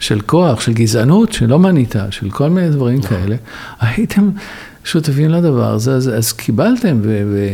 של 0.00 0.20
כוח, 0.20 0.60
של 0.60 0.72
גזענות, 0.72 1.32
שלא 1.32 1.58
מנית, 1.58 1.94
של 2.10 2.30
כל 2.30 2.50
מיני 2.50 2.70
דברים 2.70 3.02
כאלה, 3.02 3.36
הייתם 3.80 4.30
שותפים 4.84 5.30
לדבר 5.30 5.72
הזה, 5.74 5.94
אז, 5.94 6.08
אז 6.08 6.32
קיבלתם, 6.32 6.98
ו, 7.02 7.22
ו, 7.32 7.48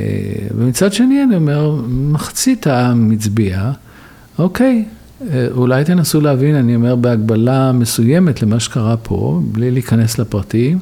ומצד 0.57 0.93
שני 0.93 1.23
אני 1.23 1.37
אומר, 1.37 1.81
מחצית 1.89 2.67
העם 2.67 3.11
הצביע, 3.11 3.71
אוקיי, 4.39 4.85
אולי 5.51 5.85
תנסו 5.85 6.21
להבין, 6.21 6.55
אני 6.55 6.77
אומר, 6.77 6.97
בהגבלה 6.97 7.73
מסוימת 7.73 8.43
למה 8.43 8.61
שקרה 8.61 8.97
פה, 8.97 9.41
בלי 9.53 9.71
להיכנס 9.71 10.19
לפרטים, 10.19 10.79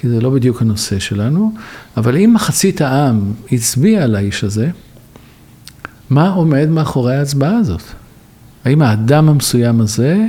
כי 0.00 0.08
זה 0.08 0.20
לא 0.20 0.30
בדיוק 0.30 0.62
הנושא 0.62 0.98
שלנו, 0.98 1.52
אבל 1.96 2.16
אם 2.16 2.30
מחצית 2.34 2.80
העם 2.80 3.32
הצביע 3.52 4.04
על 4.04 4.14
האיש 4.14 4.44
הזה, 4.44 4.70
מה 6.10 6.28
עומד 6.28 6.68
מאחורי 6.68 7.16
ההצבעה 7.16 7.56
הזאת? 7.56 7.82
האם 8.64 8.82
האדם 8.82 9.28
המסוים 9.28 9.80
הזה, 9.80 10.26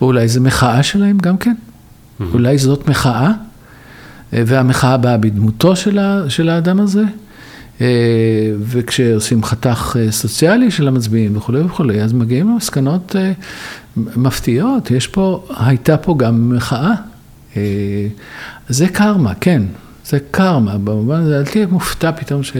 או 0.00 0.06
אולי 0.06 0.28
זו 0.28 0.40
מחאה 0.40 0.82
שלהם 0.82 1.18
גם 1.18 1.38
כן? 1.38 1.54
Mm-hmm. 1.54 2.24
אולי 2.32 2.58
זאת 2.58 2.88
מחאה, 2.88 3.32
והמחאה 4.32 4.96
באה 4.96 5.16
בדמותו 5.16 5.76
של, 5.76 5.98
ה, 5.98 6.24
של 6.28 6.48
האדם 6.48 6.80
הזה? 6.80 7.02
אה, 7.80 7.86
וכשעושים 8.60 9.44
חתך 9.44 9.96
אה, 10.00 10.12
סוציאלי 10.12 10.70
של 10.70 10.88
המצביעים 10.88 11.36
וכולי 11.36 11.60
וכולי, 11.60 12.02
אז 12.02 12.12
מגיעים 12.12 12.48
למסקנות 12.48 13.16
אה, 13.16 13.32
מפתיעות. 13.96 14.90
יש 14.90 15.06
פה, 15.06 15.46
הייתה 15.56 15.96
פה 15.96 16.14
גם 16.18 16.56
מחאה. 16.56 16.94
זה 18.68 18.88
קרמה, 18.88 19.34
כן. 19.34 19.62
זה 20.04 20.18
קרמה, 20.30 20.78
במובן 20.78 21.20
הזה, 21.20 21.38
אל 21.38 21.44
תהיה 21.44 21.66
מופתע 21.66 22.12
פתאום 22.12 22.42
ש, 22.42 22.52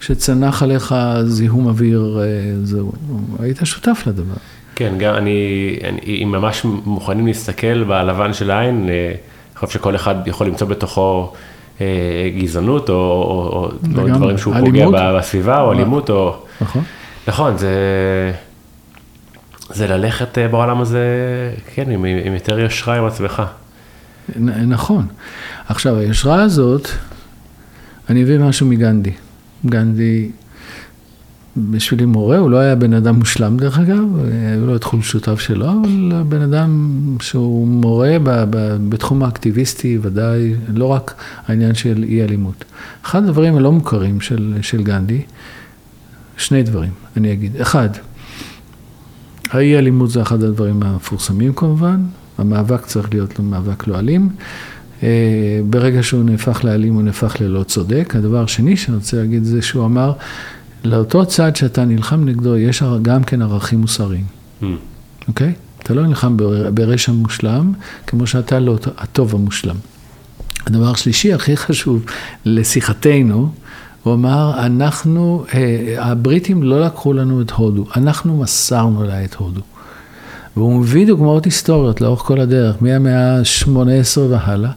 שצנח 0.00 0.62
עליך 0.62 0.94
זיהום 1.24 1.66
אוויר, 1.66 2.18
זהו, 2.62 2.92
היית 3.38 3.58
שותף 3.64 4.02
לדבר. 4.06 4.34
כן, 4.74 4.94
גם 4.98 5.14
אני, 5.14 5.76
אני, 5.84 6.00
אם 6.22 6.32
ממש 6.32 6.64
מוכנים 6.64 7.26
להסתכל 7.26 7.84
בלבן 7.84 8.32
של 8.32 8.50
העין, 8.50 8.88
אני 8.88 9.16
חושב 9.56 9.72
שכל 9.72 9.96
אחד 9.96 10.14
יכול 10.26 10.46
למצוא 10.46 10.66
בתוכו 10.66 11.32
אה, 11.80 11.86
גזענות, 12.38 12.88
או, 12.88 12.94
או, 12.94 13.64
או 13.64 13.68
דברים 13.82 14.38
שהוא 14.38 14.54
אלימות. 14.54 14.84
פוגע 14.84 15.18
בסביבה, 15.18 15.60
או 15.60 15.72
אלימות, 15.72 16.10
או... 16.10 16.36
נכון. 16.60 16.82
נכון, 17.28 17.56
זה, 17.56 17.72
זה 19.70 19.86
ללכת 19.86 20.38
אה, 20.38 20.48
בעולם 20.48 20.80
הזה, 20.80 21.04
כן, 21.74 21.90
עם, 21.90 22.04
עם 22.04 22.34
יותר 22.34 22.58
יושרה 22.58 22.98
עם 22.98 23.06
עצמך. 23.06 23.42
נכון. 24.66 25.06
עכשיו, 25.68 25.96
היושרה 25.96 26.42
הזאת, 26.42 26.88
אני 28.08 28.22
אביא 28.22 28.38
משהו 28.38 28.66
מגנדי. 28.66 29.12
גנדי 29.66 30.30
בשבילי 31.56 32.04
מורה, 32.04 32.38
הוא 32.38 32.50
לא 32.50 32.56
היה 32.56 32.74
בן 32.74 32.92
אדם 32.92 33.14
מושלם 33.14 33.56
דרך 33.56 33.78
אגב, 33.78 34.04
היו 34.50 34.66
לו 34.66 34.76
את 34.76 34.84
חולשותיו 34.84 35.38
שלו, 35.38 35.70
אבל 35.70 36.22
בן 36.28 36.40
אדם 36.40 36.98
שהוא 37.20 37.68
מורה 37.68 38.16
ב, 38.22 38.30
ב, 38.50 38.76
בתחום 38.88 39.22
האקטיביסטי, 39.22 39.98
ודאי, 40.02 40.54
לא 40.74 40.86
רק 40.86 41.14
העניין 41.46 41.74
של 41.74 42.04
אי 42.08 42.24
אלימות. 42.24 42.64
אחד 43.04 43.24
הדברים 43.24 43.56
הלא 43.56 43.72
מוכרים 43.72 44.20
של, 44.20 44.54
של 44.62 44.82
גנדי, 44.82 45.22
שני 46.36 46.62
דברים, 46.62 46.92
אני 47.16 47.32
אגיד. 47.32 47.60
אחד, 47.60 47.88
האי 49.50 49.78
אלימות 49.78 50.10
זה 50.10 50.22
אחד 50.22 50.42
הדברים 50.42 50.82
המפורסמים 50.82 51.52
כמובן, 51.54 52.00
המאבק 52.38 52.86
צריך 52.86 53.08
להיות 53.12 53.38
לו 53.38 53.44
מאבק 53.44 53.86
לא 53.86 53.98
אלים. 53.98 54.28
אה, 55.02 55.60
ברגע 55.70 56.02
שהוא 56.02 56.24
נהפך 56.24 56.64
לאלים 56.64 56.94
הוא 56.94 57.02
נהפך 57.02 57.40
ללא 57.40 57.62
צודק. 57.62 58.14
הדבר 58.16 58.42
השני 58.42 58.76
שאני 58.76 58.96
רוצה 58.96 59.16
להגיד 59.16 59.44
זה 59.44 59.62
שהוא 59.62 59.84
אמר 59.84 60.12
לאותו 60.84 61.26
צד 61.26 61.56
שאתה 61.56 61.84
נלחם 61.84 62.24
נגדו 62.24 62.56
יש 62.56 62.82
גם 63.02 63.24
כן 63.24 63.42
ערכים 63.42 63.80
מוסריים, 63.80 64.24
mm. 64.62 64.64
אוקיי? 65.28 65.48
Mm. 65.48 65.50
Okay? 65.50 65.82
אתה 65.82 65.94
לא 65.94 66.06
נלחם 66.06 66.36
ברשע 66.74 67.12
מושלם, 67.12 67.72
כמו 68.06 68.26
שאתה 68.26 68.60
לא 68.60 68.78
הטוב 68.96 69.34
המושלם. 69.34 69.76
הדבר 70.66 70.90
השלישי 70.90 71.32
הכי 71.32 71.56
חשוב 71.56 72.04
לשיחתנו, 72.44 73.52
הוא 74.02 74.14
אמר, 74.14 74.66
אנחנו, 74.66 75.44
אה, 75.54 75.94
הבריטים 75.98 76.62
לא 76.62 76.80
לקחו 76.80 77.12
לנו 77.12 77.42
את 77.42 77.50
הודו, 77.50 77.84
אנחנו 77.96 78.36
מסרנו 78.36 79.02
לה 79.02 79.24
את 79.24 79.34
הודו. 79.34 79.60
והוא 80.56 80.80
מביא 80.80 81.06
דוגמאות 81.06 81.44
היסטוריות 81.44 82.00
לאורך 82.00 82.20
כל 82.20 82.40
הדרך, 82.40 82.76
מהמאה 82.80 83.38
ה-18 83.38 84.20
והלאה, 84.30 84.70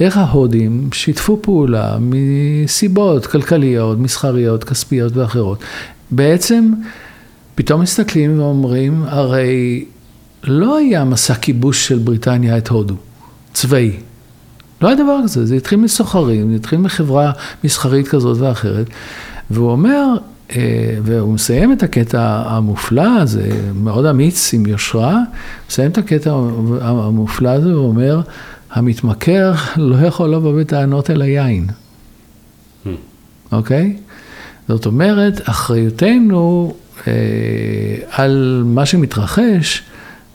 איך 0.00 0.16
ההודים 0.16 0.88
שיתפו 0.92 1.38
פעולה 1.42 1.96
מסיבות 2.00 3.26
כלכליות, 3.26 3.98
מסחריות, 3.98 4.64
כספיות 4.64 5.16
ואחרות. 5.16 5.58
בעצם 6.10 6.72
פתאום 7.54 7.80
מסתכלים 7.80 8.40
ואומרים, 8.40 9.02
הרי 9.06 9.84
לא 10.44 10.76
היה 10.76 11.04
מסע 11.04 11.34
כיבוש 11.34 11.88
של 11.88 11.98
בריטניה 11.98 12.58
את 12.58 12.68
הודו, 12.68 12.94
צבאי. 13.52 13.92
לא 14.82 14.88
היה 14.88 14.96
דבר 14.96 15.20
כזה, 15.24 15.46
זה 15.46 15.54
התחיל 15.54 15.78
מסוחרים, 15.78 16.50
זה 16.50 16.56
התחיל 16.56 16.78
מחברה 16.78 17.32
מסחרית 17.64 18.08
כזאת 18.08 18.38
ואחרת. 18.38 18.86
והוא 19.50 19.70
אומר, 19.70 20.16
והוא 21.02 21.34
מסיים 21.34 21.72
את 21.72 21.82
הקטע 21.82 22.42
המופלא 22.46 23.20
הזה, 23.20 23.48
מאוד 23.74 24.06
אמיץ, 24.06 24.54
עם 24.54 24.66
יושרה, 24.66 25.18
מסיים 25.68 25.90
את 25.90 25.98
הקטע 25.98 26.30
המופלא 26.80 27.48
הזה 27.48 27.76
ואומר, 27.76 28.20
המתמכר 28.70 29.52
לא 29.76 30.06
יכול 30.06 30.34
לבוא 30.34 30.60
בטענות 30.60 31.10
אל 31.10 31.22
היין, 31.22 31.66
hmm. 31.66 32.88
אוקיי? 33.52 33.96
Hmm. 33.96 33.98
Okay? 33.98 34.10
זאת 34.68 34.86
אומרת, 34.86 35.40
אחריותנו 35.48 36.74
אה, 37.06 37.12
על 38.10 38.62
מה 38.66 38.86
שמתרחש, 38.86 39.82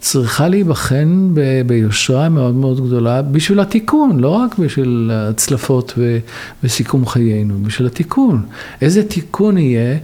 צריכה 0.06 0.48
להיבחן 0.48 1.30
ב- 1.34 1.62
ביושרה 1.66 2.30
מאוד 2.30 2.56
מאוד 2.56 2.88
גדולה 2.88 3.22
בשביל 3.22 3.60
התיקון, 3.60 4.20
לא 4.20 4.30
רק 4.30 4.58
בשביל 4.58 5.12
הצלפות 5.14 5.94
ו- 5.98 6.18
וסיכום 6.64 7.06
חיינו, 7.06 7.64
בשביל 7.64 7.88
התיקון. 7.88 8.46
איזה 8.82 9.04
תיקון 9.04 9.58
יהיה, 9.58 9.98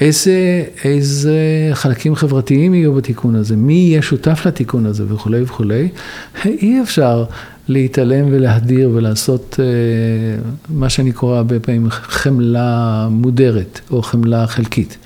איזה, 0.00 0.64
איזה 0.84 1.36
חלקים 1.72 2.14
חברתיים 2.14 2.74
יהיו 2.74 2.94
בתיקון 2.94 3.34
הזה, 3.34 3.56
מי 3.56 3.72
יהיה 3.72 4.02
שותף 4.02 4.42
לתיקון 4.46 4.86
הזה 4.86 5.04
וכולי 5.08 5.42
וכולי. 5.42 5.88
אי 6.44 6.82
אפשר 6.82 7.24
להתעלם 7.68 8.26
ולהדיר 8.30 8.90
ולעשות 8.94 9.56
uh, 9.58 10.48
מה 10.68 10.88
שאני 10.88 11.12
קורא 11.12 11.36
הרבה 11.36 11.60
פעמים 11.60 11.90
חמלה 11.90 13.08
מודרת 13.10 13.80
או 13.90 14.02
חמלה 14.02 14.46
חלקית. 14.46 14.96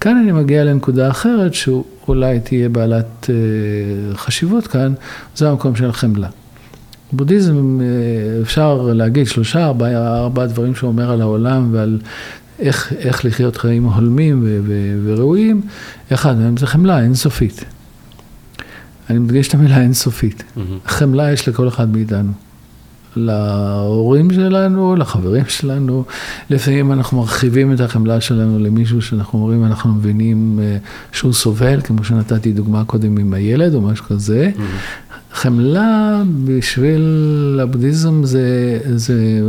כאן 0.00 0.16
אני 0.16 0.32
מגיע 0.32 0.64
לנקודה 0.64 1.10
אחרת 1.10 1.54
שאולי 1.54 2.40
תהיה 2.40 2.68
בעלת 2.68 3.06
uh, 3.24 4.16
חשיבות 4.16 4.66
כאן, 4.66 4.94
זה 5.36 5.50
המקום 5.50 5.76
של 5.76 5.88
החמלה. 5.88 6.28
בודהיזם, 7.12 7.80
uh, 7.80 8.42
אפשר 8.42 8.90
להגיד 8.94 9.26
שלושה, 9.26 9.66
ארבעה 9.66 10.18
ארבע 10.18 10.46
דברים 10.46 10.74
שהוא 10.74 10.88
אומר 10.88 11.10
על 11.10 11.20
העולם 11.20 11.68
ועל 11.72 11.98
איך, 12.58 12.92
איך 12.98 13.24
לחיות 13.24 13.56
חיים 13.56 13.84
הולמים 13.84 14.42
ו- 14.44 14.60
ו- 14.66 15.00
וראויים, 15.04 15.60
אחד 16.12 16.38
מהם 16.38 16.56
זה 16.56 16.66
חמלה 16.66 17.00
אינסופית. 17.00 17.64
אני 19.10 19.18
מדגיש 19.18 19.48
את 19.48 19.54
המילה 19.54 19.80
אינסופית. 19.80 20.42
Mm-hmm. 20.42 20.88
חמלה 20.88 21.32
יש 21.32 21.48
לכל 21.48 21.68
אחד 21.68 21.92
מאיתנו. 21.92 22.32
להורים 23.18 24.30
שלנו, 24.32 24.96
לחברים 24.96 25.44
שלנו. 25.48 26.04
לפעמים 26.50 26.92
אנחנו 26.92 27.18
מרחיבים 27.18 27.72
את 27.72 27.80
החמלה 27.80 28.20
שלנו 28.20 28.58
למישהו 28.58 29.02
שאנחנו 29.02 29.38
אומרים, 29.38 29.64
אנחנו 29.64 29.94
מבינים 29.94 30.60
אה, 30.62 30.76
שהוא 31.12 31.32
סובל, 31.32 31.80
כמו 31.80 32.04
שנתתי 32.04 32.52
דוגמה 32.52 32.84
קודם 32.84 33.18
עם 33.18 33.34
הילד 33.34 33.74
או 33.74 33.80
משהו 33.80 34.04
כזה. 34.04 34.50
Mm-hmm. 34.54 35.34
חמלה 35.34 36.22
בשביל 36.44 37.60
הבודהיזם 37.62 38.24
זה, 38.24 38.78
זה 38.94 39.40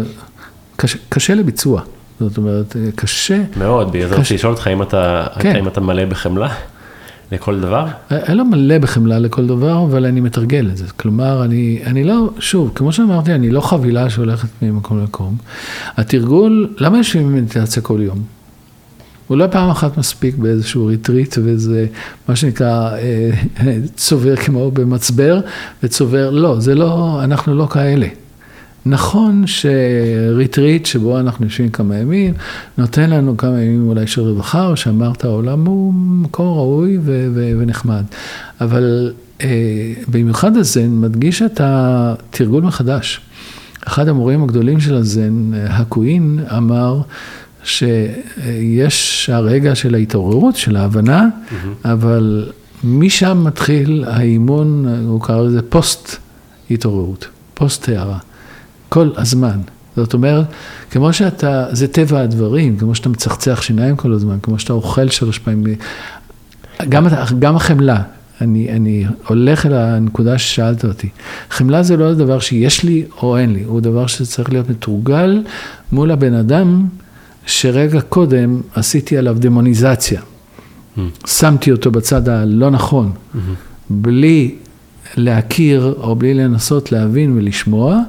קשה, 0.75 0.97
קשה 1.09 1.35
לביצוע. 1.35 1.81
זאת 2.19 2.37
אומרת, 2.37 2.75
אה, 2.75 2.91
קשה. 2.95 3.43
מאוד, 3.57 3.91
בגלל 3.91 4.07
זה 4.07 4.15
רציתי 4.15 4.33
לשאול 4.33 4.53
אותך 4.53 4.67
אם 4.67 4.81
אתה, 4.81 5.27
כן. 5.39 5.55
אם 5.55 5.67
אתה 5.67 5.81
מלא 5.81 6.05
בחמלה. 6.05 6.53
לכל 7.31 7.59
דבר? 7.59 7.85
אני 8.11 8.37
לא 8.37 8.45
מלא 8.45 8.77
בחמלה 8.77 9.19
לכל 9.19 9.47
דבר, 9.47 9.83
אבל 9.83 10.05
אני 10.05 10.21
מתרגל 10.21 10.67
את 10.71 10.77
זה. 10.77 10.85
כלומר, 10.95 11.43
אני, 11.43 11.79
אני 11.85 12.03
לא, 12.03 12.29
שוב, 12.39 12.71
כמו 12.75 12.91
שאמרתי, 12.91 13.33
אני 13.33 13.49
לא 13.49 13.61
חבילה 13.61 14.09
שהולכת 14.09 14.47
ממקום 14.61 14.99
למקום. 14.99 15.37
התרגול, 15.97 16.73
למה 16.77 16.97
יושבים 16.97 17.27
במדיטציה 17.27 17.81
כל 17.81 17.99
יום? 18.01 18.19
אולי 19.29 19.47
פעם 19.51 19.69
אחת 19.69 19.97
מספיק 19.97 20.35
באיזשהו 20.35 20.85
ריטריט, 20.85 21.35
וזה 21.43 21.85
מה 22.27 22.35
שנקרא 22.35 22.91
אה, 22.97 23.29
צובר 23.95 24.35
כמו 24.35 24.71
במצבר, 24.71 25.39
וצובר, 25.83 26.29
לא, 26.29 26.59
זה 26.59 26.75
לא, 26.75 27.19
אנחנו 27.23 27.55
לא 27.55 27.67
כאלה. 27.71 28.07
נכון 28.85 29.43
שריטריט 29.47 30.85
שבו 30.85 31.19
אנחנו 31.19 31.45
יושבים 31.45 31.69
כמה 31.69 31.97
ימים, 31.97 32.33
נותן 32.77 33.09
לנו 33.09 33.37
כמה 33.37 33.61
ימים 33.61 33.87
אולי 33.87 34.07
של 34.07 34.21
רווחה, 34.21 34.67
או 34.67 34.77
שאמרת 34.77 35.23
העולם 35.23 35.65
הוא 35.65 35.93
מקום 35.93 36.47
ראוי 36.47 36.97
ו- 36.97 37.27
ו- 37.33 37.51
ונחמד. 37.59 38.03
אבל 38.61 39.13
אה, 39.41 39.93
במיוחד 40.07 40.57
הזן 40.57 40.89
מדגיש 40.89 41.41
את 41.41 41.61
התרגול 41.63 42.63
מחדש. 42.63 43.21
אחד 43.87 44.07
המורים 44.07 44.43
הגדולים 44.43 44.79
של 44.79 44.95
הזן, 44.95 45.51
הקווין, 45.69 46.39
אמר 46.57 47.01
שיש 47.63 49.29
הרגע 49.33 49.75
של 49.75 49.95
ההתעוררות, 49.95 50.55
של 50.55 50.75
ההבנה, 50.75 51.27
mm-hmm. 51.27 51.87
אבל 51.87 52.51
משם 52.83 53.43
מתחיל 53.43 54.05
האימון, 54.07 54.85
הוא 55.07 55.21
קרא 55.21 55.41
לזה 55.41 55.61
פוסט 55.61 56.15
התעוררות, 56.71 57.27
פוסט 57.53 57.89
הערה. 57.89 58.17
כל 58.89 59.09
הזמן. 59.17 59.59
זאת 59.95 60.13
אומרת, 60.13 60.45
כמו 60.91 61.13
שאתה, 61.13 61.65
זה 61.71 61.87
טבע 61.87 62.21
הדברים, 62.21 62.77
כמו 62.77 62.95
שאתה 62.95 63.09
מצחצח 63.09 63.61
שיניים 63.61 63.95
כל 63.95 64.13
הזמן, 64.13 64.37
כמו 64.43 64.59
שאתה 64.59 64.73
אוכל 64.73 65.09
שלוש 65.09 65.39
פעמים, 65.39 65.63
גם, 66.89 67.07
גם 67.39 67.55
החמלה, 67.55 68.01
אני, 68.41 68.71
אני 68.71 69.05
הולך 69.27 69.65
אל 69.65 69.73
הנקודה 69.73 70.37
ששאלת 70.37 70.85
אותי. 70.85 71.09
חמלה 71.49 71.83
זה 71.83 71.97
לא 71.97 72.13
דבר 72.13 72.39
שיש 72.39 72.83
לי 72.83 73.03
או 73.21 73.37
אין 73.37 73.53
לי, 73.53 73.63
הוא 73.63 73.81
דבר 73.81 74.07
שצריך 74.07 74.49
להיות 74.51 74.69
מתורגל 74.69 75.43
מול 75.91 76.11
הבן 76.11 76.33
אדם 76.33 76.87
שרגע 77.45 78.01
קודם 78.01 78.61
עשיתי 78.75 79.17
עליו 79.17 79.37
דמוניזציה. 79.39 80.21
Mm. 80.21 81.01
שמתי 81.27 81.71
אותו 81.71 81.91
בצד 81.91 82.29
הלא 82.29 82.69
נכון, 82.69 83.11
mm-hmm. 83.11 83.37
בלי 83.89 84.55
להכיר 85.17 85.95
או 86.01 86.15
בלי 86.15 86.33
לנסות 86.33 86.91
להבין 86.91 87.37
ולשמוע. 87.37 87.99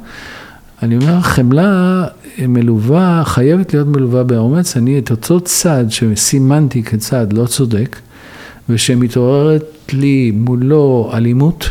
אני 0.82 0.96
אומר, 0.96 1.20
חמלה 1.20 2.04
מלווה, 2.48 3.22
חייבת 3.24 3.74
להיות 3.74 3.88
מלווה 3.88 4.24
באומץ. 4.24 4.76
אני 4.76 4.98
את 4.98 5.10
אותו 5.10 5.40
צד 5.40 5.84
שסימנתי 5.88 6.82
כצד 6.82 7.32
לא 7.32 7.46
צודק, 7.46 7.96
ושמתעוררת 8.68 9.64
לי 9.92 10.32
מולו 10.34 11.10
אלימות, 11.14 11.70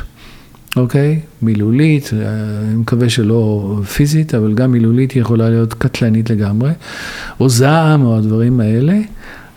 אוקיי? 0.75 1.19
מילולית, 1.41 2.09
אני 2.13 2.75
מקווה 2.75 3.09
שלא 3.09 3.75
פיזית, 3.93 4.35
אבל 4.35 4.53
גם 4.53 4.71
מילולית 4.71 5.11
היא 5.11 5.21
יכולה 5.21 5.49
להיות 5.49 5.73
קטלנית 5.73 6.29
לגמרי, 6.29 6.71
או 7.39 7.49
זעם 7.49 8.05
או 8.05 8.17
הדברים 8.17 8.59
האלה. 8.59 8.99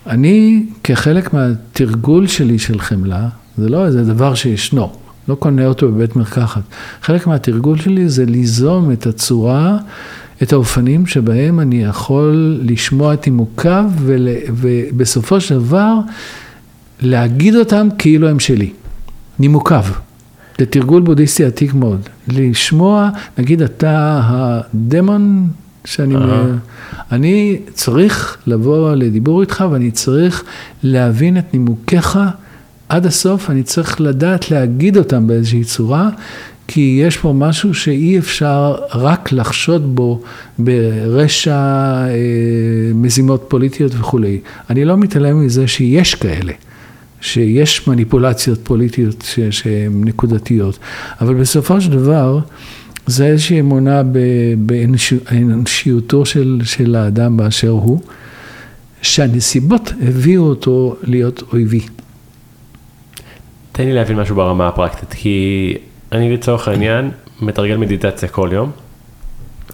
אני, 0.06 0.66
כחלק 0.84 1.34
מהתרגול 1.34 2.26
שלי 2.26 2.58
של 2.58 2.80
חמלה, 2.80 3.28
זה 3.58 3.68
לא 3.68 3.86
איזה 3.86 4.04
דבר 4.04 4.34
שישנו, 4.34 4.92
לא 5.28 5.34
קונה 5.34 5.66
אותו 5.66 5.92
בבית 5.92 6.16
מרקחת. 6.16 6.62
חלק 7.02 7.26
מהתרגול 7.26 7.78
שלי 7.78 8.08
זה 8.08 8.24
ליזום 8.24 8.92
את 8.92 9.06
הצורה, 9.06 9.78
את 10.42 10.52
האופנים 10.52 11.06
שבהם 11.06 11.60
אני 11.60 11.82
יכול 11.82 12.60
לשמוע 12.62 13.14
את 13.14 13.26
נימוקיו 13.26 13.90
ול, 13.98 14.28
ובסופו 14.48 15.40
של 15.40 15.58
דבר 15.58 15.94
להגיד 17.00 17.56
אותם 17.56 17.88
כאילו 17.98 18.28
הם 18.28 18.40
שלי. 18.40 18.72
נימוקיו. 19.38 19.84
זה 20.58 20.66
תרגול 20.66 21.02
בודהיסטי 21.02 21.44
עתיק 21.44 21.74
מאוד. 21.74 22.00
לשמוע, 22.28 23.08
נגיד 23.38 23.62
אתה 23.62 24.20
הדמון 24.24 25.48
שאני... 25.84 26.16
Uh-huh. 26.16 26.98
אני 27.12 27.58
צריך 27.72 28.36
לבוא 28.46 28.94
לדיבור 28.94 29.40
איתך 29.40 29.64
ואני 29.70 29.90
צריך 29.90 30.44
להבין 30.82 31.38
את 31.38 31.44
נימוקיך 31.52 32.18
עד 32.92 33.06
הסוף, 33.06 33.50
אני 33.50 33.62
צריך 33.62 34.00
לדעת 34.00 34.50
להגיד 34.50 34.96
אותם 34.96 35.26
באיזושהי 35.26 35.64
צורה, 35.64 36.10
כי 36.68 37.00
יש 37.06 37.16
פה 37.16 37.32
משהו 37.32 37.74
שאי 37.74 38.18
אפשר 38.18 38.76
רק 38.94 39.32
לחשוד 39.32 39.96
בו 39.96 40.22
ברשע 40.58 41.54
אה, 41.54 42.10
מזימות 42.94 43.44
פוליטיות 43.48 43.92
וכולי. 43.94 44.40
אני 44.70 44.84
לא 44.84 44.96
מתעלם 44.96 45.44
מזה 45.44 45.68
שיש 45.68 46.14
כאלה. 46.14 46.52
שיש 47.20 47.88
מניפולציות 47.88 48.58
פוליטיות 48.62 49.24
שהן 49.50 50.04
נקודתיות, 50.04 50.78
אבל 51.20 51.34
בסופו 51.34 51.80
של 51.80 51.90
דבר 51.90 52.38
זה 53.06 53.26
איזושהי 53.26 53.60
אמונה 53.60 54.02
באנושיותו 54.58 56.26
של, 56.26 56.60
של 56.64 56.94
האדם 56.94 57.36
באשר 57.36 57.68
הוא, 57.68 58.00
שהנסיבות 59.02 59.92
הביאו 60.02 60.42
אותו 60.42 60.96
להיות 61.02 61.42
אויבי. 61.52 61.80
תן 63.72 63.84
לי 63.84 63.92
להבין 63.92 64.20
משהו 64.20 64.36
ברמה 64.36 64.68
הפרקטית, 64.68 65.14
כי 65.14 65.76
אני 66.12 66.34
לצורך 66.34 66.68
העניין 66.68 67.10
מתרגל 67.40 67.76
מדיטציה 67.76 68.28
כל 68.28 68.50
יום, 68.52 68.70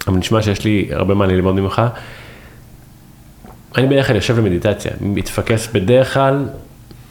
אבל 0.07 0.17
נשמע 0.17 0.43
שיש 0.43 0.65
לי 0.65 0.89
הרבה 0.93 1.15
מה 1.15 1.27
ללמוד 1.27 1.55
ממך. 1.55 1.83
אני 3.77 3.87
בדרך 3.87 4.07
כלל 4.07 4.17
יושב 4.17 4.37
במדיטציה, 4.37 4.93
מתפקס 5.01 5.69
בדרך 5.73 6.15
כלל 6.15 6.45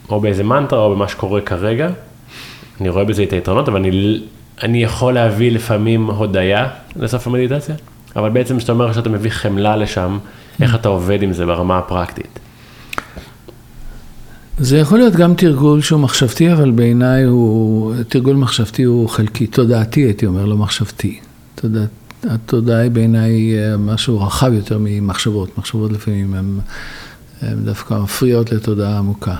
או 0.08 0.20
באיזה 0.20 0.44
מנטרה 0.44 0.78
או 0.78 0.94
במה 0.94 1.08
שקורה 1.08 1.40
כרגע. 1.40 1.88
אני 2.80 2.88
רואה 2.88 3.04
בזה 3.04 3.22
את 3.22 3.32
היתרונות, 3.32 3.68
אבל 3.68 3.76
אני, 3.80 4.20
אני 4.62 4.82
יכול 4.82 5.14
להביא 5.14 5.52
לפעמים 5.52 6.06
הודיה 6.06 6.68
לסוף 6.96 7.26
המדיטציה, 7.26 7.74
אבל 8.16 8.30
בעצם 8.30 8.58
כשאתה 8.58 8.72
אומר 8.72 8.92
שאתה 8.92 9.08
מביא 9.08 9.30
חמלה 9.30 9.76
לשם, 9.76 10.18
איך 10.62 10.74
אתה 10.74 10.88
עובד 10.88 11.22
עם 11.22 11.32
זה 11.32 11.46
ברמה 11.46 11.78
הפרקטית? 11.78 12.38
זה 14.60 14.78
יכול 14.78 14.98
להיות 14.98 15.14
גם 15.14 15.34
תרגול 15.34 15.80
שהוא 15.80 16.00
מחשבתי, 16.00 16.52
אבל 16.52 16.70
בעיניי 16.70 17.24
הוא, 17.24 17.94
תרגול 18.08 18.36
מחשבתי 18.36 18.82
הוא 18.82 19.08
חלקי, 19.08 19.46
תודעתי 19.46 20.00
הייתי 20.00 20.26
אומר, 20.26 20.44
לא 20.44 20.56
מחשבתי. 20.56 21.20
תודע, 21.54 21.80
התודעה 22.24 22.78
היא 22.78 22.90
בעיניי 22.90 23.54
משהו 23.78 24.20
רחב 24.20 24.52
יותר 24.52 24.78
ממחשבות, 24.80 25.58
מחשבות 25.58 25.92
לפעמים 25.92 26.34
הן 26.34 26.58
דווקא 27.64 27.94
מפריעות 27.94 28.52
לתודעה 28.52 28.98
עמוקה. 28.98 29.36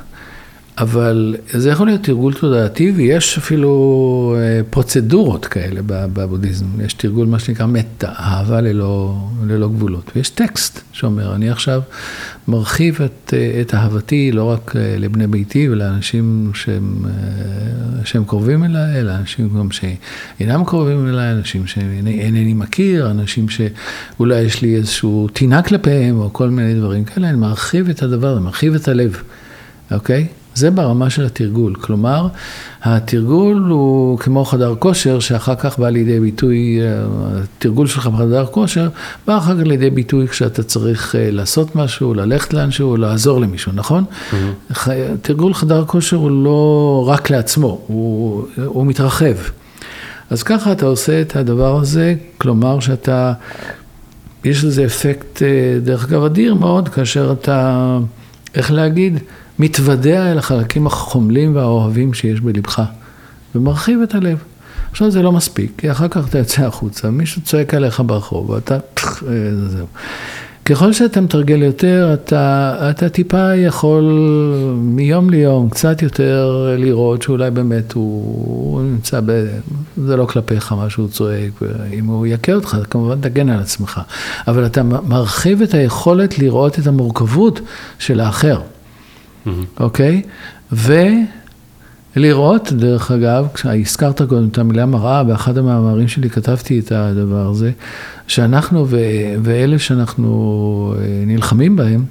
אבל 0.80 1.36
זה 1.48 1.70
יכול 1.70 1.86
להיות 1.86 2.02
תרגול 2.02 2.34
תודעתי, 2.34 2.92
ויש 2.96 3.38
אפילו 3.38 4.36
אה, 4.38 4.60
פרוצדורות 4.70 5.46
כאלה 5.46 5.80
בבודהיזם. 5.86 6.66
יש 6.84 6.94
תרגול, 6.94 7.26
מה 7.26 7.38
שנקרא 7.38 7.66
מטה, 7.66 8.12
אהבה 8.18 8.60
ללא, 8.60 9.16
ללא 9.46 9.68
גבולות. 9.68 10.10
ויש 10.16 10.30
טקסט 10.30 10.80
שאומר, 10.92 11.34
אני 11.34 11.50
עכשיו 11.50 11.82
מרחיב 12.48 13.02
את, 13.02 13.34
אה, 13.36 13.60
את 13.60 13.74
אהבתי 13.74 14.32
לא 14.32 14.44
רק 14.44 14.76
אה, 14.76 14.96
לבני 14.98 15.26
ביתי 15.26 15.68
ולאנשים 15.68 16.50
שהם, 16.54 17.04
שהם 18.04 18.24
קרובים 18.24 18.64
אליי, 18.64 19.00
אלא 19.00 19.12
אנשים 19.12 19.48
גם 19.58 19.68
שאינם 19.70 20.64
קרובים 20.64 21.08
אליי, 21.08 21.32
אנשים 21.32 21.66
שאינני 21.66 22.54
מכיר, 22.54 23.10
אנשים 23.10 23.46
שאולי 23.48 24.40
יש 24.40 24.62
לי 24.62 24.76
איזשהו 24.76 25.28
טינה 25.32 25.62
כלפיהם, 25.62 26.18
או 26.18 26.32
כל 26.32 26.48
מיני 26.50 26.74
דברים 26.74 27.04
כאלה. 27.04 27.28
אני 27.28 27.36
מרחיב 27.36 27.88
את 27.88 28.02
הדבר, 28.02 28.36
אני 28.36 28.44
מרחיב 28.44 28.74
את 28.74 28.88
הלב, 28.88 29.22
אוקיי? 29.90 30.26
זה 30.58 30.70
ברמה 30.70 31.10
של 31.10 31.24
התרגול. 31.24 31.74
כלומר, 31.74 32.28
התרגול 32.82 33.66
הוא 33.68 34.18
כמו 34.18 34.44
חדר 34.44 34.74
כושר, 34.78 35.20
שאחר 35.20 35.54
כך 35.54 35.78
בא 35.78 35.88
לידי 35.88 36.20
ביטוי, 36.20 36.80
התרגול 36.82 37.86
שלך 37.86 38.06
בחדר 38.06 38.46
כושר, 38.46 38.88
בא 39.26 39.38
אחר 39.38 39.56
כך 39.60 39.66
לידי 39.66 39.90
ביטוי 39.90 40.28
כשאתה 40.28 40.62
צריך 40.62 41.14
אה, 41.14 41.30
לעשות 41.30 41.76
משהו, 41.76 42.14
ללכת 42.14 42.54
לאנשהו, 42.54 42.96
לעזור 42.96 43.40
למישהו, 43.40 43.72
נכון? 43.74 44.04
Mm-hmm. 44.04 44.88
תרגול 45.22 45.54
חדר 45.54 45.84
כושר 45.84 46.16
הוא 46.16 46.30
לא 46.30 47.04
רק 47.08 47.30
לעצמו, 47.30 47.80
הוא, 47.86 48.46
הוא 48.64 48.86
מתרחב. 48.86 49.34
אז 50.30 50.42
ככה 50.42 50.72
אתה 50.72 50.86
עושה 50.86 51.20
את 51.20 51.36
הדבר 51.36 51.76
הזה, 51.80 52.14
כלומר 52.38 52.80
שאתה, 52.80 53.32
יש 54.44 54.64
לזה 54.64 54.84
אפקט, 54.84 55.42
אה, 55.42 55.78
דרך 55.82 56.04
אגב, 56.04 56.24
אדיר 56.24 56.54
מאוד, 56.54 56.88
כאשר 56.88 57.32
אתה, 57.32 57.98
איך 58.54 58.72
להגיד? 58.72 59.18
מתוודע 59.58 60.32
אל 60.32 60.38
החלקים 60.38 60.86
החומלים 60.86 61.56
והאוהבים 61.56 62.14
שיש 62.14 62.40
בלבך, 62.40 62.82
ומרחיב 63.54 64.00
את 64.02 64.14
הלב. 64.14 64.38
עכשיו 64.90 65.10
זה 65.10 65.22
לא 65.22 65.32
מספיק, 65.32 65.72
כי 65.78 65.90
אחר 65.90 66.08
כך 66.08 66.28
אתה 66.28 66.38
יוצא 66.38 66.62
החוצה, 66.62 67.10
מישהו 67.10 67.42
צועק 67.42 67.74
עליך 67.74 68.02
ברחוב, 68.06 68.50
ואתה, 68.50 68.74
אה, 68.74 68.80
זהו. 69.68 69.86
ככל 70.64 70.92
שאתה 70.92 71.20
מתרגל 71.20 71.62
יותר, 71.62 72.10
אתה, 72.14 72.76
אתה 72.90 73.08
טיפה 73.08 73.54
יכול 73.54 74.04
מיום 74.76 75.30
ליום 75.30 75.68
קצת 75.68 76.02
יותר 76.02 76.74
לראות 76.78 77.22
שאולי 77.22 77.50
באמת 77.50 77.92
הוא, 77.92 78.22
הוא 78.72 78.82
נמצא 78.82 79.20
ב... 79.26 79.46
זה 80.06 80.16
לא 80.16 80.26
כלפיך 80.26 80.72
מה 80.72 80.90
שהוא 80.90 81.08
צועק, 81.08 81.62
אם 81.92 82.06
הוא 82.06 82.26
יכה 82.26 82.52
אותך, 82.52 82.76
כמובן 82.90 83.20
תגן 83.20 83.48
על 83.48 83.60
עצמך. 83.60 84.00
אבל 84.48 84.66
אתה 84.66 84.82
מרחיב 84.82 85.62
את 85.62 85.74
היכולת 85.74 86.38
לראות 86.38 86.78
את 86.78 86.86
המורכבות 86.86 87.60
של 87.98 88.20
האחר. 88.20 88.60
אוקיי? 89.80 90.22
ולראות, 92.16 92.72
דרך 92.72 93.10
אגב, 93.10 93.46
כשהזכרת 93.54 94.22
קודם 94.22 94.48
את 94.48 94.58
המילה 94.58 94.86
מראה, 94.86 95.24
באחד 95.24 95.58
המאמרים 95.58 96.08
שלי 96.08 96.30
כתבתי 96.30 96.78
את 96.78 96.92
הדבר 96.92 97.46
הזה, 97.46 97.70
שאנחנו 98.26 98.86
ואלה 99.42 99.78
שאנחנו 99.78 100.94
אה, 100.98 101.22
נלחמים 101.26 101.76
בהם, 101.76 102.04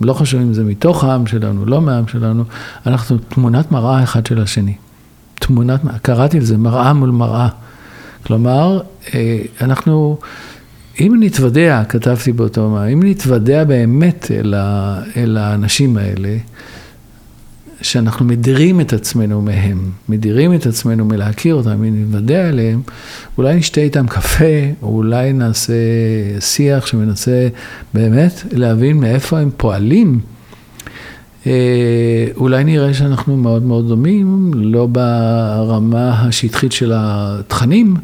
לא 0.00 0.12
חשוב 0.12 0.40
אם 0.40 0.54
זה 0.54 0.64
מתוך 0.64 1.04
העם 1.04 1.26
שלנו, 1.26 1.66
לא 1.66 1.80
מהעם 1.80 2.08
שלנו, 2.08 2.44
אנחנו 2.86 3.18
תמונת 3.28 3.72
מראה 3.72 4.02
אחד 4.02 4.26
של 4.26 4.42
השני. 4.42 4.74
תמונת, 5.34 5.80
קראתי 6.02 6.40
לזה 6.40 6.56
מראה 6.58 6.92
מול 6.92 7.10
מראה. 7.10 7.48
כלומר, 8.26 8.80
אה, 9.14 9.42
אנחנו, 9.60 10.18
אם 11.00 11.16
נתוודע, 11.20 11.82
כתבתי 11.88 12.32
באותו 12.32 12.70
מאמר, 12.70 12.92
אם 12.92 13.02
נתוודע 13.02 13.64
באמת 13.64 14.30
אל, 14.30 14.54
ה, 14.54 15.00
אל 15.16 15.36
האנשים 15.36 15.96
האלה, 15.96 16.36
שאנחנו 17.82 18.24
מדירים 18.24 18.80
את 18.80 18.92
עצמנו 18.92 19.42
מהם, 19.42 19.90
מדירים 20.08 20.54
את 20.54 20.66
עצמנו 20.66 21.04
מלהכיר 21.04 21.54
אותם, 21.54 21.80
מלוודע 21.80 22.48
עליהם, 22.48 22.82
אולי 23.38 23.54
נשתה 23.54 23.80
איתם 23.80 24.06
קפה, 24.06 24.44
או 24.82 24.88
אולי 24.88 25.32
נעשה 25.32 25.74
שיח 26.40 26.86
שמנסה 26.86 27.48
באמת 27.94 28.42
להבין 28.52 28.96
מאיפה 28.96 29.38
הם 29.38 29.50
פועלים. 29.56 30.20
אה, 31.46 32.26
אולי 32.36 32.64
נראה 32.64 32.94
שאנחנו 32.94 33.36
מאוד 33.36 33.62
מאוד 33.62 33.88
דומים, 33.88 34.50
לא 34.54 34.86
ברמה 34.86 36.22
השטחית 36.22 36.72
של 36.72 36.92
התכנים, 36.94 37.96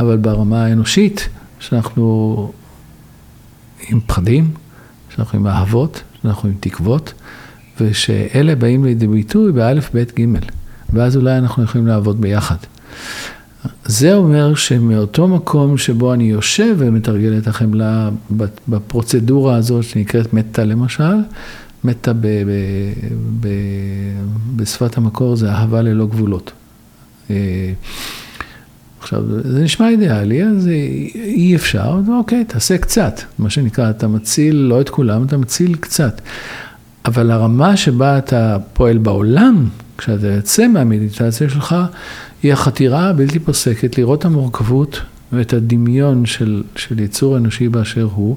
אבל 0.00 0.16
ברמה 0.16 0.64
האנושית, 0.64 1.28
שאנחנו 1.62 2.52
עם 3.88 4.00
פחדים, 4.06 4.50
שאנחנו 5.14 5.38
עם 5.38 5.46
אהבות, 5.46 6.02
שאנחנו 6.22 6.48
עם 6.48 6.54
תקוות. 6.60 7.12
ושאלה 7.80 8.54
באים 8.54 8.84
לידי 8.84 9.06
ביטוי 9.06 9.52
באלף, 9.52 9.90
בית, 9.94 10.14
גימל, 10.14 10.40
ואז 10.92 11.16
אולי 11.16 11.38
אנחנו 11.38 11.62
יכולים 11.62 11.86
לעבוד 11.86 12.20
ביחד. 12.20 12.56
זה 13.84 14.14
אומר 14.14 14.54
שמאותו 14.54 15.28
מקום 15.28 15.78
שבו 15.78 16.12
אני 16.12 16.24
יושב 16.24 16.74
ומתרגל 16.78 17.38
את 17.38 17.46
החמלה 17.46 18.10
בפרוצדורה 18.68 19.56
הזאת 19.56 19.84
שנקראת 19.84 20.34
מטה 20.34 20.64
למשל, 20.64 21.14
מטה 21.84 22.12
ב, 22.12 22.18
ב, 22.20 22.50
ב, 23.40 23.48
בשפת 24.56 24.96
המקור 24.98 25.36
זה 25.36 25.52
אהבה 25.52 25.82
ללא 25.82 26.06
גבולות. 26.06 26.52
עכשיו, 29.02 29.22
זה 29.44 29.62
נשמע 29.62 29.88
אידיאלי, 29.88 30.44
אז 30.44 30.68
אי 31.14 31.56
אפשר, 31.56 32.00
אוקיי, 32.08 32.44
תעשה 32.44 32.78
קצת. 32.78 33.20
מה 33.38 33.50
שנקרא, 33.50 33.90
אתה 33.90 34.08
מציל 34.08 34.56
לא 34.56 34.80
את 34.80 34.88
כולם, 34.88 35.24
אתה 35.24 35.36
מציל 35.36 35.74
קצת. 35.80 36.20
אבל 37.04 37.30
הרמה 37.30 37.76
שבה 37.76 38.18
אתה 38.18 38.56
פועל 38.72 38.98
בעולם, 38.98 39.68
כשאתה 39.98 40.26
יוצא 40.26 40.68
מהמדיטציה 40.68 41.48
שלך, 41.48 41.76
היא 42.42 42.52
החתירה 42.52 43.08
הבלתי 43.08 43.38
פוסקת 43.38 43.98
לראות 43.98 44.18
את 44.20 44.24
המורכבות 44.24 45.00
ואת 45.32 45.52
הדמיון 45.52 46.26
של, 46.26 46.62
של 46.76 47.00
יצור 47.00 47.36
אנושי 47.36 47.68
באשר 47.68 48.08
הוא, 48.14 48.36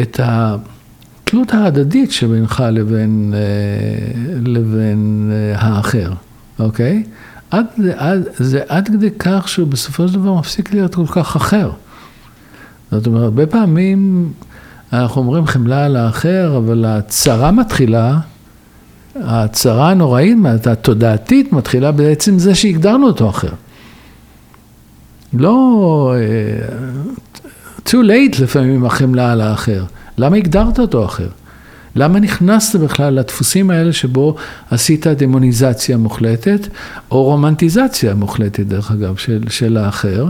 את 0.00 0.20
התלות 0.22 1.54
ההדדית 1.54 2.12
שבינך 2.12 2.64
לבין, 2.72 3.34
אה, 3.36 4.38
לבין 4.46 5.30
אה, 5.32 5.58
האחר, 5.58 6.12
אוקיי? 6.58 7.02
עד, 7.50 7.66
עד, 7.96 8.22
זה 8.36 8.60
עד 8.68 8.88
כדי 8.88 9.10
כך 9.18 9.48
שהוא 9.48 9.68
בסופו 9.68 10.08
של 10.08 10.14
דבר 10.14 10.34
מפסיק 10.34 10.74
להיות 10.74 10.94
כל 10.94 11.06
כך 11.06 11.36
אחר. 11.36 11.70
זאת 12.90 13.06
אומרת, 13.06 13.22
הרבה 13.22 13.46
פעמים 13.46 14.32
אנחנו 14.92 15.20
אומרים 15.20 15.46
חמלה 15.46 15.84
על 15.84 15.96
האחר, 15.96 16.56
אבל 16.56 16.84
הצרה 16.84 17.50
מתחילה, 17.50 18.18
הצרה 19.16 19.90
הנוראית, 19.90 20.36
התודעתית 20.66 21.52
מתחילה 21.52 21.92
בעצם 21.92 22.38
זה 22.38 22.54
שהגדרנו 22.54 23.06
אותו 23.06 23.30
אחר. 23.30 23.52
לא... 25.32 26.14
uh, 26.16 27.88
too 27.88 28.02
late 28.02 28.42
לפעמים 28.42 28.84
החמלה 28.84 29.32
על 29.32 29.40
האחר. 29.40 29.84
למה 30.18 30.36
הגדרת 30.36 30.78
אותו 30.78 31.04
אחר? 31.04 31.28
למה 31.96 32.20
נכנסת 32.20 32.80
בכלל 32.80 33.14
לדפוסים 33.14 33.70
האלה 33.70 33.92
שבו 33.92 34.36
עשית 34.70 35.06
דמוניזציה 35.06 35.96
מוחלטת, 35.96 36.68
או 37.10 37.22
רומנטיזציה 37.22 38.14
מוחלטת, 38.14 38.60
דרך 38.60 38.90
אגב, 38.90 39.16
של, 39.16 39.42
של 39.48 39.76
האחר? 39.76 40.28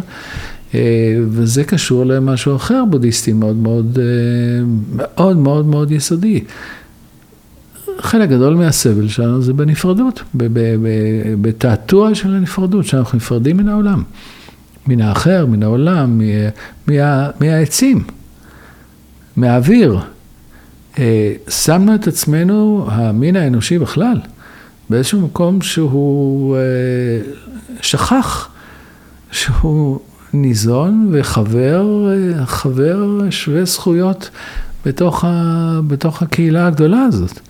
אה, 0.74 0.80
וזה 1.28 1.64
קשור 1.64 2.04
למשהו 2.04 2.56
אחר 2.56 2.84
בודהיסטי 2.90 3.32
מאוד 3.32 3.56
מאוד 3.56 3.98
אה, 3.98 4.64
מאוד 4.96 5.36
מאוד 5.36 5.66
מאוד 5.66 5.90
יסודי. 5.90 6.44
חלק 7.98 8.28
גדול 8.28 8.54
מהסבל 8.54 9.08
שלנו 9.08 9.42
זה 9.42 9.52
בנפרדות, 9.52 10.22
בתעתוע 11.40 12.14
של 12.14 12.34
הנפרדות, 12.34 12.84
שאנחנו 12.84 13.16
נפרדים 13.16 13.56
מן 13.56 13.68
העולם, 13.68 14.02
מן 14.86 15.00
האחר, 15.00 15.46
מן 15.46 15.62
העולם, 15.62 16.20
מה, 16.86 17.30
מהעצים, 17.40 18.04
מהאוויר. 19.36 20.00
אה, 20.98 21.32
שמנו 21.48 21.94
את 21.94 22.06
עצמנו, 22.06 22.86
המין 22.90 23.36
האנושי 23.36 23.78
בכלל, 23.78 24.20
באיזשהו 24.90 25.20
מקום 25.20 25.60
שהוא 25.60 26.56
שכח 27.80 28.48
שהוא 29.30 29.98
ניזון 30.32 31.10
וחבר, 31.12 32.08
חבר 32.44 33.30
שווה 33.30 33.64
זכויות 33.64 34.30
בתוך, 34.86 35.24
ה, 35.24 35.80
בתוך 35.86 36.22
הקהילה 36.22 36.66
הגדולה 36.66 37.02
הזאת. 37.02 37.40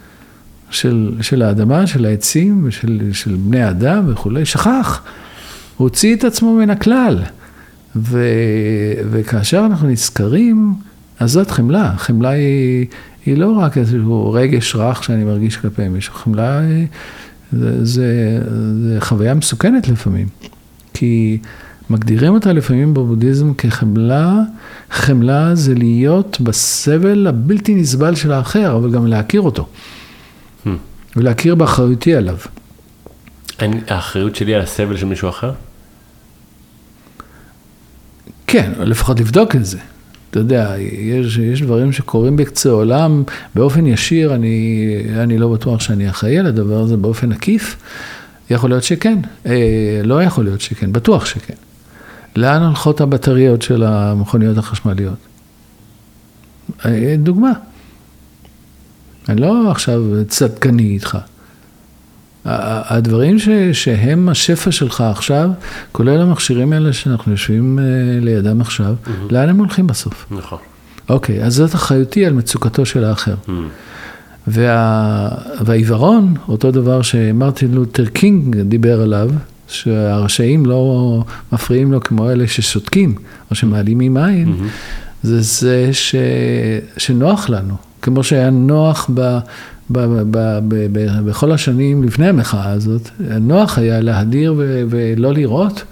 של, 0.71 1.13
של 1.21 1.43
האדמה, 1.43 1.87
של 1.87 2.05
העצים 2.07 2.63
ושל 2.65 3.11
של 3.13 3.37
בני 3.37 3.71
אדם 3.71 4.05
וכולי, 4.09 4.45
שכח. 4.45 5.03
הוציא 5.77 6.17
את 6.17 6.25
עצמו 6.25 6.55
מן 6.55 6.71
הכלל. 6.71 7.19
ו, 7.97 8.29
וכאשר 9.11 9.63
אנחנו 9.67 9.89
נזכרים, 9.89 10.75
אז 11.21 11.31
זאת 11.31 11.51
חמלה. 11.51 11.93
חמלה 11.97 12.29
היא, 12.29 12.87
היא 13.27 13.37
לא 13.37 13.51
רק 13.59 13.79
איזשהו 13.79 14.33
רגש 14.33 14.77
רך 14.77 15.05
שאני 15.05 15.25
מרגיש 15.25 15.57
כלפי 15.57 15.89
מישהו, 15.89 16.15
חמלה 16.15 16.61
זה, 17.53 17.85
זה, 17.85 18.41
זה 18.83 18.97
חוויה 19.01 19.35
מסוכנת 19.35 19.89
לפעמים. 19.89 20.27
כי 20.95 21.39
מגדירים 21.91 22.35
אותה 22.35 22.53
לפעמים 22.53 22.95
בבודהיזם 22.95 23.55
כחמלה, 23.55 24.35
חמלה 24.91 25.55
זה 25.55 25.75
להיות 25.75 26.41
בסבל 26.41 27.27
הבלתי 27.27 27.75
נסבל 27.75 28.15
של 28.15 28.33
האחר, 28.33 28.77
אבל 28.77 28.91
גם 28.91 29.07
להכיר 29.07 29.41
אותו. 29.41 29.69
Hmm. 30.65 30.69
ולהכיר 31.17 31.55
באחריותי 31.55 32.15
עליו. 32.15 32.37
האחריות 33.89 34.37
שלי 34.37 34.55
על 34.55 34.61
הסבל 34.61 34.97
של 34.97 35.07
מישהו 35.07 35.29
אחר? 35.29 35.53
כן, 38.47 38.73
לפחות 38.79 39.21
לבדוק 39.21 39.57
את 39.57 39.65
זה. 39.65 39.79
אתה 40.37 40.45
יודע, 40.45 40.75
יש, 40.79 41.39
יש 41.39 41.63
דברים 41.63 41.93
שקורים 41.93 42.37
בקצה 42.37 42.71
עולם, 42.71 43.23
באופן 43.55 43.87
ישיר, 43.87 44.35
אני, 44.35 44.87
אני 45.23 45.39
לא 45.39 45.49
בטוח 45.49 45.81
שאני 45.81 46.11
אחראי 46.11 46.39
על 46.39 46.47
הדבר 46.47 46.81
הזה, 46.81 46.97
באופן 46.97 47.33
עקיף, 47.33 47.77
יכול 48.51 48.71
להיות 48.71 48.83
שכן, 48.83 49.19
אה, 49.47 50.01
לא 50.05 50.23
יכול 50.23 50.45
להיות 50.45 50.61
שכן, 50.61 50.93
בטוח 50.93 51.27
שכן. 51.27 51.55
לאן 52.37 52.63
הולכות 52.63 53.01
הבטריות 53.01 53.63
של 53.63 53.83
המכוניות 53.83 54.59
החשמליות? 54.59 55.19
אה, 56.87 57.15
דוגמה. 57.19 57.53
אני 59.29 59.41
לא 59.41 59.71
עכשיו 59.71 60.03
צדקני 60.29 60.83
איתך. 60.83 61.19
הדברים 62.49 63.39
ש, 63.39 63.49
שהם 63.73 64.29
השפע 64.29 64.71
שלך 64.71 65.01
עכשיו, 65.01 65.51
כולל 65.93 66.21
המכשירים 66.21 66.73
האלה 66.73 66.93
שאנחנו 66.93 67.33
יושבים 67.33 67.79
אה, 67.79 67.85
לידם 68.21 68.61
עכשיו, 68.61 68.95
mm-hmm. 69.05 69.11
לאן 69.31 69.49
הם 69.49 69.59
הולכים 69.59 69.87
בסוף? 69.87 70.27
נכון. 70.31 70.59
אוקיי, 71.09 71.45
אז 71.45 71.55
זאת 71.55 71.75
אחריותי 71.75 72.27
על 72.27 72.33
מצוקתו 72.33 72.87
של 72.87 73.05
האחר. 73.05 73.35
Mm-hmm. 73.47 73.51
וה, 74.47 75.29
והעיוורון, 75.65 76.35
אותו 76.49 76.71
דבר 76.71 77.03
שמרטין 77.03 77.75
לותר 77.75 78.07
קינג 78.07 78.61
דיבר 78.61 79.01
עליו, 79.01 79.31
שהרשעים 79.69 80.67
לא 80.67 81.23
מפריעים 81.53 81.93
לו 81.93 82.01
כמו 82.01 82.31
אלה 82.31 82.49
ששותקים, 82.49 83.15
או 83.51 83.57
שמעלימים 83.57 84.17
עין, 84.17 84.49
mm-hmm. 84.49 84.69
זה 85.23 85.41
זה 85.41 85.89
ש, 85.93 86.15
שנוח 86.97 87.49
לנו. 87.49 87.75
כמו 88.03 88.25
שהיה 88.25 88.51
נוח 88.51 89.11
ב, 89.15 89.39
בכל 89.91 91.53
השנים 91.53 92.03
לפני 92.03 92.29
המחאה 92.29 92.71
הזאת, 92.71 93.11
נוח 93.21 93.79
היה 93.79 94.01
להדיר 94.01 94.55
ולא 94.89 95.33
לראות 95.33 95.85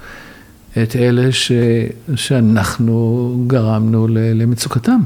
את 0.82 0.96
אלה 0.96 1.32
ש, 1.32 1.52
שאנחנו 2.16 3.34
גרמנו 3.46 4.06
למצוקתם. 4.10 5.00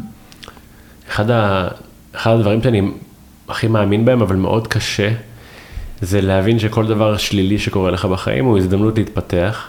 אחד, 1.10 1.30
ה, 1.30 1.68
אחד 2.14 2.30
הדברים 2.30 2.62
שאני 2.62 2.90
הכי 3.48 3.68
מאמין 3.68 4.04
בהם, 4.04 4.22
אבל 4.22 4.36
מאוד 4.36 4.66
קשה, 4.66 5.10
זה 6.00 6.20
להבין 6.20 6.58
שכל 6.58 6.86
דבר 6.86 7.16
שלילי 7.16 7.58
שקורה 7.58 7.90
לך 7.90 8.04
בחיים 8.04 8.44
הוא 8.44 8.58
הזדמנות 8.58 8.98
להתפתח. 8.98 9.66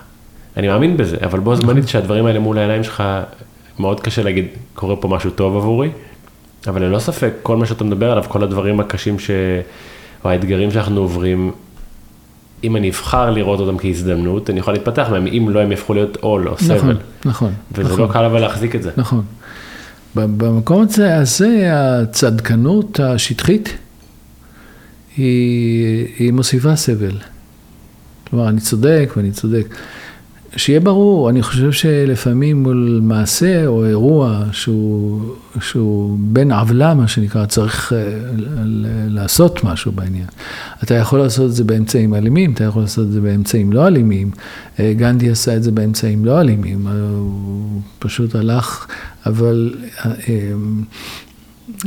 אני 0.57 0.67
מאמין 0.67 0.97
בזה, 0.97 1.17
אבל 1.25 1.39
בו 1.39 1.55
זמנית 1.55 1.87
שהדברים 1.87 2.25
האלה 2.25 2.39
מול 2.39 2.57
העיניים 2.57 2.83
שלך, 2.83 3.03
מאוד 3.79 3.99
קשה 3.99 4.23
להגיד, 4.23 4.45
קורה 4.75 4.95
פה 4.95 5.07
משהו 5.07 5.29
טוב 5.29 5.57
עבורי, 5.57 5.89
אבל 6.67 6.83
ללא 6.83 6.99
ספק, 6.99 7.33
כל 7.43 7.57
מה 7.57 7.65
שאתה 7.65 7.83
מדבר 7.83 8.11
עליו, 8.11 8.23
כל 8.27 8.43
הדברים 8.43 8.79
הקשים 8.79 9.19
ש... 9.19 9.31
או 10.25 10.29
האתגרים 10.29 10.71
שאנחנו 10.71 11.01
עוברים, 11.01 11.51
אם 12.63 12.75
אני 12.75 12.89
אבחר 12.89 13.29
לראות 13.29 13.59
אותם 13.59 13.77
כהזדמנות, 13.77 14.49
אני 14.49 14.59
יכול 14.59 14.73
להתפתח 14.73 15.07
מהם, 15.11 15.27
אם 15.27 15.49
לא 15.49 15.59
הם 15.59 15.71
יהפכו 15.71 15.93
להיות 15.93 16.17
עול 16.17 16.47
או 16.47 16.57
סבל. 16.57 16.75
נכון, 16.75 16.97
נכון. 17.25 17.53
וזה 17.71 17.83
נכון. 17.93 17.99
לא 17.99 18.13
קל 18.13 18.23
אבל 18.25 18.39
להחזיק 18.39 18.75
את 18.75 18.83
זה. 18.83 18.91
נכון. 18.97 19.23
במקום 20.15 20.81
הזה, 20.81 21.17
הזה 21.17 21.69
הצדקנות 21.73 22.99
השטחית, 22.99 23.77
היא, 25.17 26.07
היא 26.19 26.31
מוסיפה 26.33 26.75
סבל. 26.75 27.17
כלומר, 28.29 28.49
אני 28.49 28.61
צודק 28.61 29.13
ואני 29.17 29.31
צודק. 29.31 29.75
שיהיה 30.55 30.79
ברור, 30.79 31.29
אני 31.29 31.41
חושב 31.41 31.71
שלפעמים 31.71 32.63
מול 32.63 32.99
מעשה 33.03 33.67
או 33.67 33.85
אירוע 33.85 34.43
שהוא, 34.51 35.21
שהוא 35.61 36.17
בין 36.21 36.51
עוולה, 36.51 36.93
מה 36.93 37.07
שנקרא, 37.07 37.45
צריך 37.45 37.93
אה, 37.93 37.97
לעשות 39.07 39.63
משהו 39.63 39.91
בעניין. 39.91 40.25
אתה 40.83 40.93
יכול 40.95 41.19
לעשות 41.19 41.49
את 41.49 41.55
זה 41.55 41.63
באמצעים 41.63 42.13
אלימים, 42.13 42.53
אתה 42.53 42.63
יכול 42.63 42.81
לעשות 42.81 43.07
את 43.07 43.11
זה 43.11 43.21
באמצעים 43.21 43.73
לא 43.73 43.87
אלימים. 43.87 44.31
אה, 44.79 44.93
גנדי 44.97 45.29
עשה 45.29 45.55
את 45.55 45.63
זה 45.63 45.71
באמצעים 45.71 46.25
לא 46.25 46.41
אלימים, 46.41 46.87
הוא 46.87 47.81
פשוט 47.99 48.35
הלך, 48.35 48.87
אבל 49.25 49.73
אה, 50.05 50.11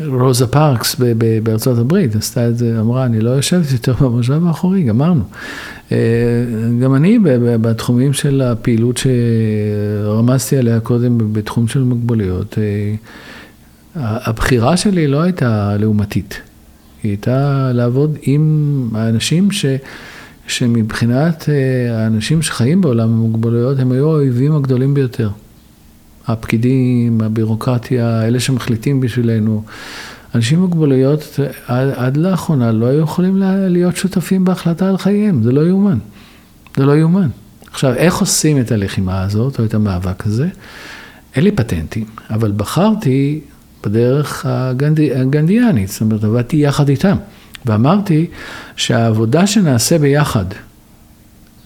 רוזה 0.07 0.47
פארקס 0.47 0.97
בארצות 1.43 1.79
הברית 1.79 2.17
עשתה 2.17 2.49
את 2.49 2.59
זה, 2.59 2.81
אמרה, 2.81 3.05
אני 3.05 3.21
לא 3.21 3.31
יושבת 3.31 3.73
יותר 3.73 3.93
במושב 3.93 4.47
האחורי, 4.47 4.83
גמרנו. 4.83 5.25
אה, 5.93 5.97
גם 6.83 6.95
אני 6.95 7.19
בתחומים 7.61 8.13
של 8.13 8.41
הפעילות 8.41 9.01
שרמזתי 10.05 10.57
עליה 10.57 10.81
קודם 10.81 11.19
בתחום 11.33 11.69
של 11.69 11.83
מוגבלויות, 11.83 12.59
אה, 12.59 12.95
הבחירה 13.95 14.77
שלי 14.77 15.07
לא 15.07 15.23
הייתה 15.23 15.77
לעומתית, 15.79 16.41
היא 17.03 17.11
הייתה 17.11 17.71
לעבוד 17.75 18.19
עם 18.23 18.89
האנשים 18.95 19.51
ש... 19.51 19.67
שמבחינת 20.47 21.49
אה, 21.49 22.05
האנשים 22.05 22.43
שחיים 22.43 22.81
בעולם 22.81 23.09
המוגבלויות, 23.09 23.79
הם 23.79 23.93
היו 23.93 24.11
האויבים 24.11 24.57
הגדולים 24.57 24.95
ביותר. 24.95 25.29
הפקידים, 26.27 27.21
הבירוקרטיה, 27.21 28.23
אלה 28.27 28.41
שמחליטים 28.41 29.01
בשבילנו. 29.01 29.63
אנשים 30.35 30.59
עם 30.59 30.65
מוגבלויות 30.65 31.39
עד, 31.67 31.89
עד 31.97 32.17
לאחרונה 32.17 32.73
לא 32.73 32.87
היו 32.87 33.01
יכולים 33.01 33.37
להיות 33.69 33.97
שותפים 33.97 34.45
בהחלטה 34.45 34.89
על 34.89 34.99
חייהם, 34.99 35.43
זה 35.43 35.53
לא 35.53 35.61
יאומן. 35.61 35.99
זה 36.77 36.87
לא 36.87 36.97
יאומן. 36.97 37.29
עכשיו, 37.71 37.95
איך 37.95 38.19
עושים 38.19 38.61
את 38.61 38.73
הלחימה 38.73 39.23
הזאת, 39.23 39.61
או 39.61 39.65
את 39.65 39.75
המאבק 39.75 40.27
הזה? 40.27 40.49
אין 41.37 41.45
לי 41.45 41.53
פטנטים, 41.53 42.05
אבל 42.31 42.53
בחרתי 42.57 43.41
בדרך 43.85 44.47
הגנדי, 44.49 45.15
הגנדיאנית, 45.15 45.89
זאת 45.89 46.01
אומרת, 46.01 46.25
עבדתי 46.25 46.57
יחד 46.57 46.89
איתם. 46.89 47.17
ואמרתי 47.67 48.27
שהעבודה 48.77 49.47
שנעשה 49.47 49.99
ביחד, 49.99 50.45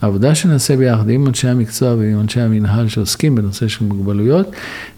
העבודה 0.07 0.35
שנעשה 0.35 0.77
ביחד 0.77 1.09
עם 1.09 1.27
אנשי 1.27 1.49
המקצוע 1.49 1.95
ועם 1.95 2.21
אנשי 2.21 2.41
המנהל 2.41 2.89
שעוסקים 2.89 3.35
בנושא 3.35 3.69
של 3.69 3.85
מוגבלויות, 3.85 4.51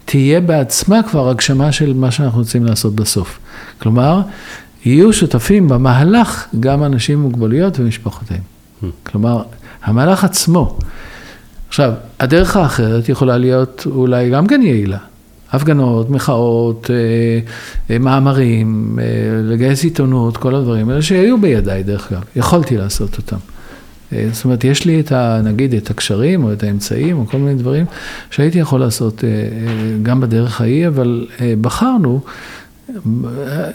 תהיה 0.05 0.41
בעצמה 0.41 1.03
כבר 1.03 1.29
הגשמה 1.29 1.71
של 1.71 1.93
מה 1.93 2.11
שאנחנו 2.11 2.39
רוצים 2.39 2.65
לעשות 2.65 2.95
בסוף. 2.95 3.39
כלומר, 3.81 4.21
יהיו 4.85 5.13
שותפים 5.13 5.67
במהלך 5.67 6.47
גם 6.59 6.83
אנשים 6.83 7.17
עם 7.17 7.23
מוגבלויות 7.23 7.79
ומשפחותיהם. 7.79 8.41
כלומר, 9.03 9.43
המהלך 9.83 10.23
עצמו. 10.23 10.77
עכשיו, 11.67 11.93
הדרך 12.19 12.57
האחרת 12.57 13.09
יכולה 13.09 13.37
להיות 13.37 13.87
אולי 13.91 14.29
גם 14.29 14.47
כן 14.47 14.61
יעילה. 14.61 14.97
הפגנות, 15.51 16.09
מחאות, 16.09 16.91
אה, 16.91 16.95
אה, 17.89 17.99
מאמרים, 17.99 18.99
אה, 19.01 19.05
לגייס 19.43 19.83
עיתונות, 19.83 20.37
כל 20.37 20.55
הדברים 20.55 20.89
האלה 20.89 21.01
שהיו 21.01 21.41
בידיי 21.41 21.83
דרך 21.83 22.11
אגב, 22.11 22.21
יכולתי 22.35 22.77
לעשות 22.77 23.17
אותם. 23.17 23.37
זאת 24.31 24.45
אומרת, 24.45 24.63
יש 24.63 24.85
לי 24.85 24.99
את 24.99 25.11
ה... 25.11 25.41
נגיד 25.43 25.73
את 25.73 25.89
הקשרים 25.89 26.43
או 26.43 26.53
את 26.53 26.63
האמצעים 26.63 27.17
או 27.17 27.27
כל 27.27 27.37
מיני 27.37 27.55
דברים 27.55 27.85
שהייתי 28.31 28.59
יכול 28.59 28.79
לעשות 28.79 29.23
גם 30.03 30.21
בדרך 30.21 30.61
ההיא, 30.61 30.87
אבל 30.87 31.27
בחרנו, 31.61 32.21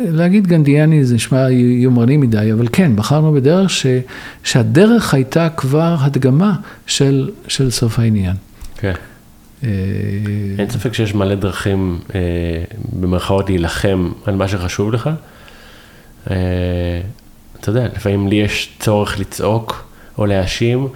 להגיד 0.01 0.47
גנדיאני 0.47 1.05
זה 1.05 1.15
נשמע 1.15 1.51
יומרני 1.51 2.17
מדי, 2.17 2.53
אבל 2.53 2.69
כן, 2.73 2.97
בחרנו 2.97 3.33
בדרך 3.33 3.71
ש, 3.71 3.87
שהדרך 4.45 5.15
הייתה 5.15 5.49
כבר 5.49 5.97
הדגמה 6.01 6.55
של, 6.87 7.31
של 7.49 7.71
סוף 7.71 7.99
העניין. 7.99 8.37
כן. 8.77 8.93
אה, 9.65 9.69
אין 10.59 10.71
ספק 10.71 10.95
שיש 10.95 11.15
מלא 11.15 11.35
דרכים, 11.35 11.99
אה, 12.15 12.21
במרכאות, 13.01 13.49
להילחם 13.49 14.13
על 14.25 14.37
מה 14.37 14.49
שחשוב 14.49 14.93
לך. 14.93 15.11
אה, 16.31 16.37
אתה 17.61 17.71
יודע, 17.71 17.87
לפעמים 17.97 18.29
לי 18.29 18.37
יש 18.37 18.73
צורך 18.79 19.21
לצעוק 19.21 19.84
או 20.19 20.27
להאשים, 20.27 20.89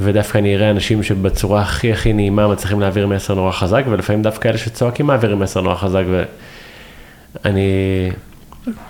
ודווקא 0.00 0.38
אני 0.38 0.56
אראה 0.56 0.70
אנשים 0.70 1.02
שבצורה 1.02 1.62
הכי 1.62 1.92
הכי 1.92 2.12
נעימה 2.12 2.48
מצליחים 2.48 2.80
להעביר 2.80 3.06
מסר 3.06 3.34
נורא 3.34 3.52
חזק, 3.52 3.84
ולפעמים 3.90 4.22
דווקא 4.22 4.48
אלה 4.48 4.58
שצועקים 4.58 5.06
מעבירים 5.06 5.38
מסר 5.38 5.60
נורא 5.60 5.74
חזק, 5.74 6.02
ואני... 7.44 7.70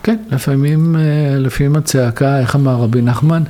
כן, 0.03 0.16
לפעמים, 0.31 0.97
לפעמים 1.39 1.77
הצעקה, 1.77 2.41
איך 2.41 2.57
אמר 2.57 2.75
רבי 2.75 3.03
נחמן? 3.03 3.43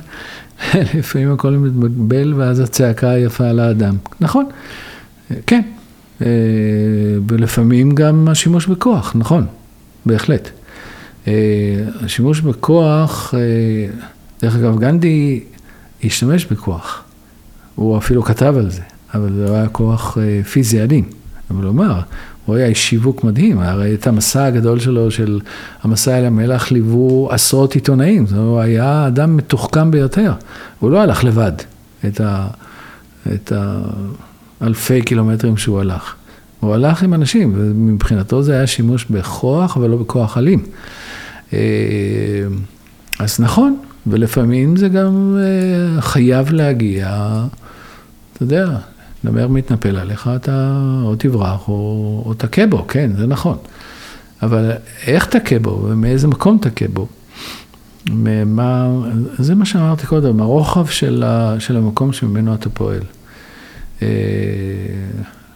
לפעמים 0.97 1.31
הכל 1.31 1.51
מתבלבל 1.51 2.33
ואז 2.33 2.59
הצעקה 2.59 3.17
יפה 3.17 3.49
על 3.49 3.59
האדם. 3.59 3.95
נכון. 4.19 4.45
כן, 5.47 5.61
אה, 6.21 6.27
ולפעמים 7.27 7.95
גם 7.95 8.27
השימוש 8.27 8.67
בכוח, 8.67 9.15
נכון, 9.15 9.45
בהחלט. 10.05 10.49
אה, 11.27 11.33
השימוש 12.01 12.41
בכוח, 12.41 13.33
אה, 13.33 13.39
דרך 14.41 14.55
אגב, 14.55 14.79
גנדי 14.79 15.39
השתמש 16.03 16.45
בכוח, 16.45 17.03
הוא 17.75 17.97
אפילו 17.97 18.23
כתב 18.23 18.53
על 18.57 18.69
זה, 18.69 18.81
אבל 19.13 19.33
זה 19.33 19.55
היה 19.55 19.67
כוח 19.67 20.17
פיזי 20.51 20.81
אלים, 20.81 21.05
אבל 21.51 21.63
הוא 21.63 21.71
אמר, 21.71 21.99
הוא 22.45 22.55
היה 22.55 22.65
איש 22.65 22.89
שיווק 22.89 23.23
מדהים, 23.23 23.59
הרי 23.59 23.93
את 23.93 24.07
המסע 24.07 24.45
הגדול 24.45 24.79
שלו, 24.79 25.11
של 25.11 25.39
המסע 25.83 26.19
אל 26.19 26.25
המלח, 26.25 26.71
ליוו 26.71 27.29
עשרות 27.31 27.75
עיתונאים, 27.75 28.25
הוא 28.35 28.59
היה 28.59 29.07
אדם 29.07 29.37
מתוחכם 29.37 29.91
ביותר, 29.91 30.33
הוא 30.79 30.91
לא 30.91 31.01
הלך 31.01 31.23
לבד 31.23 31.51
את 32.07 32.21
ה... 32.21 32.47
את 33.33 33.51
ה 33.51 33.81
אלפי 34.61 35.01
קילומטרים 35.01 35.57
שהוא 35.57 35.79
הלך. 35.79 36.15
הוא 36.59 36.73
הלך 36.73 37.03
עם 37.03 37.13
אנשים, 37.13 37.53
ומבחינתו 37.55 38.43
זה 38.43 38.53
היה 38.53 38.67
שימוש 38.67 39.05
בכוח, 39.05 39.77
אבל 39.77 39.89
לא 39.89 39.97
בכוח 39.97 40.37
אלים. 40.37 40.63
אה, 41.53 41.59
אז 43.19 43.39
נכון, 43.39 43.77
ולפעמים 44.07 44.75
זה 44.75 44.89
גם 44.89 45.37
אה, 45.39 46.01
חייב 46.01 46.53
להגיע, 46.53 47.29
אתה 48.33 48.43
יודע, 48.43 48.77
נמר 49.23 49.47
מתנפל 49.47 49.97
עליך, 49.97 50.29
אתה 50.35 50.81
או 51.03 51.15
תברח 51.15 51.67
או, 51.67 52.23
או 52.25 52.33
תכה 52.33 52.67
בו, 52.67 52.85
כן, 52.87 53.11
זה 53.17 53.27
נכון. 53.27 53.57
אבל 54.41 54.71
איך 55.07 55.25
תכה 55.25 55.59
בו 55.59 55.85
ומאיזה 55.89 56.27
מקום 56.27 56.57
תכה 56.61 56.85
בו? 56.93 57.07
מה, 58.45 58.87
זה 59.37 59.55
מה 59.55 59.65
שאמרתי 59.65 60.07
קודם, 60.07 60.41
הרוחב 60.41 60.87
של, 60.87 61.23
ה, 61.25 61.55
של 61.59 61.77
המקום 61.77 62.13
שממנו 62.13 62.53
אתה 62.53 62.69
פועל. 62.69 63.01
אה, 64.01 64.07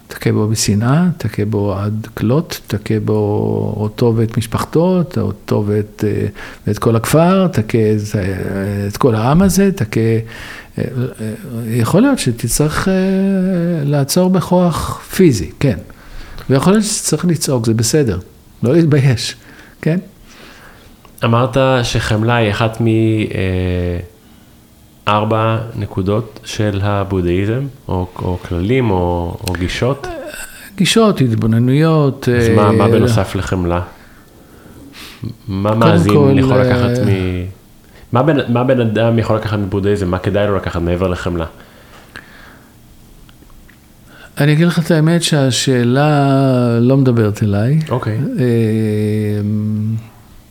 תכה 0.08 0.32
בו 0.32 0.48
בשנאה, 0.48 1.04
תכה 1.18 1.44
בו 1.44 1.74
עד 1.74 2.06
כלות, 2.14 2.60
תכה 2.66 2.94
בו 3.04 3.74
אותו 3.76 4.12
ואת 4.16 4.38
משפחתו, 4.38 5.02
אותו 5.16 5.64
ואת, 5.66 6.04
אה, 6.06 6.26
ואת 6.66 6.78
כל 6.78 6.96
הכפר, 6.96 7.46
תכה 7.46 7.78
את 8.88 8.96
כל 8.96 9.14
העם 9.14 9.42
הזה, 9.42 9.72
תכה... 9.72 10.00
אה, 10.78 10.84
יכול 11.66 12.02
להיות 12.02 12.18
שתצטרך 12.18 12.88
לעצור 13.84 14.30
בכוח 14.30 15.00
פיזי, 15.14 15.50
כן. 15.60 15.78
ויכול 16.50 16.72
להיות 16.72 16.84
שצריך 16.84 17.24
לצעוק, 17.24 17.66
זה 17.66 17.74
בסדר, 17.74 18.18
לא 18.62 18.72
להתבייש, 18.72 19.36
כן? 19.82 19.98
אמרת 21.24 21.56
שחמלה 21.82 22.36
היא 22.36 22.50
אחת 22.50 22.80
מ... 22.80 22.86
ארבע 25.08 25.58
נקודות 25.76 26.40
של 26.44 26.80
הבודהיזם, 26.82 27.62
או, 27.88 28.06
או 28.18 28.38
כללים, 28.48 28.90
או, 28.90 29.36
או 29.48 29.52
גישות? 29.52 30.06
גישות, 30.76 31.20
התבוננויות. 31.20 32.28
אז 32.38 32.48
מה, 32.48 32.72
מה 32.72 32.84
אה, 32.84 32.90
בנוסף 32.90 33.34
לחמלה? 33.34 33.80
מה 35.48 35.74
מאזין 35.74 36.12
כל, 36.14 36.32
יכול 36.38 36.56
לקחת 36.60 36.98
אה, 36.98 37.04
מ... 37.04 37.46
מה 38.12 38.22
בן, 38.22 38.52
מה 38.52 38.64
בן 38.64 38.80
אדם 38.80 39.18
יכול 39.18 39.36
לקחת 39.36 39.58
מבודהיזם? 39.58 40.08
מה 40.08 40.18
כדאי 40.18 40.46
לו 40.46 40.56
לקחת 40.56 40.80
מעבר 40.80 41.08
לחמלה? 41.08 41.44
אני 44.40 44.52
אגיד 44.52 44.66
לך 44.66 44.78
את 44.78 44.90
האמת 44.90 45.22
שהשאלה 45.22 46.78
לא 46.80 46.96
מדברת 46.96 47.42
אליי. 47.42 47.78
אוקיי. 47.90 48.18
Okay. 48.18 48.40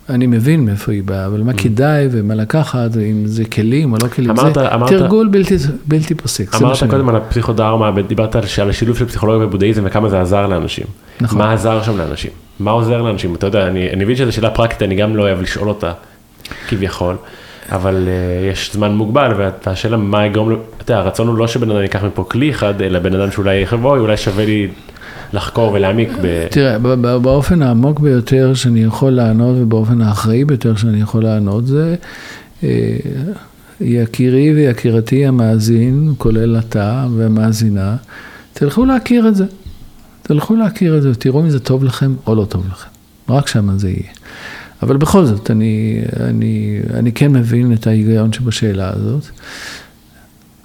אני 0.09 0.27
מבין 0.27 0.65
מאיפה 0.65 0.91
היא 0.91 1.03
באה, 1.03 1.25
אבל 1.25 1.41
מה 1.41 1.51
mm. 1.51 1.57
כדאי 1.57 2.07
ומה 2.11 2.35
לקחת, 2.35 2.97
אם 2.97 3.25
זה 3.25 3.45
כלים 3.45 3.93
או 3.93 3.97
לא 4.03 4.07
כלים, 4.07 4.29
אמרת, 4.29 4.53
זה 4.53 4.73
אמרת, 4.73 4.89
תרגול 4.89 5.27
בלתי, 5.27 5.55
בלתי 5.85 6.15
פוסק. 6.15 6.55
אמרת 6.55 6.83
קודם 6.89 7.09
על 7.09 7.15
הפסיכודרמה, 7.15 7.91
דיברת 8.07 8.35
על 8.35 8.69
השילוב 8.69 8.97
של 8.97 9.05
פסיכולוגיה 9.05 9.47
ובודהיזם 9.47 9.81
וכמה 9.85 10.09
זה 10.09 10.21
עזר 10.21 10.47
לאנשים. 10.47 10.85
נכון. 11.21 11.37
מה 11.37 11.53
עזר 11.53 11.83
שם 11.83 11.97
לאנשים? 11.97 12.31
מה 12.59 12.71
עוזר 12.71 13.01
לאנשים? 13.01 13.35
אתה 13.35 13.47
יודע, 13.47 13.67
אני, 13.67 13.89
אני 13.89 14.03
מבין 14.03 14.15
שזו 14.15 14.31
שאלה 14.31 14.49
פרקטית, 14.49 14.81
אני 14.81 14.95
גם 14.95 15.15
לא 15.15 15.21
אוהב 15.21 15.41
לשאול 15.41 15.69
אותה, 15.69 15.91
כביכול, 16.67 17.15
אבל 17.71 18.07
uh, 18.07 18.51
יש 18.51 18.73
זמן 18.73 18.91
מוגבל, 18.91 19.31
והשאלה 19.65 19.97
מה 19.97 20.25
יגרום, 20.25 20.51
אתה 20.51 20.91
יודע, 20.91 21.01
הרצון 21.01 21.27
הוא 21.27 21.37
לא 21.37 21.47
שבן 21.47 21.71
אדם 21.71 21.81
ייקח 21.81 22.03
מפה 22.03 22.23
כלי 22.23 22.49
אחד, 22.51 22.81
אלא 22.81 22.99
בן 22.99 23.15
אדם 23.15 23.31
שאולי 23.31 23.61
יחבוא, 23.61 23.97
אולי 23.97 24.17
שווה 24.17 24.45
לי 24.45 24.67
לחקור 25.33 25.73
ולהעמיק 25.73 26.09
ב... 26.21 26.47
תראה, 26.51 26.77
באופן 27.19 27.61
העמוק 27.61 27.99
ביותר 27.99 28.53
שאני 28.53 28.83
יכול 28.83 29.11
לענות 29.11 29.55
ובאופן 29.59 30.01
האחראי 30.01 30.45
ביותר 30.45 30.75
שאני 30.75 31.01
יכול 31.01 31.23
לענות 31.23 31.67
זה 31.67 31.95
אה, 32.63 32.97
יקירי 33.81 34.53
ויקירתי 34.53 35.25
המאזין, 35.25 36.13
כולל 36.17 36.57
אתה 36.59 37.07
והמאזינה, 37.15 37.95
תלכו 38.53 38.85
להכיר 38.85 39.27
את 39.27 39.35
זה. 39.35 39.45
תלכו 40.21 40.55
להכיר 40.55 40.97
את 40.97 41.01
זה 41.01 41.11
ותראו 41.11 41.41
אם 41.41 41.49
זה 41.49 41.59
טוב 41.59 41.83
לכם 41.83 42.15
או 42.27 42.35
לא 42.35 42.45
טוב 42.45 42.67
לכם. 42.71 42.89
רק 43.29 43.47
שם 43.47 43.77
זה 43.77 43.89
יהיה. 43.89 44.11
אבל 44.81 44.97
בכל 44.97 45.25
זאת, 45.25 45.51
אני, 45.51 46.01
אני, 46.19 46.79
אני 46.93 47.11
כן 47.11 47.31
מבין 47.31 47.73
את 47.73 47.87
ההיגיון 47.87 48.33
שבשאלה 48.33 48.91
הזאת. 48.95 49.23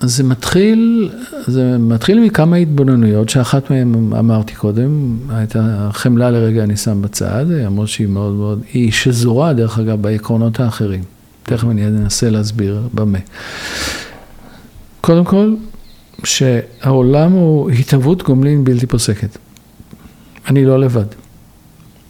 אז 0.00 0.16
זה 0.16 0.24
מתחיל, 0.24 1.10
זה 1.46 1.78
מתחיל 1.78 2.20
מכמה 2.20 2.56
התבוננויות, 2.56 3.28
שאחת 3.28 3.70
מהן 3.70 4.12
אמרתי 4.18 4.54
קודם, 4.54 5.16
הייתה 5.28 5.88
חמלה 5.92 6.30
לרגע 6.30 6.64
אני 6.64 6.76
שם 6.76 7.02
בצד, 7.02 7.44
למרות 7.48 7.88
שהיא 7.88 8.06
מאוד 8.06 8.34
מאוד, 8.34 8.62
היא 8.72 8.92
שזורה 8.92 9.52
דרך 9.52 9.78
אגב 9.78 10.02
בעקרונות 10.02 10.60
האחרים. 10.60 11.02
תכף 11.42 11.64
אני 11.64 11.86
אנסה 11.86 12.30
להסביר 12.30 12.88
במה. 12.94 13.18
קודם 15.00 15.24
כל, 15.24 15.54
שהעולם 16.24 17.32
הוא 17.32 17.70
התהוות 17.70 18.22
גומלין 18.22 18.64
בלתי 18.64 18.86
פוסקת. 18.86 19.38
אני 20.48 20.64
לא 20.64 20.80
לבד. 20.80 21.04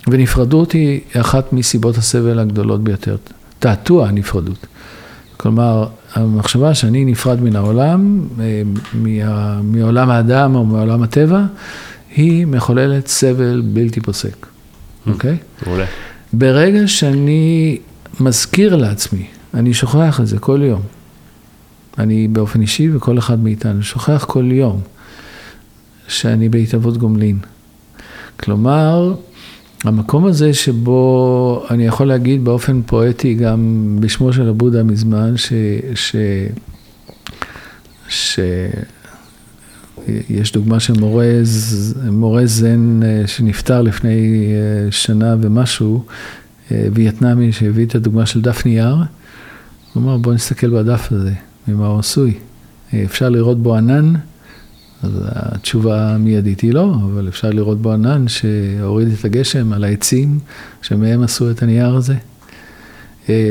ונפרדות 0.09 0.72
היא 0.72 1.01
אחת 1.16 1.53
מסיבות 1.53 1.99
הסבל 1.99 2.38
הגדולות 2.38 2.84
ביותר. 2.84 3.16
תעתוע 3.59 4.09
הנפרדות. 4.09 4.66
כלומר, 5.36 5.86
המחשבה 6.14 6.74
שאני 6.74 7.04
נפרד 7.04 7.40
מן 7.40 7.56
העולם, 7.56 8.20
אה, 8.40 8.62
מה, 8.94 9.61
מעולם 9.62 10.11
האדם 10.11 10.54
או 10.54 10.64
מעולם 10.64 11.02
הטבע, 11.02 11.44
היא 12.16 12.46
מחוללת 12.46 13.06
סבל 13.06 13.62
בלתי 13.64 14.00
פוסק, 14.00 14.46
mm. 14.46 15.11
אוקיי? 15.11 15.36
מעולה. 15.66 15.84
ברגע 16.32 16.88
שאני 16.88 17.78
מזכיר 18.20 18.76
לעצמי, 18.76 19.26
אני 19.54 19.74
שוכח 19.74 20.20
את 20.20 20.26
זה 20.26 20.38
כל 20.38 20.61
יום, 20.62 20.82
אני 21.98 22.28
באופן 22.28 22.61
אישי 22.61 22.96
וכל 22.96 23.18
אחד 23.18 23.42
מאיתנו 23.44 23.82
שוכח 23.82 24.24
כל 24.28 24.52
יום 24.52 24.80
שאני 26.08 26.48
בהתהוות 26.48 26.96
גומלין. 26.96 27.38
כלומר, 28.40 29.14
המקום 29.84 30.26
הזה 30.26 30.54
שבו 30.54 31.64
אני 31.70 31.86
יכול 31.86 32.06
להגיד 32.06 32.44
באופן 32.44 32.82
פואטי 32.82 33.34
גם 33.34 33.96
בשמו 34.00 34.32
של 34.32 34.48
הבודה 34.48 34.82
מזמן, 34.82 35.36
ש... 35.36 35.52
ש... 35.94 36.16
ש... 38.08 38.40
יש 40.30 40.52
דוגמה 40.52 40.80
של 40.80 40.92
מורה, 42.10 42.46
זן 42.46 43.00
אה, 43.02 43.22
שנפטר 43.26 43.82
לפני 43.82 44.46
אה, 44.54 44.92
שנה 44.92 45.36
ומשהו, 45.40 46.04
אה, 46.72 46.88
וייטנאמי 46.94 47.52
שהביא 47.52 47.86
את 47.86 47.94
הדוגמה 47.94 48.26
של 48.26 48.40
דף 48.40 48.66
נייר. 48.66 48.96
הוא 49.94 50.02
אמר, 50.02 50.16
בוא 50.16 50.34
נסתכל 50.34 50.70
בדף 50.70 51.12
הזה, 51.12 51.32
ממה 51.68 51.86
הוא 51.86 51.98
עשוי. 51.98 52.34
אפשר 53.04 53.28
לראות 53.28 53.62
בו 53.62 53.76
ענן, 53.76 54.12
אז 55.03 55.11
התשובה 55.24 56.14
המיידית 56.14 56.61
היא 56.61 56.72
לא, 56.72 56.94
אבל 57.05 57.28
אפשר 57.28 57.51
לראות 57.51 57.82
בו 57.82 57.92
ענן 57.92 58.28
שהוריד 58.28 59.09
את 59.18 59.24
הגשם 59.24 59.72
על 59.72 59.84
העצים 59.84 60.38
שמהם 60.82 61.22
עשו 61.22 61.51
את 61.51 61.62
הנייר 61.62 61.94
הזה. 61.94 62.14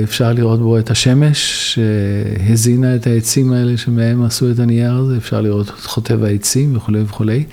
אפשר 0.04 0.34
לראות 0.34 0.60
בו 0.60 0.80
את 0.80 0.92
השמש 0.92 1.38
שהזינה 1.76 2.96
את 2.96 3.08
העצים 3.08 3.52
האלה 3.54 3.78
שמהם 3.78 4.24
עשו 4.24 4.52
את 4.52 4.60
הנייר 4.60 4.94
הזה, 4.94 5.18
אפשר 5.18 5.42
לראות 5.42 5.70
את 5.70 5.80
חוטב 5.86 6.24
העצים 6.24 6.78
וכולי 6.78 7.02
וכולי. 7.02 7.44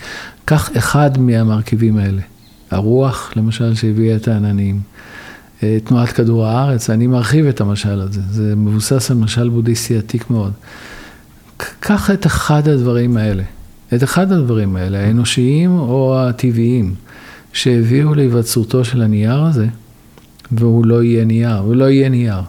קח 0.44 0.70
אחד 0.76 1.18
מהמרכיבים 1.18 1.98
האלה, 1.98 2.22
הרוח 2.70 3.32
למשל 3.36 3.74
שהביאה 3.74 4.16
את 4.16 4.28
העננים, 4.28 4.80
תנועת 5.84 6.08
כדור 6.08 6.46
הארץ, 6.46 6.90
אני 6.90 7.06
מרחיב 7.06 7.46
את 7.46 7.60
המשל 7.60 8.00
הזה, 8.00 8.20
זה 8.30 8.56
מבוסס 8.56 9.10
על 9.10 9.16
משל 9.16 9.48
בודהיסטי 9.48 9.98
עתיק 9.98 10.30
מאוד. 10.30 10.52
קח 11.80 12.10
את 12.10 12.26
אחד 12.26 12.68
הדברים 12.68 13.16
האלה, 13.16 13.42
את 13.94 14.04
אחד 14.04 14.32
הדברים 14.32 14.76
האלה, 14.76 14.98
האנושיים 14.98 15.78
או 15.78 16.18
הטבעיים, 16.18 16.94
שהביאו 17.52 18.14
להיווצרותו 18.14 18.84
של 18.84 19.02
הנייר 19.02 19.42
הזה. 19.42 19.66
והוא 20.52 20.86
לא 20.86 21.02
יהיה 21.02 21.24
נייר, 21.24 21.56
הוא 21.56 21.76
לא 21.76 21.84
יהיה 21.90 22.08
נייר. 22.08 22.40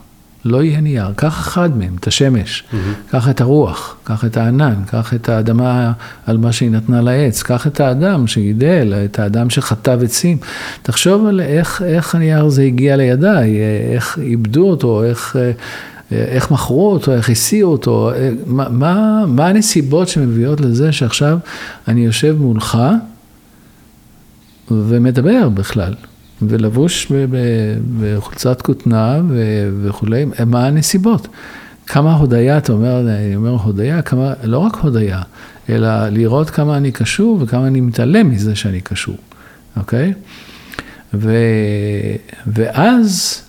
לא 0.45 0.63
יהיה 0.63 0.81
נייר, 0.81 1.13
קח 1.15 1.39
אחד 1.39 1.77
מהם, 1.77 1.95
את 1.99 2.07
השמש, 2.07 2.63
mm-hmm. 2.63 3.11
קח 3.11 3.29
את 3.29 3.41
הרוח, 3.41 3.97
קח 4.03 4.25
את 4.25 4.37
הענן, 4.37 4.75
קח 4.85 5.13
את 5.13 5.29
האדמה 5.29 5.91
על 6.25 6.37
מה 6.37 6.51
שהיא 6.51 6.71
נתנה 6.71 7.01
לעץ, 7.01 7.43
קח 7.43 7.67
את 7.67 7.79
האדם 7.79 8.27
שגידל, 8.27 8.93
את 9.05 9.19
האדם 9.19 9.49
שחטב 9.49 9.99
עצים. 10.03 10.37
תחשוב 10.81 11.27
על 11.27 11.41
איך, 11.41 11.81
איך 11.81 12.15
הנייר 12.15 12.45
הזה 12.45 12.63
הגיע 12.63 12.95
לידיי, 12.95 13.57
איך 13.93 14.19
עיבדו 14.21 14.69
אותו, 14.69 15.03
איך, 15.03 15.35
איך 16.11 16.51
מכרו 16.51 16.91
אותו, 16.91 17.13
איך 17.13 17.29
הסיעו 17.29 17.71
אותו, 17.71 18.11
מה, 18.45 18.69
מה, 18.69 19.25
מה 19.27 19.47
הנסיבות 19.47 20.07
שמביאות 20.07 20.61
לזה 20.61 20.91
שעכשיו 20.91 21.37
אני 21.87 22.05
יושב 22.05 22.35
מולך 22.39 22.77
ומדבר 24.71 25.49
בכלל. 25.49 25.93
ולבוש 26.41 27.11
בחולצת 27.99 28.61
כותנה 28.61 29.21
וכולי, 29.81 30.25
מה 30.45 30.67
הנסיבות? 30.67 31.27
כמה 31.87 32.15
הודיה, 32.15 32.57
אתה 32.57 32.73
אומר, 32.73 32.99
אני 32.99 33.35
אומר 33.35 33.49
הודיה, 33.49 34.01
כמה, 34.01 34.33
לא 34.43 34.57
רק 34.57 34.75
הודיה, 34.75 35.21
אלא 35.69 36.09
לראות 36.09 36.49
כמה 36.49 36.77
אני 36.77 36.91
קשור 36.91 37.37
וכמה 37.41 37.67
אני 37.67 37.81
מתעלם 37.81 38.29
מזה 38.29 38.55
שאני 38.55 38.81
קשור, 38.81 39.15
אוקיי? 39.77 40.13
ו, 41.13 41.33
ואז, 42.47 43.41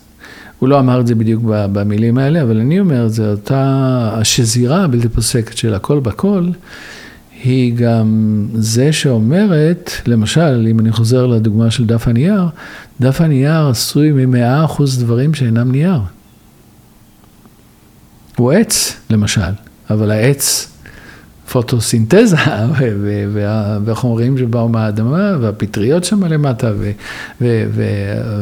הוא 0.58 0.68
לא 0.68 0.78
אמר 0.78 1.00
את 1.00 1.06
זה 1.06 1.14
בדיוק 1.14 1.42
במילים 1.46 2.18
האלה, 2.18 2.42
אבל 2.42 2.60
אני 2.60 2.80
אומר 2.80 3.08
זה, 3.08 3.30
אותה 3.30 4.10
השזירה 4.12 4.84
הבלתי 4.84 5.08
פוסקת 5.08 5.56
של 5.56 5.74
הכל 5.74 6.00
בכל, 6.00 6.48
היא 7.44 7.74
גם 7.76 8.46
זה 8.54 8.92
שאומרת, 8.92 9.90
למשל, 10.06 10.66
אם 10.70 10.80
אני 10.80 10.92
חוזר 10.92 11.26
לדוגמה 11.26 11.70
של 11.70 11.86
דף 11.86 12.08
הנייר, 12.08 12.42
דף 13.00 13.20
הנייר 13.20 13.68
עשוי 13.68 14.12
ממאה 14.12 14.64
אחוז 14.64 14.98
דברים 14.98 15.34
שאינם 15.34 15.72
נייר. 15.72 16.00
הוא 18.36 18.52
עץ, 18.52 18.96
למשל, 19.10 19.52
אבל 19.90 20.10
העץ, 20.10 20.72
פוטוסינתזה, 21.50 22.36
והחומרים 23.84 24.38
שבאו 24.38 24.68
מהאדמה, 24.68 25.36
והפטריות 25.40 26.04
שם 26.04 26.24
למטה, 26.24 26.72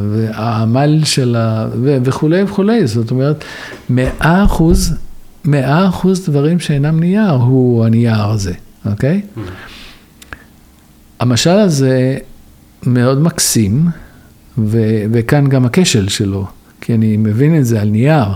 והעמל 0.09 1.01
של 1.05 1.37
ה... 1.39 1.69
וכולי 1.83 2.43
וכולי, 2.43 2.87
זאת 2.87 3.11
אומרת, 3.11 3.45
מאה 3.91 4.45
אחוז, 4.45 4.95
מאה 5.45 5.89
אחוז 5.89 6.29
דברים 6.29 6.61
שאינם 6.61 7.01
נייר, 7.01 7.31
הוא 7.31 7.87
הנייר 7.87 8.25
הזה. 8.25 8.53
אוקיי? 8.87 9.21
המשל 11.21 11.51
הזה 11.51 12.17
מאוד 12.87 13.23
מקסים, 13.23 13.87
ו- 14.59 15.05
וכאן 15.13 15.49
גם 15.49 15.65
הכשל 15.65 16.09
שלו, 16.09 16.47
כי 16.81 16.95
אני 16.95 17.17
מבין 17.17 17.59
את 17.59 17.67
זה 17.67 17.81
על 17.81 17.89
נייר, 17.89 18.29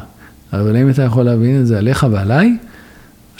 אבל 0.52 0.76
אם 0.76 0.90
אתה 0.90 1.02
יכול 1.02 1.24
להבין 1.24 1.60
את 1.60 1.66
זה 1.66 1.78
עליך 1.78 2.06
ועליי, 2.10 2.56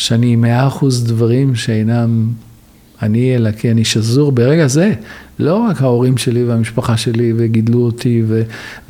שאני 0.01 0.37
מאה 0.37 0.67
אחוז 0.67 1.05
דברים 1.05 1.55
שאינם 1.55 2.29
אני, 3.03 3.37
אלא 3.37 3.51
כי 3.53 3.71
אני 3.71 3.85
שזור 3.85 4.33
ברגע 4.33 4.67
זה, 4.67 4.93
לא 5.39 5.55
רק 5.55 5.83
ההורים 5.83 6.17
שלי 6.17 6.45
והמשפחה 6.45 6.97
שלי 6.97 7.33
וגידלו 7.37 7.79
אותי 7.79 8.23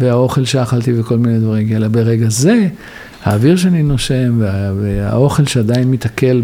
והאוכל 0.01 0.45
שאכלתי 0.45 1.01
וכל 1.01 1.19
מיני 1.19 1.39
דברים, 1.39 1.73
אלא 1.73 1.89
ברגע 1.89 2.29
זה 2.29 2.69
האוויר 3.25 3.57
שאני 3.57 3.83
נושם 3.83 4.43
והאוכל 4.81 5.47
שעדיין 5.47 5.91
מתעכל 5.91 6.43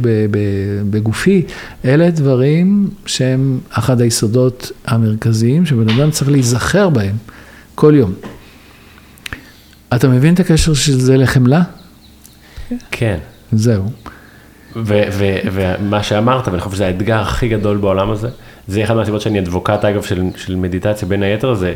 בגופי, 0.90 1.42
אלה 1.84 2.10
דברים 2.10 2.90
שהם 3.06 3.58
אחד 3.70 4.00
היסודות 4.00 4.72
המרכזיים 4.86 5.66
שבן 5.66 5.88
אדם 5.88 6.10
צריך 6.10 6.30
להיזכר 6.30 6.88
בהם 6.88 7.16
כל 7.74 7.94
יום. 7.96 8.12
אתה 9.94 10.08
מבין 10.08 10.34
את 10.34 10.40
הקשר 10.40 10.74
של 10.74 11.00
זה 11.00 11.16
לחמלה? 11.16 11.62
כן. 12.90 13.18
זהו. 13.52 13.90
ומה 14.84 16.02
שאמרת, 16.02 16.48
ואני 16.48 16.60
חושב 16.60 16.74
שזה 16.74 16.86
האתגר 16.86 17.20
הכי 17.20 17.48
גדול 17.48 17.76
בעולם 17.76 18.10
הזה, 18.10 18.28
זה 18.68 18.84
אחד 18.84 18.94
מהסיבות 18.94 19.20
שאני 19.20 19.38
אדבוקט 19.38 19.84
אגב 19.84 20.02
של, 20.02 20.22
של 20.36 20.56
מדיטציה 20.56 21.08
בין 21.08 21.22
היתר, 21.22 21.54
זה 21.54 21.74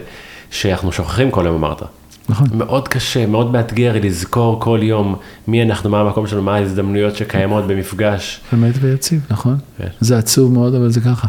שאנחנו 0.50 0.92
שוכחים 0.92 1.30
כל 1.30 1.42
יום 1.46 1.54
אמרת. 1.56 1.82
נכון. 2.28 2.46
מאוד 2.54 2.88
קשה, 2.88 3.26
מאוד 3.26 3.52
מאתגר 3.52 3.92
לזכור 4.02 4.60
כל 4.60 4.80
יום 4.82 5.16
מי 5.48 5.62
אנחנו, 5.62 5.90
מה 5.90 6.00
המקום 6.00 6.26
שלנו, 6.26 6.42
מה 6.42 6.54
ההזדמנויות 6.54 7.16
שקיימות 7.16 7.66
במפגש. 7.66 8.40
אמת 8.54 8.74
ויציב, 8.80 9.26
נכון. 9.30 9.56
כן. 9.78 9.86
זה 10.00 10.18
עצוב 10.18 10.52
מאוד, 10.52 10.74
אבל 10.74 10.90
זה 10.90 11.00
ככה. 11.00 11.28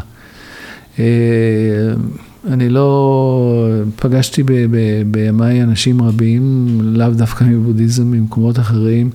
אה, 0.98 1.04
אני 2.50 2.68
לא, 2.68 3.68
פגשתי 3.96 4.42
בימיי 5.06 5.62
אנשים 5.62 6.02
רבים, 6.02 6.68
לאו 6.82 7.10
דווקא 7.10 7.44
מבודהיזם, 7.44 8.10
ממקומות 8.10 8.58
אחרים, 8.58 9.10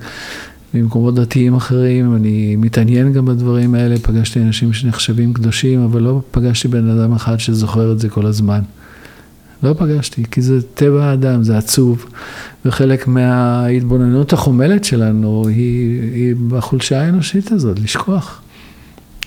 ממקומות 0.73 1.15
דתיים 1.15 1.55
אחרים, 1.55 2.15
אני 2.15 2.55
מתעניין 2.55 3.13
גם 3.13 3.25
בדברים 3.25 3.75
האלה, 3.75 3.95
פגשתי 3.97 4.41
אנשים 4.41 4.73
שנחשבים 4.73 5.33
קדושים, 5.33 5.83
אבל 5.83 6.01
לא 6.01 6.21
פגשתי 6.31 6.67
בן 6.67 6.89
אדם 6.89 7.13
אחד 7.13 7.39
שזוכר 7.39 7.91
את 7.91 7.99
זה 7.99 8.09
כל 8.09 8.25
הזמן. 8.25 8.61
לא 9.63 9.73
פגשתי, 9.73 10.23
כי 10.31 10.41
זה 10.41 10.61
טבע 10.61 11.05
האדם, 11.05 11.43
זה 11.43 11.57
עצוב, 11.57 12.05
וחלק 12.65 13.07
מההתבוננות 13.07 14.33
החומלת 14.33 14.83
שלנו 14.83 15.47
היא, 15.47 16.01
היא 16.13 16.35
בחולשה 16.47 17.01
האנושית 17.01 17.51
הזאת, 17.51 17.79
לשכוח. 17.79 18.41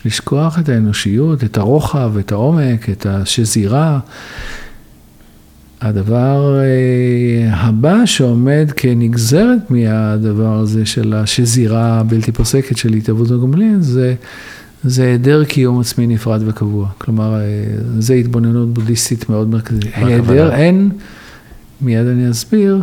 לשכוח 0.05 0.59
את 0.59 0.69
האנושיות, 0.69 1.45
את 1.45 1.59
הרוחב, 1.59 2.13
את 2.19 2.33
העומק, 2.33 2.91
את 2.91 3.07
השזירה. 3.07 3.99
הדבר 5.81 6.59
אה, 6.59 7.55
הבא 7.55 8.07
שעומד 8.07 8.73
כנגזרת 8.77 9.71
מהדבר 9.71 10.59
הזה 10.59 10.87
של 10.87 11.15
השזירה 11.15 12.01
הבלתי 12.01 12.33
פוסקת 12.33 12.77
של 12.77 12.93
התהוות 12.95 13.31
הגומלין, 13.31 13.83
זה 13.83 14.15
זה 14.85 15.05
היעדר 15.05 15.45
קיום 15.45 15.81
עצמי 15.81 16.07
נפרד 16.07 16.41
וקבוע. 16.47 16.89
כלומר, 16.99 17.35
אה, 17.35 17.41
זה 17.99 18.15
התבוננות 18.15 18.75
בודהיסטית 18.75 19.29
מאוד 19.29 19.49
מרכזית. 19.49 19.91
היעדר, 19.95 20.55
אין, 20.55 20.91
מיד 21.81 22.07
אני 22.07 22.31
אסביר, 22.31 22.83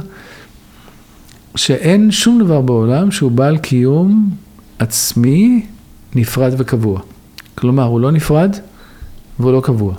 שאין 1.55 2.11
שום 2.11 2.39
דבר 2.39 2.61
בעולם 2.61 3.11
שהוא 3.11 3.31
בעל 3.31 3.57
קיום 3.57 4.29
עצמי 4.79 5.65
נפרד 6.15 6.53
וקבוע. 6.57 7.01
כלומר, 7.55 7.83
הוא 7.83 7.99
לא 7.99 8.11
נפרד 8.11 8.55
והוא 9.39 9.53
לא 9.53 9.61
קבוע. 9.61 9.93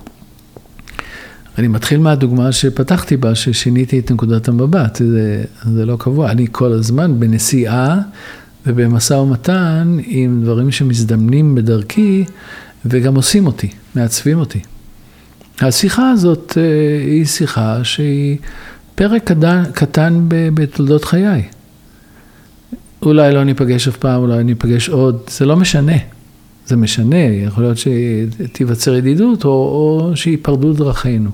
אני 1.59 1.69
מתחיל 1.69 2.01
מהדוגמה 2.01 2.53
שפתחתי 2.53 3.17
בה, 3.17 3.35
ששיניתי 3.35 3.99
את 3.99 4.13
נקודת 4.13 4.49
המבט, 4.49 4.97
זה, 4.97 5.45
זה 5.75 5.87
לא 5.87 5.97
קבוע. 5.99 6.31
אני 6.31 6.47
כל 6.53 6.73
הזמן 6.73 7.21
בנסיעה 7.21 7.99
ובמשא 8.67 9.15
ומתן 9.15 9.97
עם 10.07 10.43
דברים 10.43 10.71
שמזדמנים 10.71 11.55
בדרכי 11.55 12.25
וגם 12.87 13.15
עושים 13.15 13.47
אותי, 13.47 13.69
מעצבים 13.95 14.39
אותי. 14.39 14.61
השיחה 15.61 16.11
הזאת 16.11 16.59
אה, 16.59 16.63
היא 17.07 17.25
שיחה 17.25 17.85
שהיא 17.85 18.39
פרק 18.95 19.25
קטן, 19.25 19.63
קטן 19.75 20.25
בתולדות 20.29 21.05
חיי. 21.05 21.43
אולי 23.03 23.35
לא 23.35 23.45
ניפגש 23.45 23.89
אף 23.89 23.97
פעם, 23.97 24.21
אולי 24.21 24.45
ניפגש 24.45 24.89
עוד, 24.89 25.21
זה 25.31 25.47
לא 25.47 25.57
משנה. 25.57 25.97
זה 26.69 26.77
משנה, 26.77 27.17
יכול 27.17 27.65
להיות 27.65 27.79
שתיווצר 27.79 28.95
ידידות 28.95 29.45
או, 29.45 29.51
או 29.51 30.17
שייפרדו 30.17 30.73
דרכינו. 30.73 31.31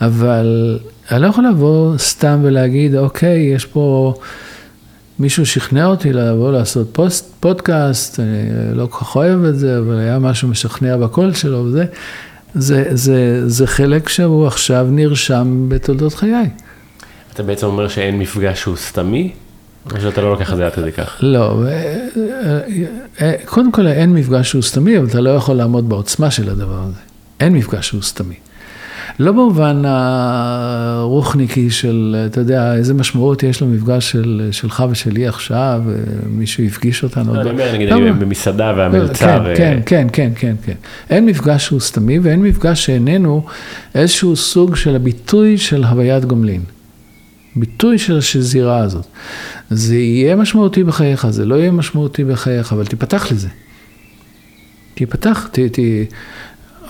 אבל 0.00 0.78
אני 1.10 1.22
לא 1.22 1.26
יכול 1.26 1.46
לבוא 1.46 1.98
סתם 1.98 2.40
ולהגיד, 2.42 2.96
אוקיי, 2.96 3.40
יש 3.40 3.66
פה, 3.66 4.14
מישהו 5.18 5.46
שכנע 5.46 5.86
אותי 5.86 6.12
לבוא 6.12 6.52
לעשות 6.52 6.88
פוסט, 6.92 7.32
פודקאסט, 7.40 8.20
אני 8.20 8.78
לא 8.78 8.86
כל 8.86 9.04
כך 9.04 9.16
אוהב 9.16 9.44
את 9.44 9.58
זה, 9.58 9.78
אבל 9.78 9.98
היה 9.98 10.18
משהו 10.18 10.48
משכנע 10.48 10.96
בקול 10.96 11.32
שלו 11.34 11.64
וזה. 11.64 11.84
זה, 12.54 12.84
זה, 12.90 13.48
זה 13.48 13.66
חלק 13.66 14.08
שהוא 14.08 14.46
עכשיו 14.46 14.86
נרשם 14.90 15.64
בתולדות 15.68 16.14
חיי. 16.14 16.50
אתה 17.34 17.42
בעצם 17.42 17.66
אומר 17.66 17.88
שאין 17.88 18.18
מפגש 18.18 18.60
שהוא 18.60 18.76
סתמי? 18.76 19.32
שאתה 20.00 20.20
לא 20.20 20.30
לוקח 20.30 20.52
את 20.52 20.56
זה 20.56 20.66
עד 20.66 20.72
כדי 20.72 20.92
כך? 20.92 21.16
לא, 21.20 21.62
אה, 21.66 21.98
אה, 22.16 22.60
אה, 23.20 23.34
קודם 23.44 23.72
כל 23.72 23.86
אין 23.86 24.12
מפגש 24.12 24.50
שהוא 24.50 24.62
סתמי, 24.62 24.98
אבל 24.98 25.06
אתה 25.06 25.20
לא 25.20 25.30
יכול 25.30 25.56
לעמוד 25.56 25.88
בעוצמה 25.88 26.30
של 26.30 26.50
הדבר 26.50 26.78
הזה. 26.88 27.00
אין 27.40 27.52
מפגש 27.52 27.88
שהוא 27.88 28.02
סתמי. 28.02 28.34
לא 29.18 29.32
במובן 29.32 29.82
הרוחניקי 29.84 31.70
של, 31.70 32.16
אתה 32.26 32.40
יודע, 32.40 32.74
איזה 32.74 32.94
משמעות 32.94 33.42
יש 33.42 33.62
למפגש 33.62 34.10
של, 34.10 34.48
שלך 34.50 34.84
ושלי 34.90 35.26
עכשיו, 35.26 35.82
מישהו 36.26 36.64
הפגיש 36.64 37.04
אותנו. 37.04 37.34
לא, 37.34 37.40
אני 37.40 37.50
אומר, 37.50 37.72
נגיד, 37.72 37.88
לא, 37.88 38.12
במסעדה 38.12 38.72
והמלצר. 38.76 39.54
כן, 39.56 39.78
כן, 39.86 40.06
כן, 40.12 40.32
כן, 40.34 40.54
כן. 40.64 40.74
אין 41.10 41.26
מפגש 41.26 41.66
שהוא 41.66 41.80
סתמי 41.80 42.18
ואין 42.18 42.42
מפגש 42.42 42.86
שאיננו 42.86 43.44
איזשהו 43.94 44.36
סוג 44.36 44.76
של 44.76 44.96
הביטוי 44.96 45.58
של 45.58 45.84
הוויית 45.84 46.24
גומלין. 46.24 46.62
ביטוי 47.56 47.98
של 47.98 48.18
השזירה 48.18 48.78
הזאת. 48.78 49.06
זה 49.70 49.96
יהיה 49.96 50.36
משמעותי 50.36 50.84
בחייך, 50.84 51.30
זה 51.30 51.44
לא 51.44 51.54
יהיה 51.54 51.70
משמעותי 51.70 52.24
בחייך, 52.24 52.72
אבל 52.72 52.86
תיפתח 52.86 53.32
לזה. 53.32 53.48
תיפתח, 54.94 55.48
ת, 55.52 55.58
ת... 55.58 55.78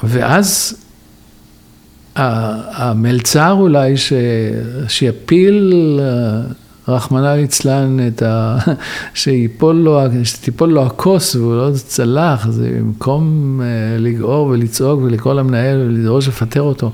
ואז 0.05 0.77
המלצר 2.17 3.53
אולי 3.53 3.97
ש... 3.97 4.13
שיפיל, 4.89 6.01
רחמנא 6.89 7.35
ליצלן, 7.35 8.09
את 8.09 8.23
ה... 8.23 8.59
שיפול 9.15 9.77
לו, 9.77 10.01
שתיפול 10.25 10.71
לו 10.71 10.87
הכוס 10.87 11.37
והוא 11.37 11.55
לא 11.55 11.71
צלח, 11.75 12.47
זה 12.51 12.71
במקום 12.79 13.61
אה, 13.63 13.99
לגעור 13.99 14.47
ולצעוק 14.47 15.01
ולקרוא 15.03 15.35
למנהל 15.35 15.81
ולדרוש 15.81 16.29
לפטר 16.29 16.63
אותו. 16.63 16.91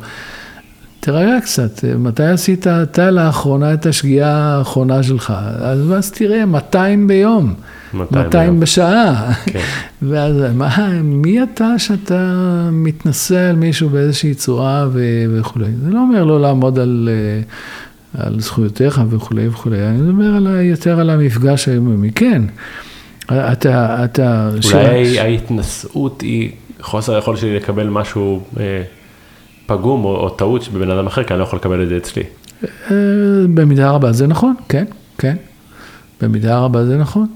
תרגע 1.01 1.41
קצת, 1.41 1.85
מתי 1.99 2.25
עשית 2.25 2.67
אתה 2.67 3.11
לאחרונה 3.11 3.75
את 3.75 3.87
השגיאה 3.87 4.33
האחרונה 4.33 5.03
שלך? 5.03 5.33
אז, 5.59 5.93
אז 5.93 6.11
תראה, 6.11 6.47
200 6.47 7.07
ביום, 7.07 7.55
200, 7.95 8.25
200 8.25 8.61
בשעה. 8.61 9.33
כן. 9.47 9.59
ואז 10.09 10.37
מה, 10.55 10.89
מי 11.03 11.43
אתה 11.43 11.79
שאתה 11.79 12.33
מתנשא 12.73 13.49
על 13.51 13.57
מישהו 13.57 13.89
באיזושהי 13.89 14.35
צורה 14.35 14.87
וכולי? 14.93 15.67
זה 15.85 15.91
לא 15.91 15.99
אומר 15.99 16.25
לא 16.25 16.41
לעמוד 16.41 16.79
על, 16.79 17.09
אה, 17.13 18.25
על 18.25 18.41
זכויותיך 18.41 19.01
וכולי 19.11 19.49
וכולי, 19.49 19.87
אני 19.87 20.01
מדבר 20.01 20.37
על, 20.37 20.61
יותר 20.61 21.01
על 21.01 21.11
המפגש 21.11 21.69
היומיומי. 21.69 22.11
כן, 22.15 22.43
אתה... 23.27 24.05
אתה 24.05 24.51
אולי 24.65 25.15
ש... 25.15 25.19
ההתנשאות 25.19 26.21
היא 26.21 26.51
חוסר 26.81 27.15
היכולת 27.15 27.39
שלי 27.39 27.57
לקבל 27.57 27.89
משהו... 27.89 28.43
אה... 28.61 28.83
פגום 29.69 30.05
או, 30.05 30.17
או 30.17 30.31
טעות 30.31 30.69
בבן 30.69 30.91
אדם 30.91 31.07
אחר, 31.07 31.25
כי 31.25 31.35
אני 31.35 31.39
לא 31.39 31.45
יכול 31.45 31.59
לקבל 31.59 31.83
את 31.83 31.89
זה 31.89 31.97
אצלי. 31.97 32.23
אה, 32.65 32.97
במידה 33.55 33.91
רבה 33.91 34.13
זה 34.13 34.27
נכון, 34.27 34.55
כן, 34.69 34.85
כן. 35.19 35.37
במידה 36.21 36.59
רבה 36.59 36.85
זה 36.85 36.97
נכון. 36.97 37.27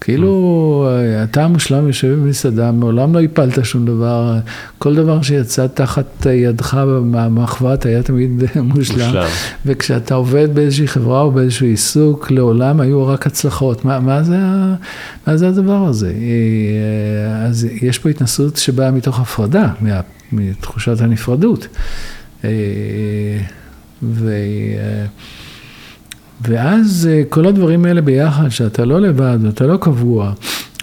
כאילו, 0.00 0.88
אה, 0.90 1.24
אתה 1.24 1.44
המושלם 1.44 1.86
יושב 1.86 2.08
במסעדה, 2.08 2.72
מעולם 2.72 3.14
לא 3.14 3.20
הפלת 3.20 3.64
שום 3.64 3.84
דבר, 3.84 4.38
כל 4.78 4.94
דבר 4.94 5.22
שיצא 5.22 5.66
תחת 5.66 6.26
ידך 6.26 6.74
מהמחבת 7.04 7.86
היה 7.86 8.02
תמיד 8.02 8.30
מושלם. 8.56 9.06
מושלם. 9.06 9.26
וכשאתה 9.66 10.14
עובד 10.14 10.54
באיזושהי 10.54 10.88
חברה 10.88 11.20
או 11.20 11.30
באיזשהו 11.30 11.66
עיסוק, 11.66 12.30
לעולם 12.30 12.80
היו 12.80 13.06
רק 13.06 13.26
הצלחות. 13.26 13.84
מה, 13.84 14.00
מה, 14.00 14.22
זה, 14.22 14.38
מה 15.26 15.36
זה 15.36 15.48
הדבר 15.48 15.84
הזה? 15.86 16.12
אה, 16.12 17.46
אז 17.46 17.68
יש 17.82 17.98
פה 17.98 18.08
התנסות 18.08 18.56
שבאה 18.56 18.90
מתוך 18.90 19.20
הפרדה, 19.20 19.68
מה, 19.80 20.00
מתחושת 20.32 21.00
הנפרדות. 21.00 21.66
אה, 22.44 22.50
ו... 24.02 24.32
ואז 26.40 27.08
אה, 27.12 27.22
כל 27.28 27.46
הדברים 27.46 27.84
האלה 27.84 28.00
ביחד, 28.00 28.48
שאתה 28.48 28.84
לא 28.84 29.00
לבד 29.00 29.38
ואתה 29.42 29.66
לא 29.66 29.76
קבוע, 29.76 30.32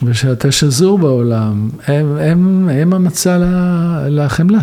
ושאתה 0.04 0.52
שזור 0.52 1.00
בעולם, 1.00 1.70
הם, 1.88 2.18
הם, 2.18 2.70
הם 2.70 2.94
המצע 2.94 3.38
לחמלה. 4.10 4.62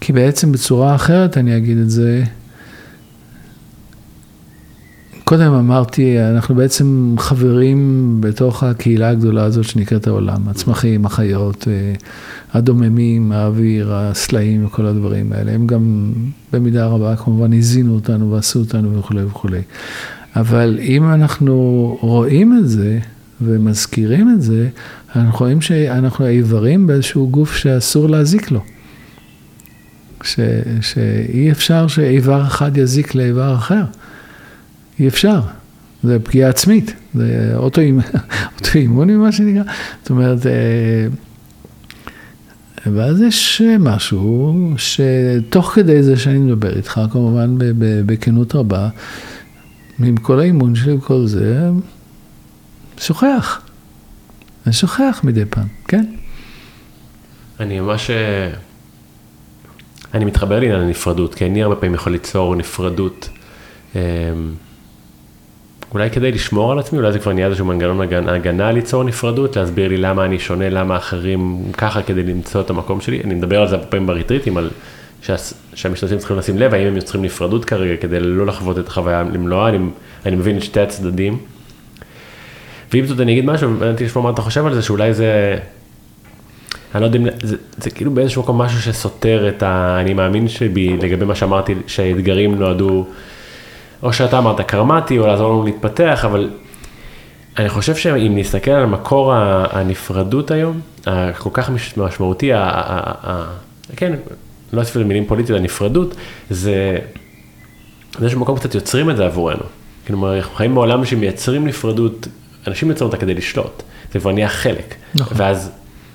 כי 0.00 0.12
בעצם 0.12 0.52
בצורה 0.52 0.94
אחרת, 0.94 1.38
אני 1.38 1.56
אגיד 1.56 1.78
את 1.78 1.90
זה, 1.90 2.24
קודם 5.24 5.52
אמרתי, 5.52 6.20
אנחנו 6.20 6.54
בעצם 6.54 7.14
חברים 7.18 8.16
בתוך 8.20 8.62
הקהילה 8.62 9.08
הגדולה 9.08 9.44
הזאת 9.44 9.64
שנקראת 9.64 10.06
העולם, 10.06 10.48
הצמחים, 10.48 11.06
החיות, 11.06 11.68
אה, 11.68 11.94
הדוממים, 12.54 13.32
האוויר, 13.32 13.94
הסלעים 13.94 14.66
וכל 14.66 14.86
הדברים 14.86 15.32
האלה. 15.32 15.52
הם 15.52 15.66
גם 15.66 16.12
במידה 16.52 16.86
רבה 16.86 17.16
כמובן 17.16 17.52
הזינו 17.52 17.94
אותנו 17.94 18.32
ועשו 18.32 18.58
אותנו 18.58 18.98
וכולי 18.98 19.24
וכולי. 19.24 19.60
אבל 20.36 20.78
אם 20.82 21.12
אנחנו 21.12 21.54
רואים 22.00 22.58
את 22.58 22.68
זה 22.68 22.98
ומזכירים 23.40 24.30
את 24.30 24.42
זה, 24.42 24.68
אנחנו 25.16 25.38
רואים 25.38 25.60
שאנחנו 25.60 26.24
האיברים 26.24 26.86
באיזשהו 26.86 27.28
גוף 27.30 27.56
שאסור 27.56 28.08
להזיק 28.08 28.50
לו. 28.50 28.60
ש, 30.22 30.40
שאי 30.80 31.50
אפשר 31.50 31.86
שאיבר 31.88 32.42
אחד 32.42 32.76
יזיק 32.76 33.14
לאיבר 33.14 33.54
אחר. 33.54 33.84
אי 35.00 35.08
אפשר. 35.08 35.40
זה 36.02 36.18
פגיעה 36.18 36.50
עצמית, 36.50 36.94
זה 37.14 37.52
אוטואימוני 37.56 39.16
מה 39.16 39.32
שנקרא. 39.32 39.62
זאת 40.02 40.10
אומרת, 40.10 40.46
אה, 40.46 40.52
ואז 42.86 43.20
יש 43.20 43.62
משהו 43.78 44.54
שתוך 44.76 45.70
כדי 45.74 46.02
זה 46.02 46.16
שאני 46.16 46.38
מדבר 46.38 46.76
איתך, 46.76 47.00
כמובן 47.12 47.54
בכנות 48.06 48.54
רבה, 48.54 48.88
עם 49.98 50.16
כל 50.16 50.40
האימון 50.40 50.74
שלי 50.74 50.92
וכל 50.92 51.26
זה, 51.26 51.70
שוכח. 52.98 53.60
אני 54.66 54.72
שוכח 54.72 55.20
מדי 55.24 55.44
פעם, 55.44 55.66
כן? 55.88 56.04
אני 57.60 57.80
ממש... 57.80 58.10
אה, 58.10 58.50
אני 60.14 60.24
מתחבר 60.24 60.60
לעניין 60.60 60.80
הנפרדות, 60.80 61.34
כי 61.34 61.46
אני 61.46 61.62
הרבה 61.62 61.76
פעמים 61.76 61.94
יכול 61.94 62.12
ליצור 62.12 62.56
נפרדות. 62.56 63.28
אולי 65.94 66.10
כדי 66.10 66.32
לשמור 66.32 66.72
על 66.72 66.78
עצמי, 66.78 66.98
אולי 66.98 67.12
זה 67.12 67.18
כבר 67.18 67.32
נהיה 67.32 67.46
איזשהו 67.46 67.66
מנגנון 67.66 68.00
הגנה 68.28 68.72
ליצור 68.72 69.04
נפרדות, 69.04 69.56
להסביר 69.56 69.88
לי 69.88 69.96
למה 69.96 70.24
אני 70.24 70.38
שונה, 70.38 70.70
למה 70.70 70.96
אחרים 70.96 71.58
ככה 71.72 72.02
כדי 72.02 72.22
למצוא 72.22 72.60
את 72.60 72.70
המקום 72.70 73.00
שלי. 73.00 73.20
אני 73.24 73.34
מדבר 73.34 73.60
על 73.60 73.68
זה 73.68 73.74
הרבה 73.74 73.86
פעמים 73.86 74.06
בריטריטים, 74.06 74.56
על 74.56 74.70
שהמשתתפים 75.74 76.18
צריכים 76.18 76.36
לשים 76.36 76.58
לב, 76.58 76.74
האם 76.74 76.86
הם 76.86 76.96
יוצרים 76.96 77.24
נפרדות 77.24 77.64
כרגע 77.64 77.96
כדי 77.96 78.20
לא 78.20 78.46
לחוות 78.46 78.78
את 78.78 78.88
החוויה 78.88 79.22
למלואה, 79.22 79.68
אני, 79.68 79.78
אני 80.26 80.36
מבין 80.36 80.56
את 80.56 80.62
שתי 80.62 80.80
הצדדים. 80.80 81.38
ועם 82.92 83.06
זאת 83.06 83.20
אני 83.20 83.32
אגיד 83.32 83.44
משהו, 83.44 83.78
ואני 83.78 84.04
לשמוע 84.04 84.24
מה 84.24 84.30
אתה 84.30 84.42
חושב 84.42 84.66
על 84.66 84.74
זה, 84.74 84.82
שאולי 84.82 85.14
זה, 85.14 85.58
אני 86.94 87.00
לא 87.00 87.06
יודע 87.06 87.18
אם, 87.18 87.26
זה, 87.42 87.56
זה 87.76 87.90
כאילו 87.90 88.10
באיזשהו 88.10 88.42
מקום 88.42 88.58
משהו 88.58 88.82
שסותר 88.82 89.48
את 89.48 89.62
ה... 89.62 89.96
אני 90.00 90.14
מאמין 90.14 90.48
שבי, 90.48 90.96
לגבי 90.96 91.24
מה 91.24 91.34
שאמרתי, 91.34 91.74
שהאתגרים 91.86 92.54
נועדו... 92.54 93.06
או 94.04 94.12
שאתה 94.12 94.38
אמרת 94.38 94.60
קרמטי, 94.60 95.18
או 95.18 95.26
לעזור 95.26 95.52
לנו 95.52 95.64
להתפתח, 95.64 96.24
אבל 96.24 96.50
אני 97.58 97.68
חושב 97.68 97.96
שאם 97.96 98.32
נסתכל 98.34 98.70
על 98.70 98.86
מקור 98.86 99.32
הנפרדות 99.70 100.50
היום, 100.50 100.80
הכל 101.06 101.50
כך 101.52 101.70
משמעותי, 101.96 102.50
כן, 103.96 104.12
לא 104.72 104.80
אוסיף 104.80 104.96
למילים 104.96 105.26
פוליטיות, 105.26 105.60
הנפרדות, 105.60 106.14
זה, 106.50 106.98
באיזשהו 108.18 108.40
מקום 108.40 108.58
קצת 108.58 108.74
יוצרים 108.74 109.10
את 109.10 109.16
זה 109.16 109.26
עבורנו. 109.26 109.62
כלומר, 110.06 110.36
אנחנו 110.36 110.54
חיים 110.54 110.74
בעולם 110.74 111.04
שמייצרים 111.04 111.66
נפרדות, 111.66 112.28
אנשים 112.66 112.90
יוצרים 112.90 113.06
אותה 113.06 113.16
כדי 113.16 113.34
לשלוט, 113.34 113.82
זה 114.12 114.20
כבר 114.20 114.32
נהיה 114.32 114.48
חלק. 114.48 114.94
נכון. 115.14 115.36
ואז 115.40 115.70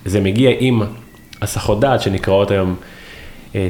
זה 0.06 0.22
מגיע 0.22 0.52
עם 0.60 0.82
הסחות 1.42 1.80
דעת 1.80 2.02
שנקראות 2.02 2.52
היום 2.52 2.76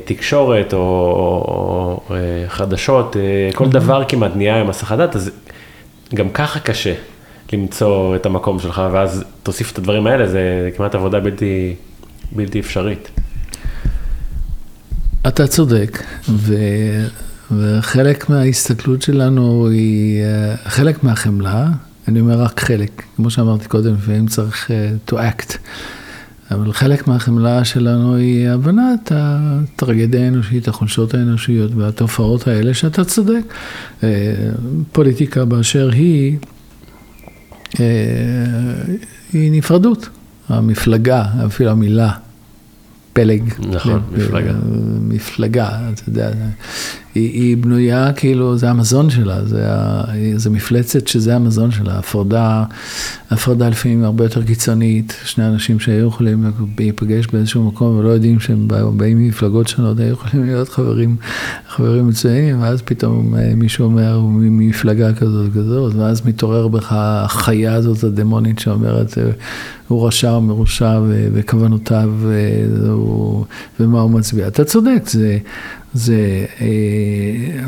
תקשורת 0.06 0.74
או, 0.74 0.80
או, 0.80 2.02
או 2.10 2.16
אה, 2.16 2.50
חדשות, 2.50 3.18
אה, 3.18 3.50
כל 3.54 3.70
דבר 3.70 4.04
כמעט 4.08 4.32
נהיה 4.36 4.62
עם 4.62 4.70
הסחת 4.70 4.98
דעת, 4.98 5.16
אז 5.16 5.32
גם 6.16 6.30
ככה 6.30 6.60
קשה 6.60 6.94
למצוא 7.54 8.16
את 8.16 8.26
המקום 8.26 8.60
שלך, 8.60 8.82
ואז 8.92 9.24
תוסיף 9.44 9.72
את 9.72 9.78
הדברים 9.78 10.08
האלה, 10.08 10.28
זה 10.28 10.70
כמעט 10.78 10.96
עבודה 10.96 11.20
בלתי, 11.20 11.76
בלתי 12.32 12.60
אפשרית. 12.60 13.10
אתה 15.28 15.48
צודק, 15.48 16.04
ו... 16.30 16.56
וחלק 17.52 18.30
מההסתכלות 18.30 19.02
שלנו 19.02 19.68
היא, 19.72 20.24
חלק 20.66 21.04
מהחמלה 21.04 21.66
אני 22.10 22.20
אומר 22.20 22.42
רק 22.42 22.60
חלק. 22.60 23.04
כמו 23.16 23.30
שאמרתי 23.30 23.68
קודם, 23.68 23.94
לפעמים 23.94 24.28
צריך 24.28 24.72
to 25.08 25.14
act. 25.14 25.58
אבל 26.52 26.74
חלק 26.74 27.08
מהחמלה 27.08 27.66
שלנו 27.66 28.16
היא 28.16 28.50
הבנת 28.50 29.12
הטרגדיה 29.16 30.26
האנושית, 30.26 30.68
החולשות 30.68 31.14
האנושיות 31.14 31.72
והתופעות 31.76 32.48
האלה 32.48 32.74
שאתה 32.74 33.06
צודק. 33.06 33.42
אה, 34.04 34.10
פוליטיקה 34.92 35.46
באשר 35.46 35.90
היא, 35.90 36.38
אה, 37.80 37.86
היא 39.34 39.52
נפרדות. 39.52 40.10
המפלגה, 40.50 41.26
אפילו 41.46 41.72
המילה 41.72 42.12
פלג. 43.14 43.54
נכון, 43.60 44.02
מפלגה. 44.12 44.54
מפלגה, 45.02 45.80
אתה 45.94 46.10
יודע, 46.10 46.32
היא, 47.16 47.32
היא 47.34 47.58
בנויה 47.58 48.14
כאילו, 48.14 48.58
זה 48.58 48.70
המזון 48.70 49.10
שלה, 49.10 49.46
זה, 49.46 49.66
זה 50.36 50.50
מפלצת 50.50 51.08
שזה 51.08 51.36
המזון 51.36 51.72
שלה, 51.72 52.00
הפרדה, 52.00 52.64
הפרדה 53.32 53.70
לפעמים 53.70 54.04
הרבה 54.04 54.26
יותר 54.26 54.44
קיצונית, 54.44 55.18
שני 55.26 55.48
אנשים 55.48 55.80
שהיו 55.80 56.08
יכולים 56.08 56.52
להיפגש 56.80 57.28
באיזשהו 57.28 57.68
מקום 57.68 57.98
ולא 57.98 58.10
יודעים 58.10 58.40
שהם 58.40 58.68
באים 58.98 59.18
ממפלגות 59.18 59.68
שונות, 59.68 60.00
היו 60.00 60.12
יכולים 60.14 60.46
להיות 60.46 60.70
חברים, 60.70 61.16
חברים 61.68 62.08
מצוינים, 62.08 62.62
ואז 62.62 62.82
פתאום 62.82 63.36
אה, 63.36 63.52
מישהו 63.56 63.86
אומר, 63.86 64.14
הוא 64.14 64.32
ממפלגה 64.32 65.14
כזאת 65.14 65.50
וכזאת, 65.52 65.96
ואז 65.96 66.26
מתעורר 66.26 66.68
בך 66.68 66.94
החיה 66.98 67.74
הזאת 67.74 68.04
הדמונית 68.04 68.60
שאומרת, 68.60 69.18
אה, 69.18 69.24
הוא 69.88 70.08
רשע 70.08 70.32
או 70.32 70.42
מרושע 70.42 71.00
וכוונותיו 71.34 72.10
אה, 72.26 72.94
ומה 73.80 74.02
הוא 74.02 74.12
מצביע. 74.12 74.48
אתה 74.48 74.64
צודק, 74.64 75.02
זה... 75.06 75.38
זה, 75.94 76.46
אה, 76.62 77.64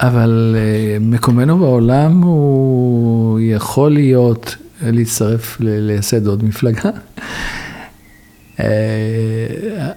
אבל 0.00 0.56
אה, 0.58 0.96
מקומנו 1.00 1.58
בעולם 1.58 2.22
הוא 2.22 3.40
יכול 3.42 3.92
להיות 3.92 4.56
להצטרף, 4.82 5.56
לייסד 5.60 6.26
עוד 6.26 6.44
מפלגה. 6.44 6.90
אה, 8.60 8.66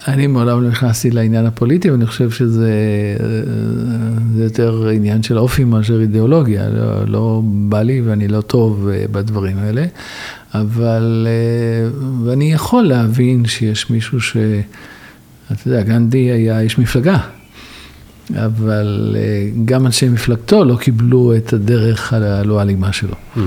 אני 0.08 0.28
מעולם 0.28 0.64
לא 0.64 0.70
נכנסתי 0.70 1.12
לעניין 1.12 1.46
הפוליטי, 1.46 1.92
ואני 1.92 2.06
חושב 2.06 2.32
שזה 2.32 2.72
יותר 4.38 4.88
עניין 4.88 5.24
של 5.24 5.38
אופי 5.38 5.64
מאשר 5.64 6.02
אידיאולוגיה. 6.02 6.70
לא, 6.70 7.08
לא 7.08 7.42
בא 7.44 7.82
לי 7.82 8.02
ואני 8.02 8.28
לא 8.28 8.42
טוב 8.42 8.90
בדברים 9.12 9.58
האלה, 9.58 9.86
אבל, 10.54 11.28
ואני 12.26 12.54
יכול 12.54 12.84
להבין 12.84 13.46
שיש 13.46 13.90
מישהו 13.90 14.22
ש... 14.22 14.38
אתה 15.52 15.68
יודע, 15.68 15.82
גנדי 15.82 16.32
היה 16.32 16.60
איש 16.60 16.78
מפלגה, 16.78 17.18
אבל 18.36 19.16
אה, 19.20 19.50
גם 19.66 19.86
אנשי 19.86 20.10
מפלגתו 20.10 20.66
לא 20.66 20.76
קיבלו 20.76 21.34
את 21.38 21.54
הדרך 21.54 22.14
הלא 22.14 22.62
אלימה 22.62 22.94
שלו. 22.94 23.16
Mm-hmm. 23.16 23.40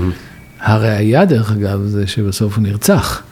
הראיה, 0.59 1.25
דרך 1.25 1.51
אגב, 1.51 1.81
זה 1.85 2.07
שבסוף 2.07 2.55
הוא 2.55 2.63
נרצח. 2.63 3.23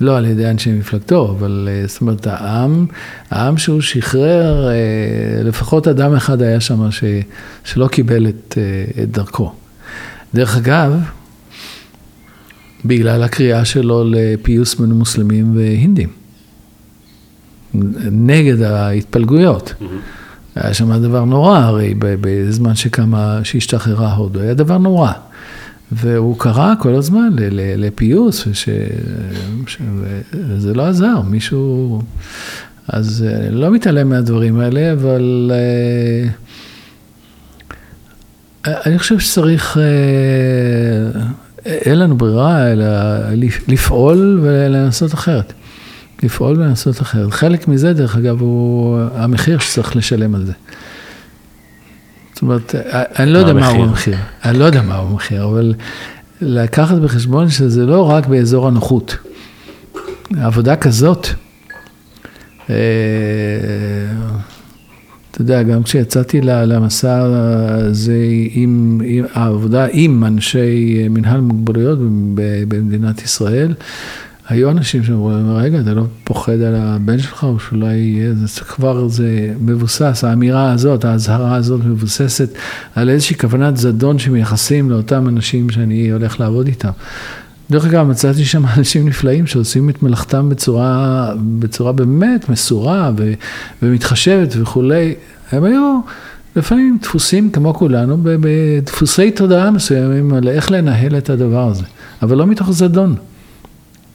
לא 0.00 0.16
על 0.16 0.24
ידי 0.24 0.50
אנשי 0.50 0.72
מפלגתו, 0.72 1.36
אבל 1.38 1.68
אה, 1.70 1.86
זאת 1.86 2.00
אומרת, 2.00 2.26
העם, 2.26 2.86
העם 3.30 3.58
שהוא 3.58 3.80
שחרר, 3.80 4.68
אה, 4.68 5.42
לפחות 5.42 5.88
אדם 5.88 6.14
אחד 6.14 6.42
היה 6.42 6.60
שם 6.60 6.90
ש, 6.90 7.04
שלא 7.64 7.88
קיבל 7.88 8.28
את, 8.28 8.58
את 9.02 9.10
דרכו. 9.10 9.52
דרך 10.34 10.56
אגב, 10.56 11.00
בגלל 12.84 13.22
הקריאה 13.22 13.64
שלו 13.64 14.04
לפיוס 14.06 14.74
בין 14.74 14.92
מוסלמים 14.92 15.56
והינדים. 15.56 16.25
נגד 18.12 18.62
ההתפלגויות. 18.62 19.74
Mm-hmm. 19.80 19.84
היה 20.56 20.74
שם 20.74 21.02
דבר 21.02 21.24
נורא, 21.24 21.58
הרי 21.58 21.94
בזמן 21.98 22.74
שקמה, 22.74 23.40
שהשתחררה 23.44 24.14
הודו, 24.14 24.40
היה 24.40 24.54
דבר 24.54 24.78
נורא. 24.78 25.12
והוא 25.92 26.38
קרא 26.38 26.74
כל 26.78 26.94
הזמן 26.94 27.28
לפיוס, 27.76 28.48
וזה 30.32 30.74
לא 30.74 30.86
עזר, 30.86 31.20
מישהו... 31.20 32.02
אז 32.88 33.24
אה, 33.28 33.50
לא 33.50 33.70
מתעלם 33.70 34.08
מהדברים 34.08 34.60
האלה, 34.60 34.92
אבל 34.92 35.52
אה, 35.54 36.28
אני 38.86 38.98
חושב 38.98 39.18
שצריך, 39.18 39.78
אה, 39.78 39.82
אין 41.66 41.98
לנו 41.98 42.16
ברירה, 42.16 42.72
אלא 42.72 42.86
לפעול 43.68 44.40
ולנסות 44.42 45.14
אחרת. 45.14 45.52
לפעול 46.22 46.56
ולעשות 46.56 47.02
אחרת. 47.02 47.32
חלק 47.32 47.68
מזה, 47.68 47.92
דרך 47.92 48.16
אגב, 48.16 48.40
הוא 48.40 48.98
המחיר 49.14 49.58
שצריך 49.58 49.96
לשלם 49.96 50.34
על 50.34 50.46
זה. 50.46 50.52
זאת 52.32 52.42
אומרת, 52.42 52.74
אני 53.18 53.32
לא 53.32 53.38
יודע 53.38 53.52
מהו 53.52 53.82
המחיר, 53.84 54.16
אני 54.44 54.58
לא 54.58 54.64
יודע 54.64 54.82
מהו 54.82 55.08
המחיר, 55.08 55.44
אבל 55.44 55.74
לקחת 56.40 56.96
בחשבון 56.96 57.50
שזה 57.50 57.86
לא 57.86 58.10
רק 58.10 58.26
באזור 58.26 58.68
הנוחות. 58.68 59.16
עבודה 60.40 60.76
כזאת, 60.76 61.26
אה, 62.70 62.74
אתה 65.30 65.40
יודע, 65.40 65.62
גם 65.62 65.82
כשיצאתי 65.82 66.40
למסע 66.40 67.22
הזה 67.22 68.18
עם, 68.50 69.00
עם 69.04 69.24
העבודה 69.32 69.86
עם 69.92 70.24
אנשי 70.24 71.06
מנהל 71.10 71.40
מוגבלויות 71.40 71.98
במדינת 72.68 73.22
ישראל, 73.22 73.74
היו 74.48 74.70
אנשים 74.70 75.04
שאמרו, 75.04 75.30
רגע, 75.56 75.80
אתה 75.80 75.94
לא 75.94 76.02
פוחד 76.24 76.60
על 76.60 76.74
הבן 76.74 77.18
שלך, 77.18 77.44
או 77.44 77.60
שאולי 77.60 77.94
יהיה, 77.94 78.34
זה 78.34 78.60
כבר, 78.60 79.08
זה 79.08 79.54
מבוסס, 79.60 80.24
האמירה 80.24 80.72
הזאת, 80.72 81.04
האזהרה 81.04 81.54
הזאת 81.54 81.80
מבוססת 81.84 82.48
על 82.94 83.10
איזושהי 83.10 83.36
כוונת 83.36 83.76
זדון 83.76 84.18
שמייחסים 84.18 84.90
לאותם 84.90 85.28
אנשים 85.28 85.70
שאני 85.70 86.10
הולך 86.10 86.40
לעבוד 86.40 86.66
איתם. 86.66 86.90
דרך 87.70 87.86
אגב, 87.86 88.06
מצאתי 88.06 88.44
שם 88.44 88.62
אנשים 88.76 89.08
נפלאים 89.08 89.46
שעושים 89.46 89.90
את 89.90 90.02
מלאכתם 90.02 90.48
בצורה, 90.48 91.32
בצורה 91.58 91.92
באמת 91.92 92.48
מסורה 92.48 93.10
ו, 93.16 93.32
ומתחשבת 93.82 94.54
וכולי. 94.60 95.14
הם 95.52 95.64
היו 95.64 96.00
לפעמים 96.56 96.98
דפוסים 97.02 97.50
כמו 97.50 97.74
כולנו, 97.74 98.18
בדפוסי 98.22 99.30
תודעה 99.30 99.70
מסוימים 99.70 100.34
על 100.34 100.48
איך 100.48 100.70
לנהל 100.70 101.18
את 101.18 101.30
הדבר 101.30 101.68
הזה, 101.68 101.84
אבל 102.22 102.36
לא 102.36 102.46
מתוך 102.46 102.70
זדון. 102.70 103.16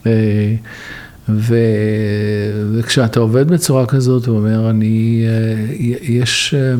אה, 0.06 0.54
ו... 1.28 1.56
וכשאתה 2.72 3.20
עובד 3.20 3.48
בצורה 3.48 3.86
כזאת, 3.86 4.26
הוא 4.26 4.36
אומר, 4.36 4.70
אני, 4.70 5.24
אה, 5.26 5.74
יש, 6.02 6.54
אה, 6.58 6.74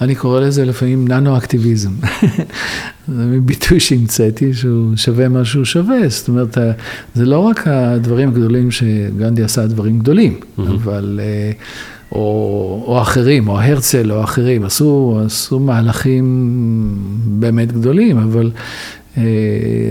אני 0.00 0.14
קורא 0.14 0.40
לזה 0.40 0.64
לפעמים 0.64 1.08
ננו-אקטיביזם. 1.08 1.90
זה 3.08 3.38
ביטוי 3.42 3.80
שהמצאתי, 3.80 4.54
שהוא 4.54 4.96
שווה 4.96 5.28
מה 5.28 5.44
שהוא 5.44 5.64
שווה. 5.64 6.08
זאת 6.08 6.28
אומרת, 6.28 6.58
זה 7.14 7.24
לא 7.24 7.38
רק 7.38 7.68
הדברים 7.68 8.28
הגדולים 8.28 8.70
שגנדי 8.70 9.42
עשה 9.42 9.66
דברים 9.66 9.98
גדולים, 9.98 10.40
mm-hmm. 10.40 10.62
אבל... 10.74 11.20
או, 12.12 12.84
או 12.86 13.02
אחרים, 13.02 13.48
או 13.48 13.60
הרצל, 13.60 14.12
או 14.12 14.24
אחרים, 14.24 14.64
עשו, 14.64 15.20
עשו 15.26 15.60
מהלכים 15.60 16.24
באמת 17.26 17.72
גדולים, 17.72 18.18
אבל 18.18 18.50
אה, 18.54 18.60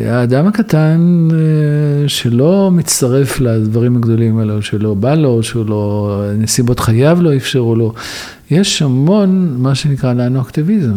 האדם 0.10 0.48
הקטן 0.48 1.28
אה, 1.34 2.10
שלא 2.10 2.72
מצטרף 2.72 3.40
לדברים 3.40 3.96
הגדולים 3.96 4.38
האלו, 4.38 4.62
שלא 4.62 4.94
בא 4.94 5.16
לו, 5.16 5.44
שלא, 5.44 6.24
נסיבות 6.38 6.80
חייו 6.80 7.18
לא 7.22 7.36
אפשרו 7.36 7.76
לו, 7.76 7.94
יש 8.52 8.82
המון, 8.82 9.56
מה 9.58 9.76
שנקרא 9.76 10.14
לנו 10.14 10.42
אקטיביזם. 10.42 10.94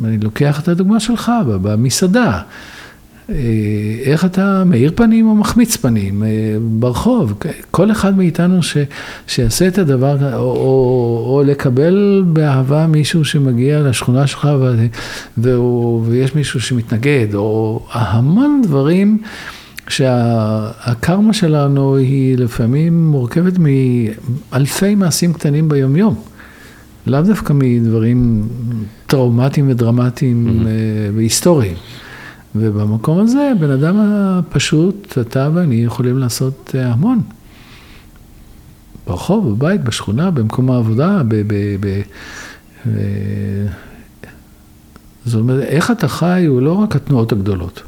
ואני 0.00 0.18
לוקח 0.18 0.60
את 0.60 0.68
הדוגמה 0.68 1.00
שלך 1.00 1.32
במסעדה. 1.46 2.40
אה, 3.30 3.34
איך 4.04 4.24
אתה 4.24 4.62
מאיר 4.66 4.92
פנים 4.94 5.28
או 5.28 5.34
מחמיץ 5.34 5.76
פנים 5.76 6.22
אה, 6.22 6.28
ברחוב. 6.60 7.34
כל 7.70 7.90
אחד 7.90 8.16
מאיתנו 8.16 8.62
ש, 8.62 8.76
שיעשה 9.26 9.68
את 9.68 9.78
הדבר, 9.78 10.34
או, 10.34 10.40
או, 10.40 11.26
או 11.26 11.42
לקבל 11.46 12.24
באהבה 12.26 12.86
מישהו 12.86 13.24
שמגיע 13.24 13.82
לשכונה 13.82 14.26
שלך 14.26 14.48
ו, 14.60 14.86
והוא, 15.38 16.02
ויש 16.06 16.34
מישהו 16.34 16.60
שמתנגד, 16.60 17.34
או 17.34 17.80
המון 17.92 18.62
דברים 18.64 19.18
שהקרמה 19.88 21.32
שלנו 21.32 21.96
היא 21.96 22.38
לפעמים 22.38 23.06
מורכבת 23.06 23.52
מאלפי 23.58 24.94
מעשים 24.94 25.32
קטנים 25.32 25.68
ביומיום. 25.68 26.14
לאו 27.06 27.22
דווקא 27.22 27.52
מדברים 27.52 28.48
טראומטיים 29.06 29.70
ודרמטיים 29.70 30.46
mm-hmm. 30.46 31.16
והיסטוריים. 31.16 31.74
ובמקום 32.54 33.18
הזה, 33.18 33.52
בן 33.60 33.70
אדם 33.70 33.96
הפשוט, 33.98 35.18
אתה 35.20 35.50
ואני 35.54 35.74
יכולים 35.74 36.18
לעשות 36.18 36.74
אה, 36.74 36.92
המון. 36.92 37.22
ברחוב, 39.06 39.50
בבית, 39.50 39.84
בשכונה, 39.84 40.30
במקום 40.30 40.70
העבודה, 40.70 41.22
ב... 41.28 41.34
ב, 41.34 41.54
ב 41.80 42.02
ב 42.86 42.96
זאת 45.24 45.40
אומרת, 45.40 45.62
איך 45.62 45.90
אתה 45.90 46.08
חי 46.08 46.44
הוא 46.46 46.62
לא 46.62 46.72
רק 46.72 46.96
התנועות 46.96 47.32
הגדולות. 47.32 47.82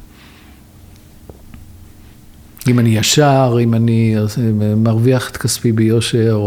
אם 2.69 2.79
אני 2.79 2.97
ישר, 2.97 3.59
אם 3.63 3.75
אני 3.75 4.17
מרוויח 4.77 5.31
את 5.31 5.37
כספי 5.37 5.73
ביושר 5.73 6.33
או, 6.33 6.41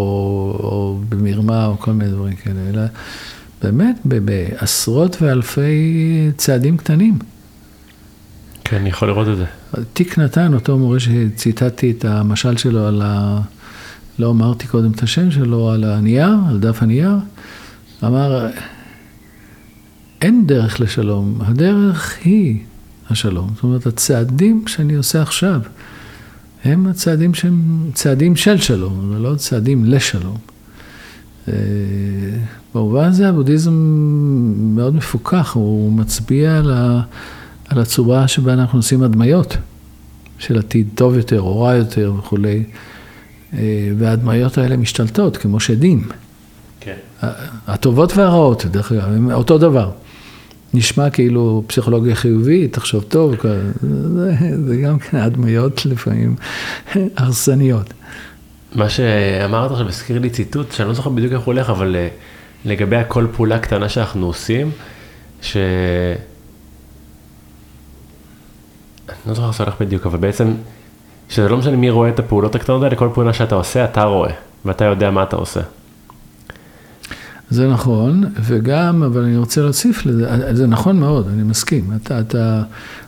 או 0.64 1.00
במרמה 1.10 1.66
או 1.66 1.78
כל 1.80 1.92
מיני 1.92 2.12
דברים 2.12 2.36
כאלה, 2.36 2.60
אלא 2.70 2.82
באמת 3.64 4.00
בעשרות 4.06 5.22
ואלפי 5.22 6.32
צעדים 6.38 6.78
קטנים. 6.78 7.20
כן, 8.70 8.78
אני 8.78 8.90
יכול 8.90 9.08
לראות 9.08 9.28
את 9.28 9.38
זה. 9.38 9.46
תיק 9.94 10.18
נתן, 10.18 10.54
אותו 10.54 10.78
מורה 10.78 10.98
שציטטתי 11.00 11.92
את 11.92 12.06
המשל 12.06 12.58
שלו 12.58 12.88
על 12.88 13.02
ה... 13.06 13.40
לא 14.20 14.30
אמרתי 14.30 14.68
קודם 14.68 14.92
את 14.92 15.04
השם 15.04 15.32
שלו, 15.32 15.72
על 15.72 15.84
הנייר, 15.84 16.30
על 16.50 16.60
דף 16.60 16.84
הנייר, 16.84 17.12
אמר, 18.04 18.48
אין 20.22 20.48
דרך 20.48 20.80
לשלום, 20.80 21.40
הדרך 21.42 22.18
היא 22.24 22.60
השלום. 23.10 23.50
זאת 23.56 23.64
אומרת, 23.64 23.86
הצעדים 23.86 24.68
שאני 24.68 24.96
עושה 24.96 25.22
עכשיו, 25.22 25.62
הם 26.64 26.88
הצעדים 26.88 27.34
שהם 27.34 27.90
צעדים 27.94 28.36
של 28.36 28.58
שלום, 28.58 29.12
ולא 29.16 29.36
צעדים 29.36 29.86
לשלום. 29.86 30.38
אה, 31.48 31.54
במובן 32.76 33.04
הזה 33.04 33.30
הבודהיזם 33.30 33.74
מאוד 34.76 34.96
מפוכח, 34.96 35.52
הוא 35.54 35.92
מצביע 35.94 36.58
על, 36.58 36.72
ה, 36.72 37.02
על 37.70 37.80
הצורה 37.80 38.28
שבה 38.28 38.54
אנחנו 38.54 38.80
עושים 38.80 39.04
הדמיות 39.04 39.58
של 40.40 40.60
עתיד 40.60 40.88
טוב 40.96 41.18
יותר 41.18 41.42
או 41.42 41.62
רע 41.62 41.76
יותר 41.76 42.14
וכולי, 42.18 42.64
אה, 43.54 43.60
וההדמיות 43.98 44.58
האלה 44.58 44.78
משתלטות 44.78 45.38
כמו 45.38 45.60
שדים. 45.60 46.08
כן. 46.80 46.96
הטובות 47.68 48.18
והרעות, 48.18 48.66
דרך 48.66 48.92
אגב, 48.92 49.04
הם 49.04 49.32
אותו 49.32 49.58
דבר. 49.58 49.92
נשמע 50.74 51.10
כאילו 51.10 51.64
פסיכולוגיה 51.68 52.16
חיובית, 52.16 52.74
תחשוב 52.74 53.04
טוב, 53.04 53.36
זה, 53.82 54.34
זה 54.66 54.78
גם 54.78 55.00
כן 55.00 55.18
הדמיות 55.18 55.86
לפעמים 55.86 56.36
הרסניות. 57.18 57.94
מה 58.76 58.90
שאמרת 58.90 59.72
עכשיו 59.72 59.88
הזכיר 59.88 60.20
לי 60.20 60.30
ציטוט, 60.30 60.72
שאני 60.72 60.88
לא 60.88 60.94
זוכר 60.94 61.10
בדיוק 61.10 61.34
איך 61.34 61.42
הוא 61.42 61.54
הולך, 61.54 61.70
אבל 61.70 61.96
אה, 61.96 62.08
לגבי 62.66 62.96
הכל 62.96 63.28
פעולה 63.36 63.60
קטנה 63.60 63.90
שאנחנו 63.90 64.26
עושים, 64.26 64.72
ש... 65.42 65.58
לא 69.28 69.34
זוכר 69.34 69.48
איך 69.48 69.60
הולך 69.60 69.74
בדיוק, 69.82 70.06
אבל 70.06 70.18
בעצם, 70.18 70.54
שזה 71.30 71.50
לא 71.50 71.58
משנה 71.58 71.78
מי 71.78 71.90
רואה 71.90 72.10
את 72.10 72.20
הפעולות 72.20 72.56
הקטנות 72.56 72.84
האלה, 72.84 72.96
כל 72.96 73.10
פעולה 73.14 73.34
שאתה 73.34 73.56
עושה, 73.56 73.86
אתה 73.86 74.04
רואה, 74.04 74.32
ואתה 74.66 74.86
יודע 74.86 75.12
מה 75.12 75.24
אתה 75.24 75.36
עושה. 75.36 75.62
זה 77.50 77.68
נכון, 77.68 78.24
וגם, 78.42 79.04
אבל 79.04 79.24
אני 79.24 79.38
רוצה 79.38 79.62
להוסיף 79.62 80.06
לזה, 80.06 80.56
זה 80.56 80.68
נכון 80.68 81.00
מאוד, 81.00 81.28
אני 81.34 81.44
מסכים. 81.44 81.92
אתה, 81.96 82.20
אתה, 82.20 82.62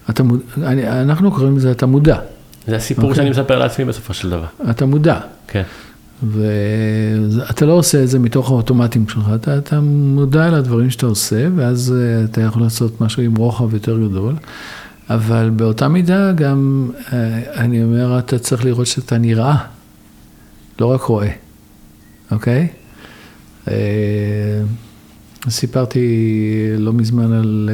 אתה. 0.09 0.23
אני, 0.63 1.01
אנחנו 1.01 1.31
קוראים 1.31 1.57
לזה, 1.57 1.71
אתה 1.71 1.85
מודע. 1.85 2.17
זה 2.67 2.75
הסיפור 2.75 3.03
okay. 3.03 3.07
אוקיי. 3.07 3.15
שאני 3.15 3.29
מספר 3.29 3.59
לעצמי 3.59 3.85
בסופו 3.85 4.13
של 4.13 4.29
דבר. 4.29 4.45
אתה 4.69 4.85
מודע. 4.85 5.19
כן. 5.47 5.63
ואתה 6.23 7.65
לא 7.65 7.73
עושה 7.73 8.03
את 8.03 8.07
זה 8.07 8.19
מתוך 8.19 8.49
האוטומטים 8.49 9.09
שלך, 9.09 9.25
אתה, 9.35 9.57
אתה 9.57 9.79
מודע 9.81 10.49
לדברים 10.49 10.89
שאתה 10.89 11.05
עושה, 11.05 11.47
ואז 11.55 11.95
אה, 11.97 12.23
אתה 12.23 12.41
יכול 12.41 12.61
לעשות 12.61 13.01
משהו 13.01 13.23
עם 13.23 13.35
רוחב 13.35 13.73
יותר 13.73 13.97
גדול. 13.97 14.35
אבל 15.15 15.49
באותה 15.49 15.87
מידה 15.87 16.31
גם, 16.31 16.89
אה, 17.13 17.41
אני 17.55 17.83
אומר, 17.83 18.19
אתה 18.19 18.39
צריך 18.39 18.65
לראות 18.65 18.87
שאתה 18.87 19.17
נראה, 19.17 19.55
לא 20.79 20.85
רק 20.85 21.01
רואה, 21.01 21.31
אוקיי? 22.31 22.67
Okay? 22.67 23.71
אה, 23.71 24.61
סיפרתי 25.49 26.05
לא 26.77 26.93
מזמן 26.93 27.33
על, 27.33 27.69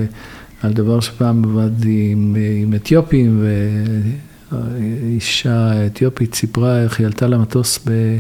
על 0.62 0.74
דבר 0.74 1.00
שפעם 1.00 1.44
עבדתי 1.46 2.10
עם, 2.12 2.36
עם 2.62 2.74
אתיופים, 2.74 3.44
ואישה 4.52 5.86
אתיופית 5.86 6.36
סיפרה 6.36 6.84
איך 6.84 7.00
היא 7.00 7.08
עלתה 7.08 7.28
למטוס 7.28 7.80
ב, 7.86 8.18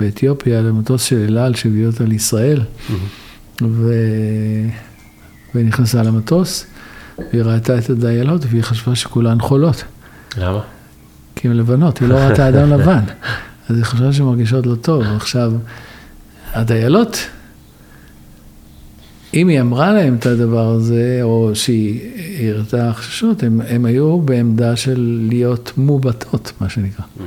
באתיופיה, 0.00 0.62
למטוס 0.62 1.02
של 1.04 1.24
אל 1.28 1.38
על 1.38 1.54
שהביא 1.54 1.86
אותה 1.86 2.04
לישראל, 2.04 2.60
mm-hmm. 2.60 3.62
ו, 3.62 3.92
ונכנסה 5.54 6.02
למטוס, 6.02 6.66
והיא 7.18 7.42
ראתה 7.42 7.78
את 7.78 7.90
הדיילות 7.90 8.42
והיא 8.50 8.62
חשבה 8.62 8.94
שכולן 8.94 9.40
חולות. 9.40 9.84
למה? 10.38 10.60
כי 11.36 11.48
הן 11.48 11.56
לבנות, 11.56 11.98
היא 11.98 12.08
לא 12.08 12.14
ראתה 12.14 12.48
אדם 12.48 12.70
לבן. 12.70 13.02
אז 13.68 13.76
היא 13.76 13.84
חשבה 13.84 14.12
שהן 14.12 14.26
מרגישות 14.26 14.66
לא 14.66 14.74
טוב. 14.74 15.02
עכשיו, 15.16 15.52
הדיילות, 16.52 17.18
אם 19.34 19.48
היא 19.48 19.60
אמרה 19.60 19.92
להם 19.92 20.14
את 20.14 20.26
הדבר 20.26 20.68
הזה, 20.68 21.18
או 21.22 21.50
שהיא 21.54 22.00
הראתה 22.52 22.92
חששות, 22.92 23.42
הם 23.68 23.84
היו 23.84 24.20
בעמדה 24.20 24.76
של 24.76 25.26
להיות 25.28 25.72
מובטות, 25.76 26.52
מה 26.60 26.68
שנקרא. 26.68 27.04
Mm-hmm. 27.04 27.22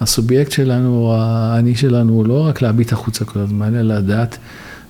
הסובייקט 0.00 0.52
שלנו, 0.52 1.14
האני 1.16 1.76
שלנו, 1.76 2.12
הוא 2.12 2.26
לא 2.26 2.46
רק 2.46 2.62
להביט 2.62 2.92
החוצה 2.92 3.24
כל 3.24 3.38
הזמן, 3.38 3.74
אלא 3.74 3.94
לדעת 3.94 4.38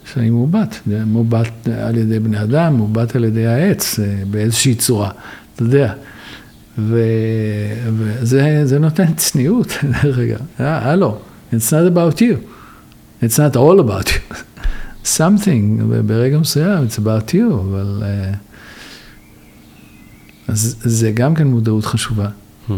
שאני 0.05 0.31
מובט. 0.31 0.77
מובט 1.07 1.69
על 1.69 1.97
ידי 1.97 2.19
בני 2.19 2.43
אדם, 2.43 2.75
מובט 2.75 3.17
על 3.17 3.25
ידי 3.25 3.47
העץ, 3.47 4.01
אה, 4.01 4.23
באיזושהי 4.31 4.75
צורה, 4.75 5.11
אתה 5.55 5.63
יודע. 5.63 5.93
וזה 6.79 8.79
נותן 8.81 9.15
צניעות, 9.15 9.69
דרך 10.03 10.19
אגב. 10.19 10.41
אה, 10.61 10.91
הלו, 10.91 11.19
it's 11.53 11.71
not 11.71 11.97
about 11.97 12.19
you. 12.19 12.37
It's 13.23 13.37
not 13.37 13.57
all 13.57 13.81
about 13.81 14.09
you. 14.09 14.35
something, 15.19 15.83
ברגע 16.07 16.39
מסוים, 16.39 16.87
it's 16.89 16.99
about 16.99 17.31
you, 17.31 17.55
אבל... 17.55 18.03
Uh, 18.03 18.37
אז 20.49 20.77
זה 20.81 21.13
גם 21.13 21.35
כן 21.35 21.47
מודעות 21.47 21.85
חשובה. 21.85 22.29
Hmm. 22.69 22.73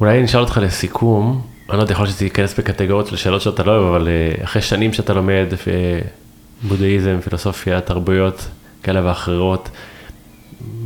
אולי 0.00 0.18
אני 0.18 0.24
אשאל 0.24 0.40
אותך 0.40 0.60
לסיכום, 0.62 1.42
אני 1.70 1.76
לא 1.76 1.82
יודע, 1.82 1.92
יכול 1.92 2.04
להיות 2.04 2.16
שזה 2.16 2.24
ייכנס 2.24 2.58
בקטגוריות 2.58 3.06
של 3.06 3.16
שאלות 3.16 3.42
שאתה 3.42 3.62
לא 3.62 3.72
אוהב, 3.72 3.94
אבל 3.94 4.08
uh, 4.08 4.44
אחרי 4.44 4.62
שנים 4.62 4.92
שאתה 4.92 5.14
לומד 5.14 5.46
בודהיזם, 6.62 7.20
פילוסופיה, 7.20 7.80
תרבויות 7.80 8.48
כאלה 8.82 9.06
ואחרות, 9.06 9.68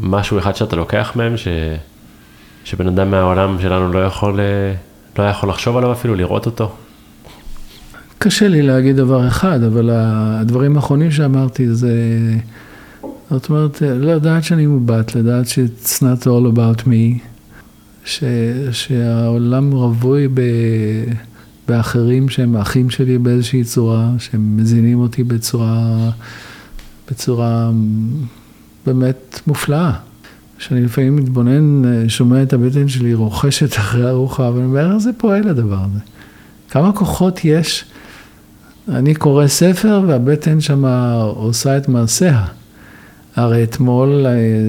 משהו 0.01 0.39
אחד 0.39 0.57
שאתה 0.57 0.77
לוקח 0.77 1.13
מהם, 1.17 1.37
ש... 1.37 1.49
שבן 2.65 2.87
אדם 2.87 3.11
מהעולם 3.11 3.57
שלנו 3.63 3.93
לא 3.93 4.05
יכול, 4.05 4.41
לא 5.19 5.23
יכול 5.23 5.49
לחשוב 5.49 5.77
עליו 5.77 5.93
אפילו, 5.93 6.15
לראות 6.15 6.47
אותו? 6.47 6.73
קשה 8.19 8.49
לי 8.49 8.63
להגיד 8.63 8.97
דבר 8.97 9.29
אחד, 9.29 9.63
אבל 9.63 9.91
הדברים 9.93 10.77
האחרונים 10.77 11.11
שאמרתי 11.11 11.75
זה, 11.75 11.93
זאת 13.31 13.49
אומרת, 13.49 13.83
לדעת 13.83 14.45
שאני 14.45 14.67
מובט, 14.67 15.15
לדעת 15.15 15.49
ש-it's 15.49 16.03
not 16.03 16.25
all 16.25 16.57
about 16.57 16.83
me, 16.83 17.19
ש, 18.07 18.25
שהעולם 18.73 19.73
רווי 19.73 20.29
ב, 20.29 20.41
באחרים 21.69 22.29
שהם 22.29 22.57
האחים 22.57 22.91
שלי 22.91 23.19
באיזושהי 23.19 23.65
צורה, 23.65 24.11
שהם 24.19 24.57
מזינים 24.57 24.99
אותי 24.99 25.25
בצורה, 25.25 26.11
בצורה 27.11 27.71
באמת 28.87 29.41
מופלאה. 29.47 29.93
שאני 30.59 30.85
לפעמים 30.85 31.17
מתבונן, 31.17 31.83
שומע 32.09 32.43
את 32.43 32.53
הבטן 32.53 32.89
שלי 32.89 33.15
רוכשת 33.15 33.77
אחרי 33.79 34.09
ארוחה, 34.09 34.49
אבל 34.49 34.59
אני 34.59 34.67
אומר, 34.67 34.93
איך 34.93 34.99
זה 34.99 35.11
פועל 35.19 35.49
הדבר 35.49 35.79
הזה? 35.91 36.01
כמה 36.71 36.93
כוחות 36.93 37.41
יש 37.45 37.85
אני 38.89 39.15
קורא 39.15 39.47
ספר 39.47 40.03
והבטן 40.07 40.61
שם 40.61 40.85
עושה 41.37 41.77
את 41.77 41.89
מעשיה. 41.89 42.45
הרי 43.37 43.65
אתמול, 43.65 44.27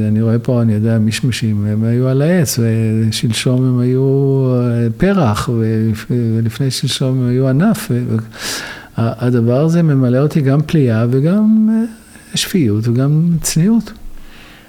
אני 0.07 0.21
רואה 0.21 0.39
פה, 0.39 0.61
אני 0.61 0.73
יודע, 0.73 0.97
מישמשים, 0.97 1.65
הם 1.65 1.83
היו 1.83 2.07
על 2.07 2.21
העץ, 2.21 2.59
ושלשום 2.59 3.67
הם 3.67 3.79
היו 3.79 4.45
אה, 4.55 4.87
פרח, 4.97 5.49
ולפני 6.09 6.71
שלשום 6.71 7.21
הם 7.21 7.29
היו 7.29 7.47
ענף. 7.47 7.91
הדבר 8.97 9.59
הזה 9.59 9.83
ממלא 9.83 10.17
אותי 10.17 10.41
גם 10.41 10.61
פליאה 10.61 11.05
וגם 11.09 11.69
אה, 11.71 12.37
שפיות 12.37 12.87
וגם 12.87 13.29
צניעות. 13.41 13.91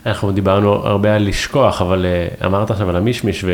אנחנו 0.06 0.32
דיברנו 0.32 0.72
הרבה 0.72 1.14
על 1.14 1.28
לשכוח, 1.28 1.82
אבל 1.82 2.06
אה, 2.06 2.46
אמרת 2.46 2.70
עכשיו 2.70 2.88
על 2.88 2.96
המישמיש, 2.96 3.44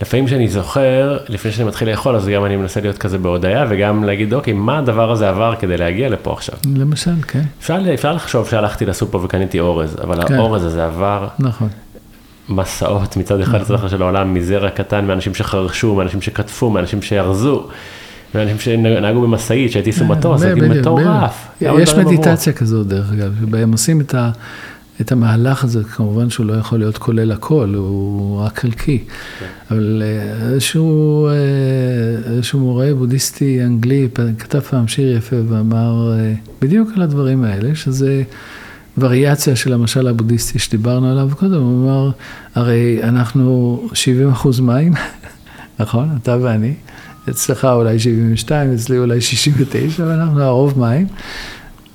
לפעמים 0.00 0.26
כשאני 0.26 0.48
זוכר, 0.48 1.18
לפני 1.28 1.52
שאני 1.52 1.68
מתחיל 1.68 1.90
לאכול, 1.90 2.16
אז 2.16 2.28
גם 2.28 2.44
אני 2.44 2.56
מנסה 2.56 2.80
להיות 2.80 2.98
כזה 2.98 3.18
בהודיה, 3.18 3.66
וגם 3.68 4.04
להגיד, 4.04 4.34
אוקיי, 4.34 4.52
מה 4.52 4.78
הדבר 4.78 5.10
הזה 5.10 5.28
עבר 5.28 5.54
כדי 5.58 5.76
להגיע 5.76 6.08
לפה 6.08 6.32
עכשיו? 6.32 6.54
למשל, 6.76 7.22
כן. 7.28 7.42
אפשר, 7.60 7.78
אפשר 7.94 8.12
לחשוב 8.12 8.48
שהלכתי 8.48 8.86
לסופר 8.86 9.18
וקניתי 9.24 9.60
אורז, 9.60 9.96
אבל 10.04 10.26
כן. 10.28 10.34
האורז 10.34 10.64
הזה 10.64 10.84
עבר... 10.84 11.28
נכון. 11.38 11.68
מסעות 12.48 13.16
מצד 13.16 13.40
אחד 13.40 13.60
לצד 13.60 13.74
נכון. 13.74 13.88
של 13.88 14.02
העולם, 14.02 14.34
מזרע 14.34 14.70
קטן, 14.70 15.04
מאנשים 15.04 15.34
שחרשו, 15.34 15.94
מאנשים 15.94 16.22
שקטפו, 16.22 16.70
מאנשים 16.70 17.02
שארזו, 17.02 17.66
מאנשים 18.34 18.58
שנהגו 18.58 19.20
במשאית, 19.20 19.72
שהטיסו 19.72 20.04
מטוס, 20.04 20.40
זה 20.40 20.54
מטורף. 20.54 21.48
יש 21.60 21.94
מדיטציה 21.94 22.52
כזאת, 22.52 22.86
דרך 22.86 23.12
אגב, 23.12 23.32
שבהם 23.40 23.72
עושים 23.72 24.00
את 24.00 24.14
ה... 24.14 24.30
את 25.00 25.12
המהלך 25.12 25.64
הזה, 25.64 25.84
כמובן 25.84 26.30
שהוא 26.30 26.46
לא 26.46 26.52
יכול 26.52 26.78
להיות 26.78 26.98
כולל 26.98 27.32
הכל, 27.32 27.74
הוא 27.76 28.40
רק 28.40 28.58
חלקי. 28.58 29.04
כן. 29.38 29.46
אבל 29.70 30.02
אה, 30.04 30.48
איזשהו, 30.52 31.26
אה, 31.26 31.32
איזשהו 32.32 32.60
מורה 32.60 32.94
בודהיסטי 32.94 33.64
אנגלי 33.64 34.08
כתב 34.38 34.60
פעם 34.60 34.88
שיר 34.88 35.16
יפה 35.16 35.36
ואמר 35.48 36.12
אה, 36.18 36.34
בדיוק 36.62 36.90
על 36.96 37.02
הדברים 37.02 37.44
האלה, 37.44 37.74
שזה 37.74 38.22
וריאציה 38.98 39.56
של 39.56 39.72
המשל 39.72 40.08
הבודהיסטי 40.08 40.58
שדיברנו 40.58 41.10
עליו 41.10 41.30
קודם, 41.38 41.62
הוא 41.62 41.84
אמר, 41.84 42.10
הרי 42.54 42.98
אנחנו 43.02 43.82
70 43.92 44.28
אחוז 44.28 44.60
מים, 44.60 44.92
נכון? 45.80 46.08
אתה 46.22 46.36
ואני. 46.40 46.74
אצלך 47.30 47.64
אולי 47.64 47.98
72, 47.98 48.74
אצלי 48.74 48.98
אולי 48.98 49.20
69, 49.20 50.02
אבל 50.02 50.12
אנחנו 50.12 50.42
הרוב 50.42 50.78
מים. 50.78 51.06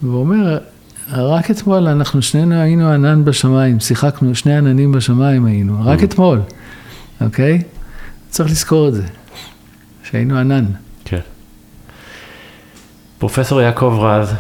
והוא 0.02 0.20
אומר, 0.20 0.58
רק 1.12 1.52
אתמול 1.52 1.88
אנחנו 1.88 2.22
שנינו 2.22 2.56
היינו 2.56 2.90
ענן 2.90 3.26
בשמיים, 3.26 3.80
שיחקנו, 3.80 4.36
שני 4.36 4.58
עננים 4.58 4.92
בשמיים 4.92 5.46
היינו, 5.46 5.78
רק 5.86 6.00
Mm. 6.00 6.04
אתמול, 6.04 6.42
אוקיי? 7.22 7.62
צריך 8.30 8.50
לזכור 8.50 8.88
את 8.88 8.94
זה, 8.94 9.04
שהיינו 10.04 10.38
ענן. 10.38 10.66
כן. 11.06 11.20
פרופסור 13.18 13.62
יעקב 13.62 13.98
רז, 14.02 14.34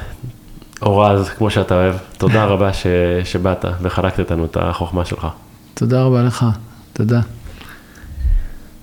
או 0.81 0.97
רז, 0.97 1.29
כמו 1.29 1.49
שאתה 1.49 1.75
אוהב, 1.75 1.95
תודה 2.17 2.45
רבה 2.45 2.73
ש... 2.73 2.87
שבאת 3.23 3.65
וחלקת 3.81 4.19
איתנו 4.19 4.45
את 4.45 4.57
החוכמה 4.61 5.05
שלך. 5.05 5.27
תודה 5.73 6.01
רבה 6.03 6.23
לך, 6.23 6.45
תודה. 6.93 7.21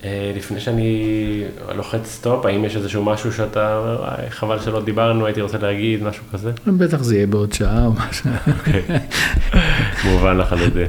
אה, 0.03 0.31
לפני 0.35 0.59
שאני 0.59 1.43
לוחץ 1.75 2.05
סטופ, 2.05 2.45
האם 2.45 2.65
יש 2.65 2.75
איזשהו 2.75 3.03
משהו 3.03 3.33
שאתה 3.33 3.77
אומר, 3.77 4.01
"וואי, 4.01 4.29
חבל 4.29 4.59
שלא 4.59 4.81
דיברנו, 4.81 5.25
הייתי 5.25 5.41
רוצה 5.41 5.57
להגיד, 5.57 6.03
משהו 6.03 6.23
כזה? 6.31 6.51
בטח 6.67 7.01
זה 7.01 7.15
יהיה 7.15 7.27
בעוד 7.27 7.53
שעה 7.53 7.85
או 7.85 7.91
משהו. 7.91 8.29
מובן 10.05 10.37
לחלוטין. 10.37 10.87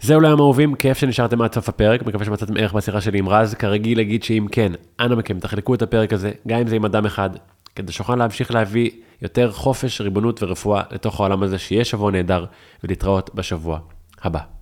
זהו 0.00 0.20
ליום 0.20 0.40
אהובים, 0.40 0.74
כיף 0.74 0.98
שנשארתם 0.98 1.42
עד 1.42 1.54
סוף 1.54 1.68
הפרק, 1.68 2.02
מקווה 2.06 2.24
שמצאתם 2.24 2.56
ערך 2.56 2.72
בשיחה 2.72 3.00
שלי 3.00 3.18
עם 3.18 3.28
רז, 3.28 3.54
כרגיל 3.54 3.98
להגיד 3.98 4.22
שאם 4.22 4.46
כן, 4.52 4.72
אנא 5.00 5.14
מכם, 5.14 5.38
תחלקו 5.38 5.74
את 5.74 5.82
הפרק 5.82 6.12
הזה, 6.12 6.30
גם 6.48 6.58
אם 6.58 6.66
זה 6.66 6.76
עם 6.76 6.84
אדם 6.84 7.06
אחד, 7.06 7.30
כדי 7.76 7.92
שנוכל 7.92 8.16
להמשיך 8.16 8.50
להביא 8.50 8.90
יותר 9.22 9.50
חופש, 9.52 10.00
ריבונות 10.00 10.42
ורפואה 10.42 10.82
לתוך 10.90 11.20
העולם 11.20 11.42
הזה, 11.42 11.58
שיהיה 11.58 11.84
שבוע 11.84 12.10
נהדר, 12.10 12.44
ולהתראות 12.84 13.30
בשבוע 13.34 13.78
הבא. 14.22 14.53